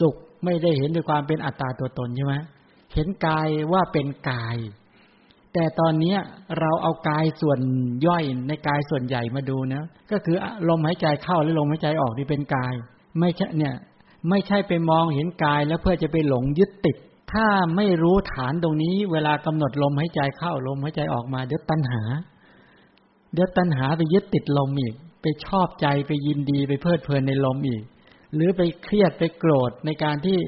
[0.00, 0.14] สุข
[0.44, 2.34] ไม่ได้เห็นด้วยความเป็นอัตตาตัวตนใช่ไหม
[2.94, 4.56] เห็นกายว่าเป็นกาย
[5.54, 6.16] แต่ตอนนี้
[6.58, 7.60] เราเอากายส่วน
[8.06, 10.36] ย่อยในกายส่วนใหญ่มาดูนะก็คือ
[10.68, 12.74] ลมหายใจเข้าและลมหายใจออกที่เป็นกาย
[13.20, 13.74] ไม่ใช่เนี่ย
[14.28, 16.96] ไม่ใช่ไปมองเห็นกายแล้วเพื่อจะไปหลงยึดติด
[17.32, 17.46] ถ้า
[17.76, 22.02] ไม่รู้ฐานตรงนี้ เวลากำหนดลมหายใจเข้าลมหายใจออกมาเดี๋ยวตัณหา
[23.34, 27.82] เดี๋ยวตัณหาไปยึดติดลมอีก ไปชอบใจไปยินดีไปเพลิดเพลินในลมอีก
[28.34, 30.38] หรือไปเครียดไปโกรธในการที่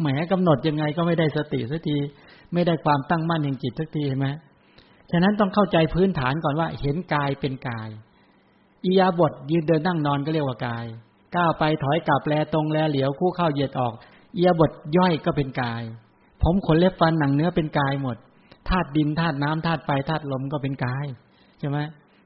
[0.00, 1.96] แหมกำหนดยังไงก็ไม่ได้สติสักที
[2.54, 4.28] ไม่ได้ความตั้งมั่นแห่งจิตสักทีเห็นไหม
[5.10, 7.88] ฉะนั้นต้องเข้าใจพื้นฐานก่อนว่า เห็นกายเป็นกาย
[8.84, 10.86] อียาบทยืนเดินนั่งนอนก็เรียกว่ากาย
[11.36, 13.94] ก้าวไปถอยกลับแลตรงแลเหลียวคู่เข้าเหยียดออก
[14.36, 15.82] อียาบทย่อยก็เป็นกาย
[16.42, 18.16] ผมขนเล็บฟันหนังเนื้อเป็นกายหมด
[18.68, 21.06] ธาตุดินธาตุน้ำธาตุไฟธาตุลมก็เป็นกาย
[21.58, 21.78] ใช่ไหม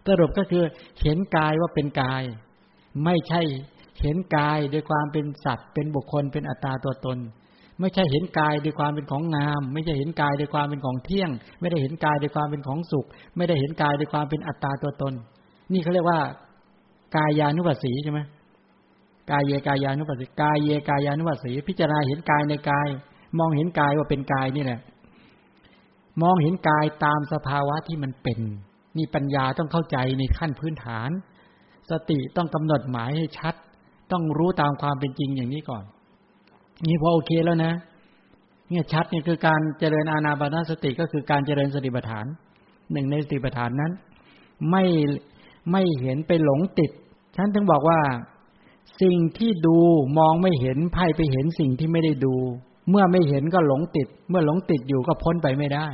[0.07, 0.65] สรุปก็คือ
[1.03, 2.23] เห็นกายว่าเป็นกาย
[3.05, 3.43] ไม่ใช่
[4.01, 7.19] เห็นกายด้วยความเป็นสัตว์ เป็นบุคคลเป็นอัตตาตัวตน
[7.81, 11.31] ไม่ใช่เห็นกายด้วยความเป็นของงาม ไม่ใช่เห็นกายด้วยความเป็นของเที่ยง
[11.61, 13.07] ไม่ได้เห็นกายด้วยความเป็นของสุข
[13.37, 15.15] ไม่ได้เห็นกายด้วยความเป็นอัตตาตัวตน
[15.73, 16.21] นี่เขาเรียกว่า
[17.17, 18.21] กายานุปัสสีใช่ไหม
[19.31, 22.89] กายเยกายานุปัสสีกายเยกายานุปัสสีพิจารณาเห็นกายในกาย
[23.39, 24.81] มองเห็นกายว่าเป็นกายนี่แหละ
[26.23, 28.41] มองเห็นกายตามสภาวะที่มันเป็น
[28.97, 31.11] นี่ปัญญาต้องเข้าใจในขั้นพื้นฐาน
[31.91, 33.55] สติต้องกำหนดหมายให้ชัด
[34.13, 35.85] ต้องรู้ตามความเป็นจริงอย่างนี้ก่อน
[36.89, 37.73] นี่พอโอเคแล้วนะ
[38.69, 42.27] เนี่ยชัดเนี่ยคือการเจริญอาณาบานสติก็คือการเจริญสติปัฏฐาน
[42.93, 43.93] หนึ่งในสติปัฏฐานนั้น
[44.71, 44.85] ไม่
[45.73, 46.91] ไม่เห็นไปหลงติด
[47.37, 48.01] ฉันถึงบอกว่า
[49.03, 49.79] สิ่งที่ดู
[50.19, 52.35] มองไม่เห็นไพ่ไปเห็นสิ่งที่ไม่ได้ดู
[52.91, 55.87] เมื่อไม่เห็นก็หลงติด เมื่อหลงติดอยู่ก็พ้นไปไม่ได้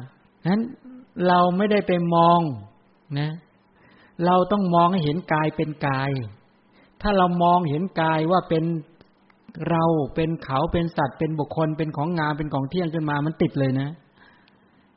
[0.51, 0.63] นั้น
[1.27, 2.41] เราไม่ได้ไปมอง
[3.19, 3.31] นะ
[4.25, 6.11] เราต้องมองให้เห็นกายเป็นกาย
[7.03, 8.65] ถ้าเรามองเห็นกายว่าเป็น
[9.71, 13.89] เราเป็นเขาเป็นสัตว์เป็นบุคคลเป็นของงามเป็นของเที่ยงขึ้นมามันติดเลยนะ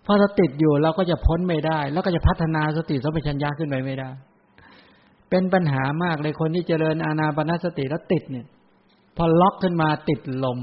[0.05, 4.09] พอเราติดอยู่เราก็จะพ้นไม่ได้ แล้วก็จะพัฒนาสติสัมปชัญญะขึ้นไปไม่ได้
[5.29, 8.45] เป็นปัญหามากเลยคนที่เจริญอาณาปณสติแล้วติดเนี่ย
[9.17, 10.59] พอล็อกขึ้นมาติดลม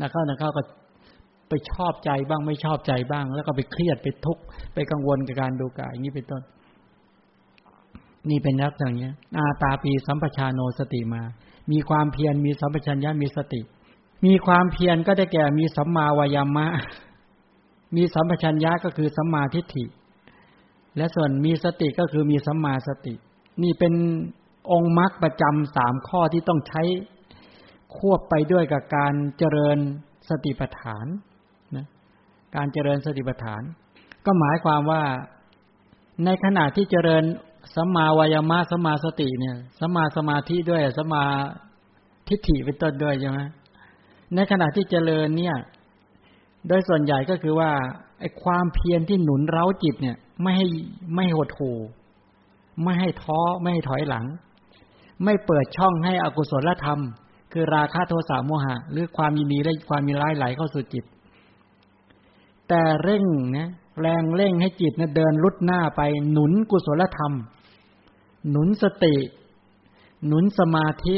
[0.00, 0.62] นะเข้านะเข้าก็
[1.48, 4.42] ไปชอบใจบ้างไม่ชอบใจบ้าง แล้วก็ไปเครียดไปทุกข์
[4.74, 6.42] ไปกังวลกับการดูกายอย่างนี้เป็นต้น
[8.28, 11.22] นี่เป็นลักษณะนี้อาตาปีสัมปชาโนสติมา
[11.72, 13.60] มีความเพียรมีสัมปชัญญะมีสติ
[14.26, 16.66] มีความเพียรก็ได้แก่มีสัมมาวายามะ
[17.96, 19.84] มีสัมปชัญญะก็คือสัมมาทิฏฐิ
[20.96, 23.14] และส่วนมีสติก็คือมีสัมมาสติ
[23.62, 23.94] นี่เป็น
[24.72, 26.82] องค์มรรคประจำสามข้อที่ต้องใช้
[27.96, 29.78] ควบไปด้วยกับการเจริญ
[30.28, 31.06] สติปัฏฐาน
[31.76, 31.86] นะ
[32.56, 33.62] การเจริญสติปัฏฐาน
[34.26, 35.02] ก็หมายความว่า
[36.24, 37.24] ในขณะที่เจริญ
[37.76, 41.24] สัมมาวายามะสัมมาสติเนี่ยสัมมาสมาธิด้วยสัมมา
[42.28, 43.40] ทิฏฐิเป็นต้นด้วยใช่ไหม
[44.34, 45.56] ในขณะที่เจริญเนี่ย
[46.68, 47.70] โดยส่วนใหญ่ก็คือว่า
[48.20, 50.66] ไอ้ความเพียรที่หนุนเร้าจิตเนี่ย ไม่ให้
[51.14, 51.78] ไม่หดหู่
[52.82, 54.26] ไม่ให้ท้อไม่ให้ถอยหลัง
[55.24, 57.00] ไม่เปิดช่องให้อกุศลธรรม
[57.52, 61.04] คือราคะโทสะโมหะ หรือความยินดีและความมีร้ายไหลเข้าสู่จิต
[62.68, 63.24] แต่เร่ง
[63.56, 63.68] นะ
[64.00, 67.32] แรงเร่งให้จิตนะเดินลุดหน้าไปหนุนกุศลธรรม
[68.48, 69.14] หนุนสติ
[70.26, 71.16] หนุนสมาธิ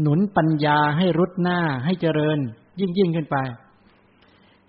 [0.00, 2.38] หนุนปัญญาให้รุดหน้าให้เจริญ
[2.80, 3.36] ยิ่งยิ่งขึ้นไป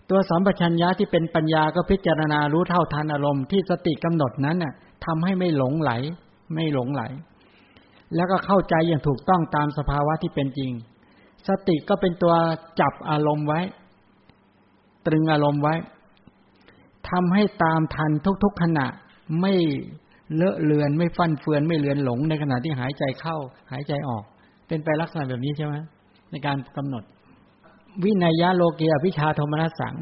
[0.09, 4.73] ตัวสัมปชัญญะที่เป็นปัญญาก็พิจารณารู้เท่าทันอารมณ์ที่สติกำหนดนั้นน่ะ
[5.05, 5.91] ทำให้ไม่หลงไหล
[6.53, 7.03] ไม่หลงไหล
[8.15, 10.71] แล้วก็เข้าใจอย่างถูกต้องตามสภาวะที่เป็นจริง
[11.47, 12.33] สติก็เป็นตัว
[12.79, 13.61] จับอารมณ์ไว้
[15.05, 15.75] ตรึงอารมณ์ไว้
[17.09, 18.11] ทำให้ตามทัน
[18.43, 18.87] ทุกๆขณะ
[19.41, 19.53] ไม่
[20.35, 23.37] เลอะเลือนไม่ฟั่นเฟือนไม่เลือนหลง ในขณะที่หายใจเข้า
[23.71, 24.23] หายใจออก
[24.67, 25.75] เป็นไปลักษณะแบบนี้ใช่ไหม
[26.31, 27.03] ในการกำหนด
[28.03, 29.95] วินัยยะโลเกอภิชาโทมนัสสัง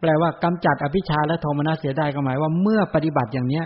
[0.00, 3.64] แปลว่ากำจัดอภิชาและโทมนัสเสียได้ก็หมายว่าเมื่อปฏิบัติอย่างเนี้ย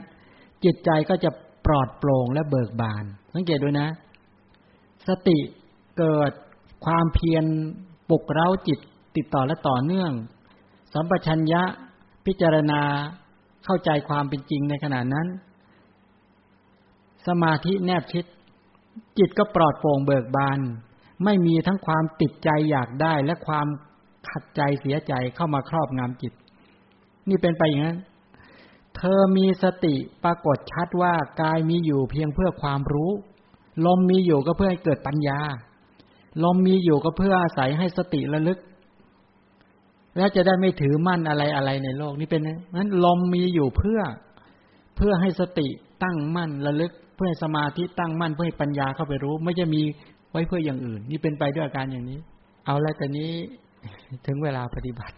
[0.65, 1.31] จิตใจก็จะ
[1.67, 3.05] ปลอดโปร่งและเบิกบาน
[3.35, 3.89] สังเกตด้วยนะ
[5.09, 5.39] สติ
[5.99, 6.33] เกิด
[6.85, 7.45] ความเพียร
[8.11, 8.79] ปลุกเร้าจิต
[9.17, 10.11] ติดต่อและต่อเนื่อง
[10.95, 11.63] สัมปชัญญะ
[12.27, 12.81] พิจารณา
[13.65, 15.27] เข้าใจความเป็นจริงในขณะนั้น
[17.29, 18.25] สมาธิแนบชิด
[19.19, 20.59] จิตก็ปลอดโปร่งเบิกบาน
[21.25, 23.67] ไม่มีทั้งความติดใจอยากได้และความ
[24.29, 26.33] ขัดใจเสียใจเข้ามาครอบงำจิต
[27.29, 27.99] นี่เป็นไปอย่างนั้น
[28.97, 29.95] เธอมีสติ
[30.25, 33.11] ปรากฏชัดว่ากายมีอยู่เพียงเพื่อความรู้
[33.87, 35.41] ลมมีอยู่ก็เพื่อให้เกิดปัญญา
[36.45, 38.59] ลมมีอยู่ก็เพื่ออาศัยให้สติระลึก
[40.17, 42.43] แล้วจะได้ไม่ถือมั่นอะไรอะไรในโลก นี้เป็น
[42.77, 44.01] นั้นลมมีอยู่เพื่อ
[44.97, 45.69] เพื่อให้สติ
[46.03, 49.83] ตั้งมั่นระลึก เพื่อให้สมาธิตั้งมั่นเพื่อให้ปัญญาเข้าไปรู้ ไม่จะมี
[50.31, 52.19] ไว้เพื่ออย่างอื่น นี่เป็นไปด้วยอาการอย่างนี้
[52.67, 53.31] เอาแล้วแต่นี้
[54.27, 55.17] ถึงเวลาปฏิบัติ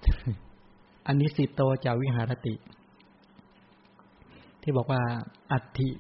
[1.07, 2.55] อันนี้สิโตจาวิหารติ
[4.63, 5.03] ที่บอกว่า
[5.53, 5.91] อัติ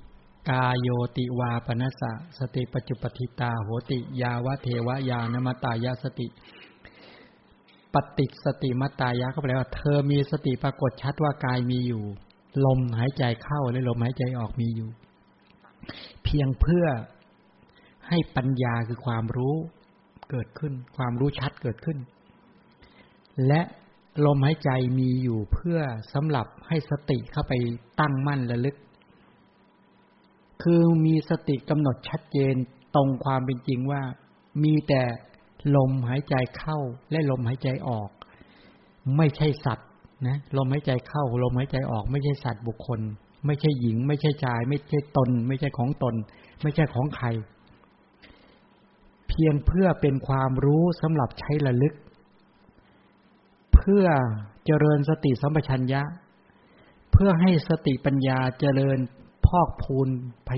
[0.49, 6.27] กาโยติวาปนัสสะสติปัจจุปติตาโหติ ยาวะเทวะยานมตายาสติ
[7.95, 12.05] ปฏิสติมตายะก็แปลว่าเธอมีสติปรากฏชัดว่ากายมีอยู่
[12.65, 14.89] ลมหายใจเข้าและลมหายใจออกมีอยู่
[16.25, 16.87] เพียงเพื่อ
[18.09, 19.55] ให้ปัญญาคือความรู้
[20.31, 21.99] เกิดขึ้น ความรู้ชัดเกิดขึ้น
[23.47, 23.61] และ
[24.27, 25.79] ลมหายใจมีอยู่เพื่อ
[26.15, 27.53] สำหรับให้สติเข้าไป
[28.01, 28.77] ตั้งมั่นระลึก
[30.63, 32.55] คือมีสติกำหนดชัดเจน
[32.95, 34.03] ตรงความเป็นจริงว่า
[34.65, 35.03] มีแต่
[35.77, 36.79] ลมหายใจเข้า
[37.11, 38.11] และลมหายใจออก
[39.17, 39.89] ไม่ใช่สัตว์
[40.27, 43.01] นะลมหายใจเข้า ลมหายใจออก ไม่ใช่สัตว์บุคคล
[43.47, 46.15] ไม่ใช่หญิง ไม่ใช่ชาย ไม่ใช่ตน ไม่ใช่ของตน
[46.63, 47.27] ไม่ใช่ของใคร
[49.29, 51.95] เพียงเพื่อเป็นความรู้สำหรับใช้ระลึก
[53.75, 54.05] เพื่อ
[54.67, 56.03] เจริญสติสัมปชัญญะ
[57.13, 58.99] เพื่อให้สติปัญญาเจริญ
[59.47, 60.09] พอกพูน
[60.47, 60.51] ไป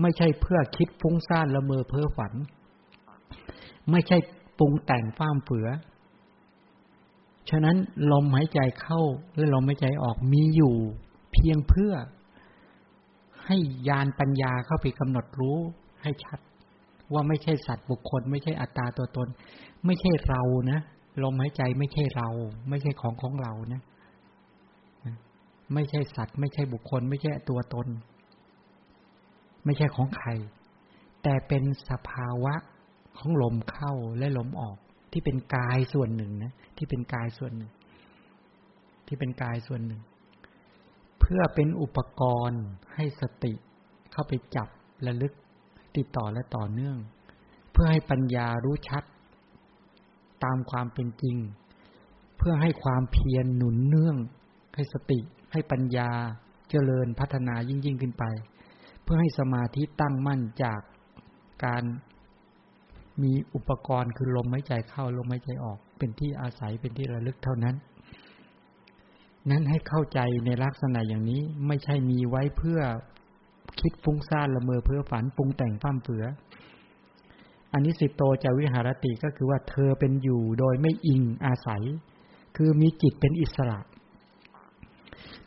[0.00, 2.32] ไม่ใช่เพื่อคิดฟุ้งซ่านละเมอเพ้อฝัน
[3.90, 4.18] ไม่ใช่
[4.58, 5.68] ปรุงแต่งฟ้ามเฟือ
[7.50, 7.76] ฉะนั้น
[8.12, 9.00] ลมหายใจเข้า
[9.36, 10.76] และลมหายใจออกมีอยู่
[11.32, 11.92] เพียงเพื่อ
[13.46, 13.56] ให้
[13.88, 15.58] ยานปัญญาเข้าไปกำหนดรู้
[16.02, 16.38] ให้ชัด
[17.12, 19.28] ว่าไม่ใช่สัตว์บุคคล ไม่ใช่อัตตาตัวตน
[19.86, 20.80] ไม่ใช่เรานะ
[21.22, 22.28] ลมหายใจไม่ใช่เรา
[22.68, 23.82] ไม่ใช่ของของเรานะ
[25.74, 27.88] ไม่ใช่สัตว์ ไม่ใช่บุคคล ไม่ใช่ตัวตน
[29.64, 30.28] ไม่ใช่ของใคร
[31.22, 32.54] แต่เป็นสภาวะ
[33.18, 34.76] ของลมเข้าและลมออก
[35.12, 37.70] ที่เป็นกายส่วนหนึ่งนะที่เป็นกายส่วนหนึ่ง
[39.06, 40.00] ที่เป็นกายส่วนหนึ่ง
[41.26, 42.62] พื่อเป็นอุปกรณ์
[42.94, 43.52] ให้สติ
[44.12, 44.68] เข้าไปจับ
[45.06, 45.32] ระลึก
[45.96, 46.96] ติดต่อและต่อเนื่อง
[47.72, 49.04] เพื่อให้ปัญญารู้ชัด
[50.44, 51.36] ตามความเป็นจริง
[52.38, 54.16] เพื่อให้ความเพียรหนุนเนื่อง
[54.74, 55.20] ให้สติ
[55.52, 56.10] ให้ปัญญา
[56.70, 58.24] เจริญพัฒนายิ่งยิ่งขึ้นไป
[59.02, 60.80] เพื่อให้สมาธิตั้งมั่นจาก
[61.64, 61.82] การ
[63.22, 67.76] มีอุปกรณ์คือลมหายใจเข้าลมหายใจออก เป็นที่อาศัยเป็นที่ระลึกเท่านั้น
[69.50, 72.80] นั้นให้เข้าใจในลักษณะอย่างนี้ไม่ใช่มีไว้เพื่อ
[73.80, 76.24] คิดฟุ้งซ่านละเมอเพ้อฝันปรุงแต่งฟั่มเฟือ
[77.72, 81.82] อันนี้สิโตจะวิหารติก็คือว่าเธอเป็นอยู่โดยไม่อิงอาศัย
[82.56, 83.80] คือมีจิตเป็นอิสระ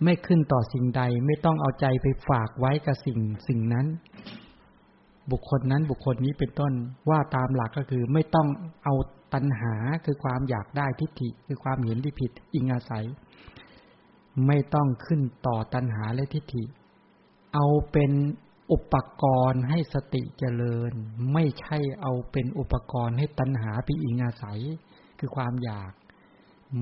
[0.04, 3.86] ไม่ขึ้นต่อสิ่งใดไม่ต้องเอาใจไปฝากไว้กับสิ่งสิ่งนั้น
[5.32, 6.74] บุคคลนั้นบุคคลนี้เป็นต้น
[7.10, 8.48] ว่าตามหลักก็คือไม่ต้อง
[8.84, 8.96] เอา
[9.34, 9.74] ตัณหา
[10.06, 13.06] คือความอยากได้ทิฏฐิคือความเห็นที่ผิดอิงอาศัย
[14.48, 16.64] ไม่ต้องขึ้นต่อตัณหาและทิฏฐิ
[17.54, 18.12] เอาเป็น
[18.72, 20.92] อุปกรณ์ให้สติเจริญ
[21.34, 24.60] ไม่ใช่เอาเป็นอุปกรณ์ให้ตัณหาไปอิงอาศัย
[25.20, 25.92] คือความอยาก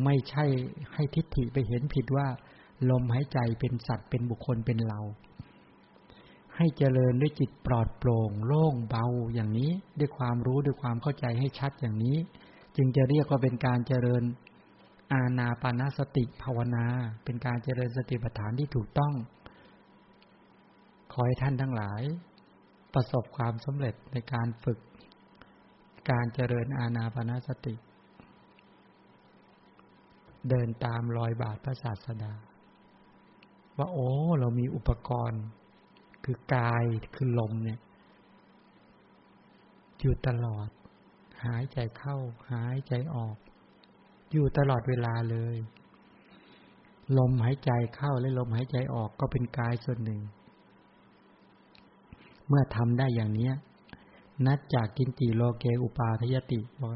[0.04, 0.46] ไม่ใช่
[0.94, 2.28] ให้ทิฏฐิไปเห็นผิดว่า
[2.90, 5.00] ลมหายใจเป็นสัตว์เป็นบุคคลเป็นเรา
[6.56, 12.18] ให้เจริญด้วยจิตปลอดโปร่ง โล่งเบาอย่างนี้ ด้วยความรู้ด้วยความเข้าใจให้ชัดอย่างนี้
[12.76, 14.24] จึงจะเรียกว่าเป็นการเจริญ
[15.14, 16.86] อาณาปานาสติภาวนา
[17.24, 19.14] เป็นการเจริญสติปัฏฐานที่ถูกต้อง
[21.12, 22.02] ขอให้ท่านทั้งหลาย
[22.94, 24.80] ประสบความสำเร็จในการฝึก
[26.10, 27.76] การเจริญอาณาปณสติ
[30.50, 32.34] เดินตามรอยบาทพระศาสดา
[33.78, 34.10] ว่าโอ้
[34.40, 35.44] เรามีอุปกรณ์
[36.24, 36.84] คือกาย
[37.16, 37.80] คือลมเนี่ย
[40.00, 40.70] อยู่ตลอด
[41.46, 42.18] หายใจเข้า
[42.52, 43.38] หายใจออก
[44.32, 45.58] อยู่ตลอดเวลาเลย
[47.18, 50.22] ลมหายใจเข้าและลมหายใจออกก็เป็นกายส่วนหนึ่ง
[52.48, 53.52] เมื่อทำได้อย่างนี้
[54.46, 56.92] นัดจากกินติโลเกอุปาทยติบอก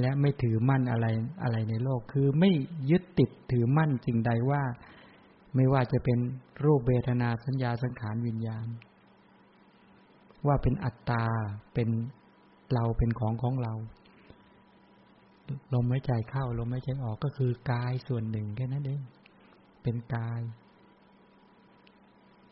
[0.00, 1.06] และไม่ถือมั่นอะไร
[1.42, 2.50] อะไรในโลก คือไม่
[2.90, 4.62] ยึดติดถือมั่นสิ่งใดว่า
[5.54, 6.18] ไม่ว่าจะเป็น
[6.64, 8.66] รูปเวทนาสัญญาสังขารวิญญาณ
[10.46, 11.24] ว่าเป็นอัตตา
[11.74, 11.88] เป็น
[12.72, 13.74] เราเป็นของของเรา
[15.74, 19.02] ลมไม่ใจเข้าลมไม่ใจออกก็คือกายส่วนหนึ่งแค่นั้นเอง
[19.82, 20.40] เป็นกาย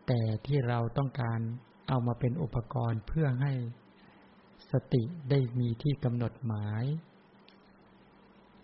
[0.06, 1.40] แต่ที่เราต้องการ
[1.88, 3.52] เอามาเป็นอุปกรณ์เพื่อให้
[4.70, 6.84] สติได้มีที่กำหนดหมาย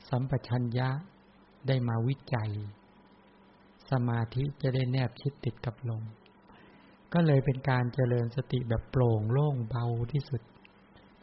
[0.08, 0.90] สัมปชัญญะ
[1.68, 2.50] ได้มาวิจัย
[3.90, 6.04] สมาธิจะได้แนบชิดติดกับลม
[7.12, 10.40] ก็เลยเป็นการเจริญสติแบบโปร่งโล่งเบาที่สุด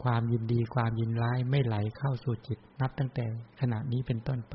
[0.04, 3.24] ความยินดีความยินร้ายไม่ไหลเข้าสู่จิต นับตั้งแต่
[3.60, 4.54] ขณะนี้เป็นต้นไป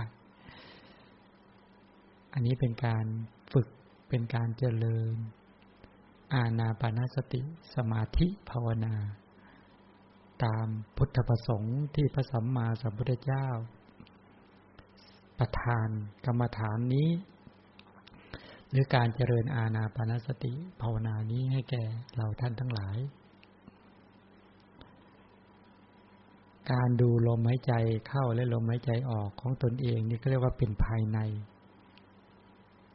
[2.33, 3.05] อันนี้เป็นการ
[3.53, 3.67] ฝึก
[4.09, 5.15] เป็นการเจริญ
[6.33, 7.41] อาณาปานสติ
[7.75, 8.95] สมาธิภาวนา
[10.43, 10.67] ตาม
[10.97, 13.47] พุทธประสงค์ที่พระสัมมาสัมพุทธเจ้า
[15.39, 15.87] ประทาน
[16.25, 17.09] กรรมฐานนี้
[18.69, 21.83] หรือการเจริญอาณาปานสติภาวนานี้ให้แก่
[22.15, 22.97] เราท่านทั้งหลาย
[26.71, 27.73] การดูลมหายใจ
[28.07, 31.19] เข้าและลมหายใจออกของตนเองนี่ก็เรียกว่าเป็นภายใน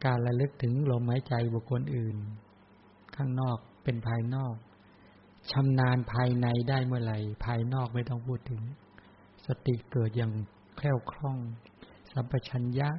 [0.05, 2.17] การระลึกถึงลมหายใจบุคคลอื่น
[3.17, 4.55] ข้างนอกเป็นภายนอก
[5.51, 8.63] ชำนาญภายในได้เมื่อไหร่ ภายนอกไม่ต้องพูดถึง
[9.47, 10.33] สติเกิดอย่าง
[10.77, 11.39] แคล่วคล่อง
[12.13, 12.91] สัมปชัญญะ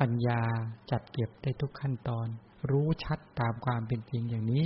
[0.00, 0.40] ปัญญา
[0.90, 2.26] จัดเก็บได้ทุกขั้นตอน
[2.70, 4.64] รู้ชัดตามความเป็นจริงอย่างนี้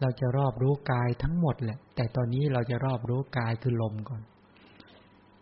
[0.00, 4.22] เราจะรอบรู้กายทั้งหมดแหละ แต่ตอนนี้เราจะรอบรู้กายคือลมก่อน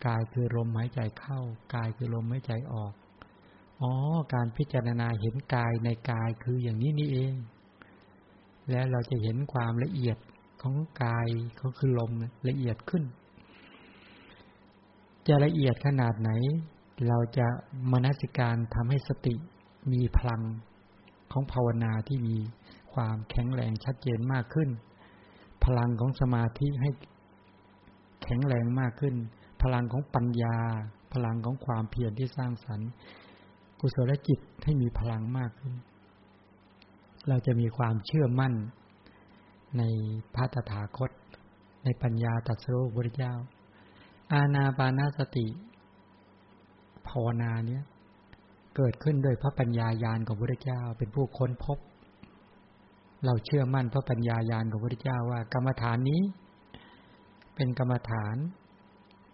[0.07, 1.41] กายคือลมหายใจเข้า
[1.75, 2.93] กายคือลมหายใจออก
[3.81, 3.93] อ๋อ
[4.35, 7.35] การพิจารณาเห็นกายในกายคืออย่างนี้นี่เอง
[8.71, 10.19] และเราจะเห็นความละเอียด
[10.63, 11.29] ของกาย
[11.61, 12.13] ก็คือลม
[12.49, 13.05] ละเอียดขึ้น
[15.27, 16.31] จะละเอียดขนาดไหน
[17.09, 17.47] เราจะ
[17.91, 19.35] มนสิการทำให้สติ
[19.93, 20.43] มีพลัง
[21.33, 22.37] ของภาวนาที่มี
[22.93, 24.71] ความแข็งแรงชัดเจนมากขึ้น
[25.65, 26.91] พลังของสมาธิให้
[28.23, 29.15] แข็งแรงมากขึ้น
[29.63, 30.57] พลังของปัญญา
[31.13, 32.91] พลังของความเพียรที่สร้างสรรค์
[33.81, 35.75] กุศลจิตให้มีพลังมากขึ้น
[37.29, 38.55] เราจะมีความเชื่อมั่น
[39.79, 39.83] ใน
[40.35, 41.11] พระตถาคต
[41.85, 43.35] ในปัญญาตัสรู้พระเจ้า
[44.33, 45.47] อาณาปานาสติ
[47.09, 47.83] ภาวนาเนี้ย
[48.77, 51.79] เกิดขึ้นโดยพระปัญญายาณของพระเจ้า เป็นผู้ค้นพบ
[53.25, 56.23] เราเชื่อมั่นพระปัญญายาณของพระเจ้าว่ากรรมฐานนี้
[57.55, 58.37] เป็นกรรมฐาน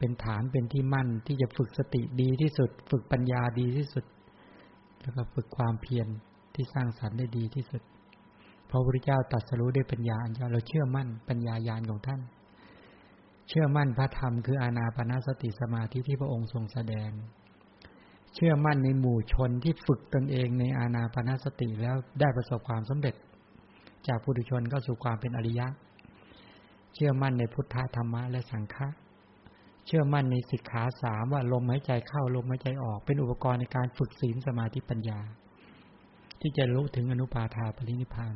[0.05, 4.05] เป็นฐานเป็นที่มั่นที่จะฝึกสติดีที่สุด ฝึกปัญญาดีที่สุด
[5.03, 6.07] แล้วก็ฝึกความเพียร
[6.55, 7.83] ที่สร้างสรรค์ได้ดีที่สุด
[8.71, 12.21] พระพุทธเจ้าตรัสรู้ด้วยปัญญาอันยาเราเชื่อมั่นปัญญายาณของท่าน
[13.49, 17.11] เชื่อมั่นพระธรรมคืออานาปนาสติสมาธิที่พระองค์ทรงแสดง
[18.35, 23.15] เชื่อมั่นในหมู่ชนที่ฝึกตนเองในอานาปนาสติแล้วได้ประสบความสำเร็จ
[24.07, 25.67] จากผู้ดุชนก็สู่ความเป็นอริยะ
[26.95, 28.89] เชื่อมั่นในพุทธธรรมะและสังฆะ
[29.87, 35.21] เชื่อมั่นในสิกขาสามว่าลมหายใจเข้าลมหายใจออก เป็นอุปกรณ์ในการฝึกศีลสมาธิปัญญา
[36.41, 38.35] ที่จะรู้ถึงอนุปาทาปรินิพาน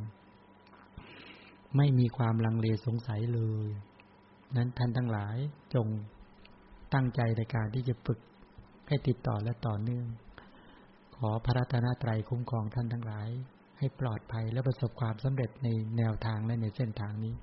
[1.77, 3.69] ไม่มีความลังเลสงสัยเลย
[4.55, 5.37] นั้นท่านทั้งหลาย
[5.73, 5.87] จง
[6.93, 8.19] ตั้งใจในการที่จะฝึก
[8.87, 10.07] ให้ติดต่อและต่อเนื่อง
[11.15, 13.29] ขอพระรัตนตรัยคุ้มครองท่านทั้งหลาย
[13.77, 15.67] ให้ปลอดภัยและประสบความสำเร็จใน
[15.97, 17.33] แนวทางและในเส้นทางนี้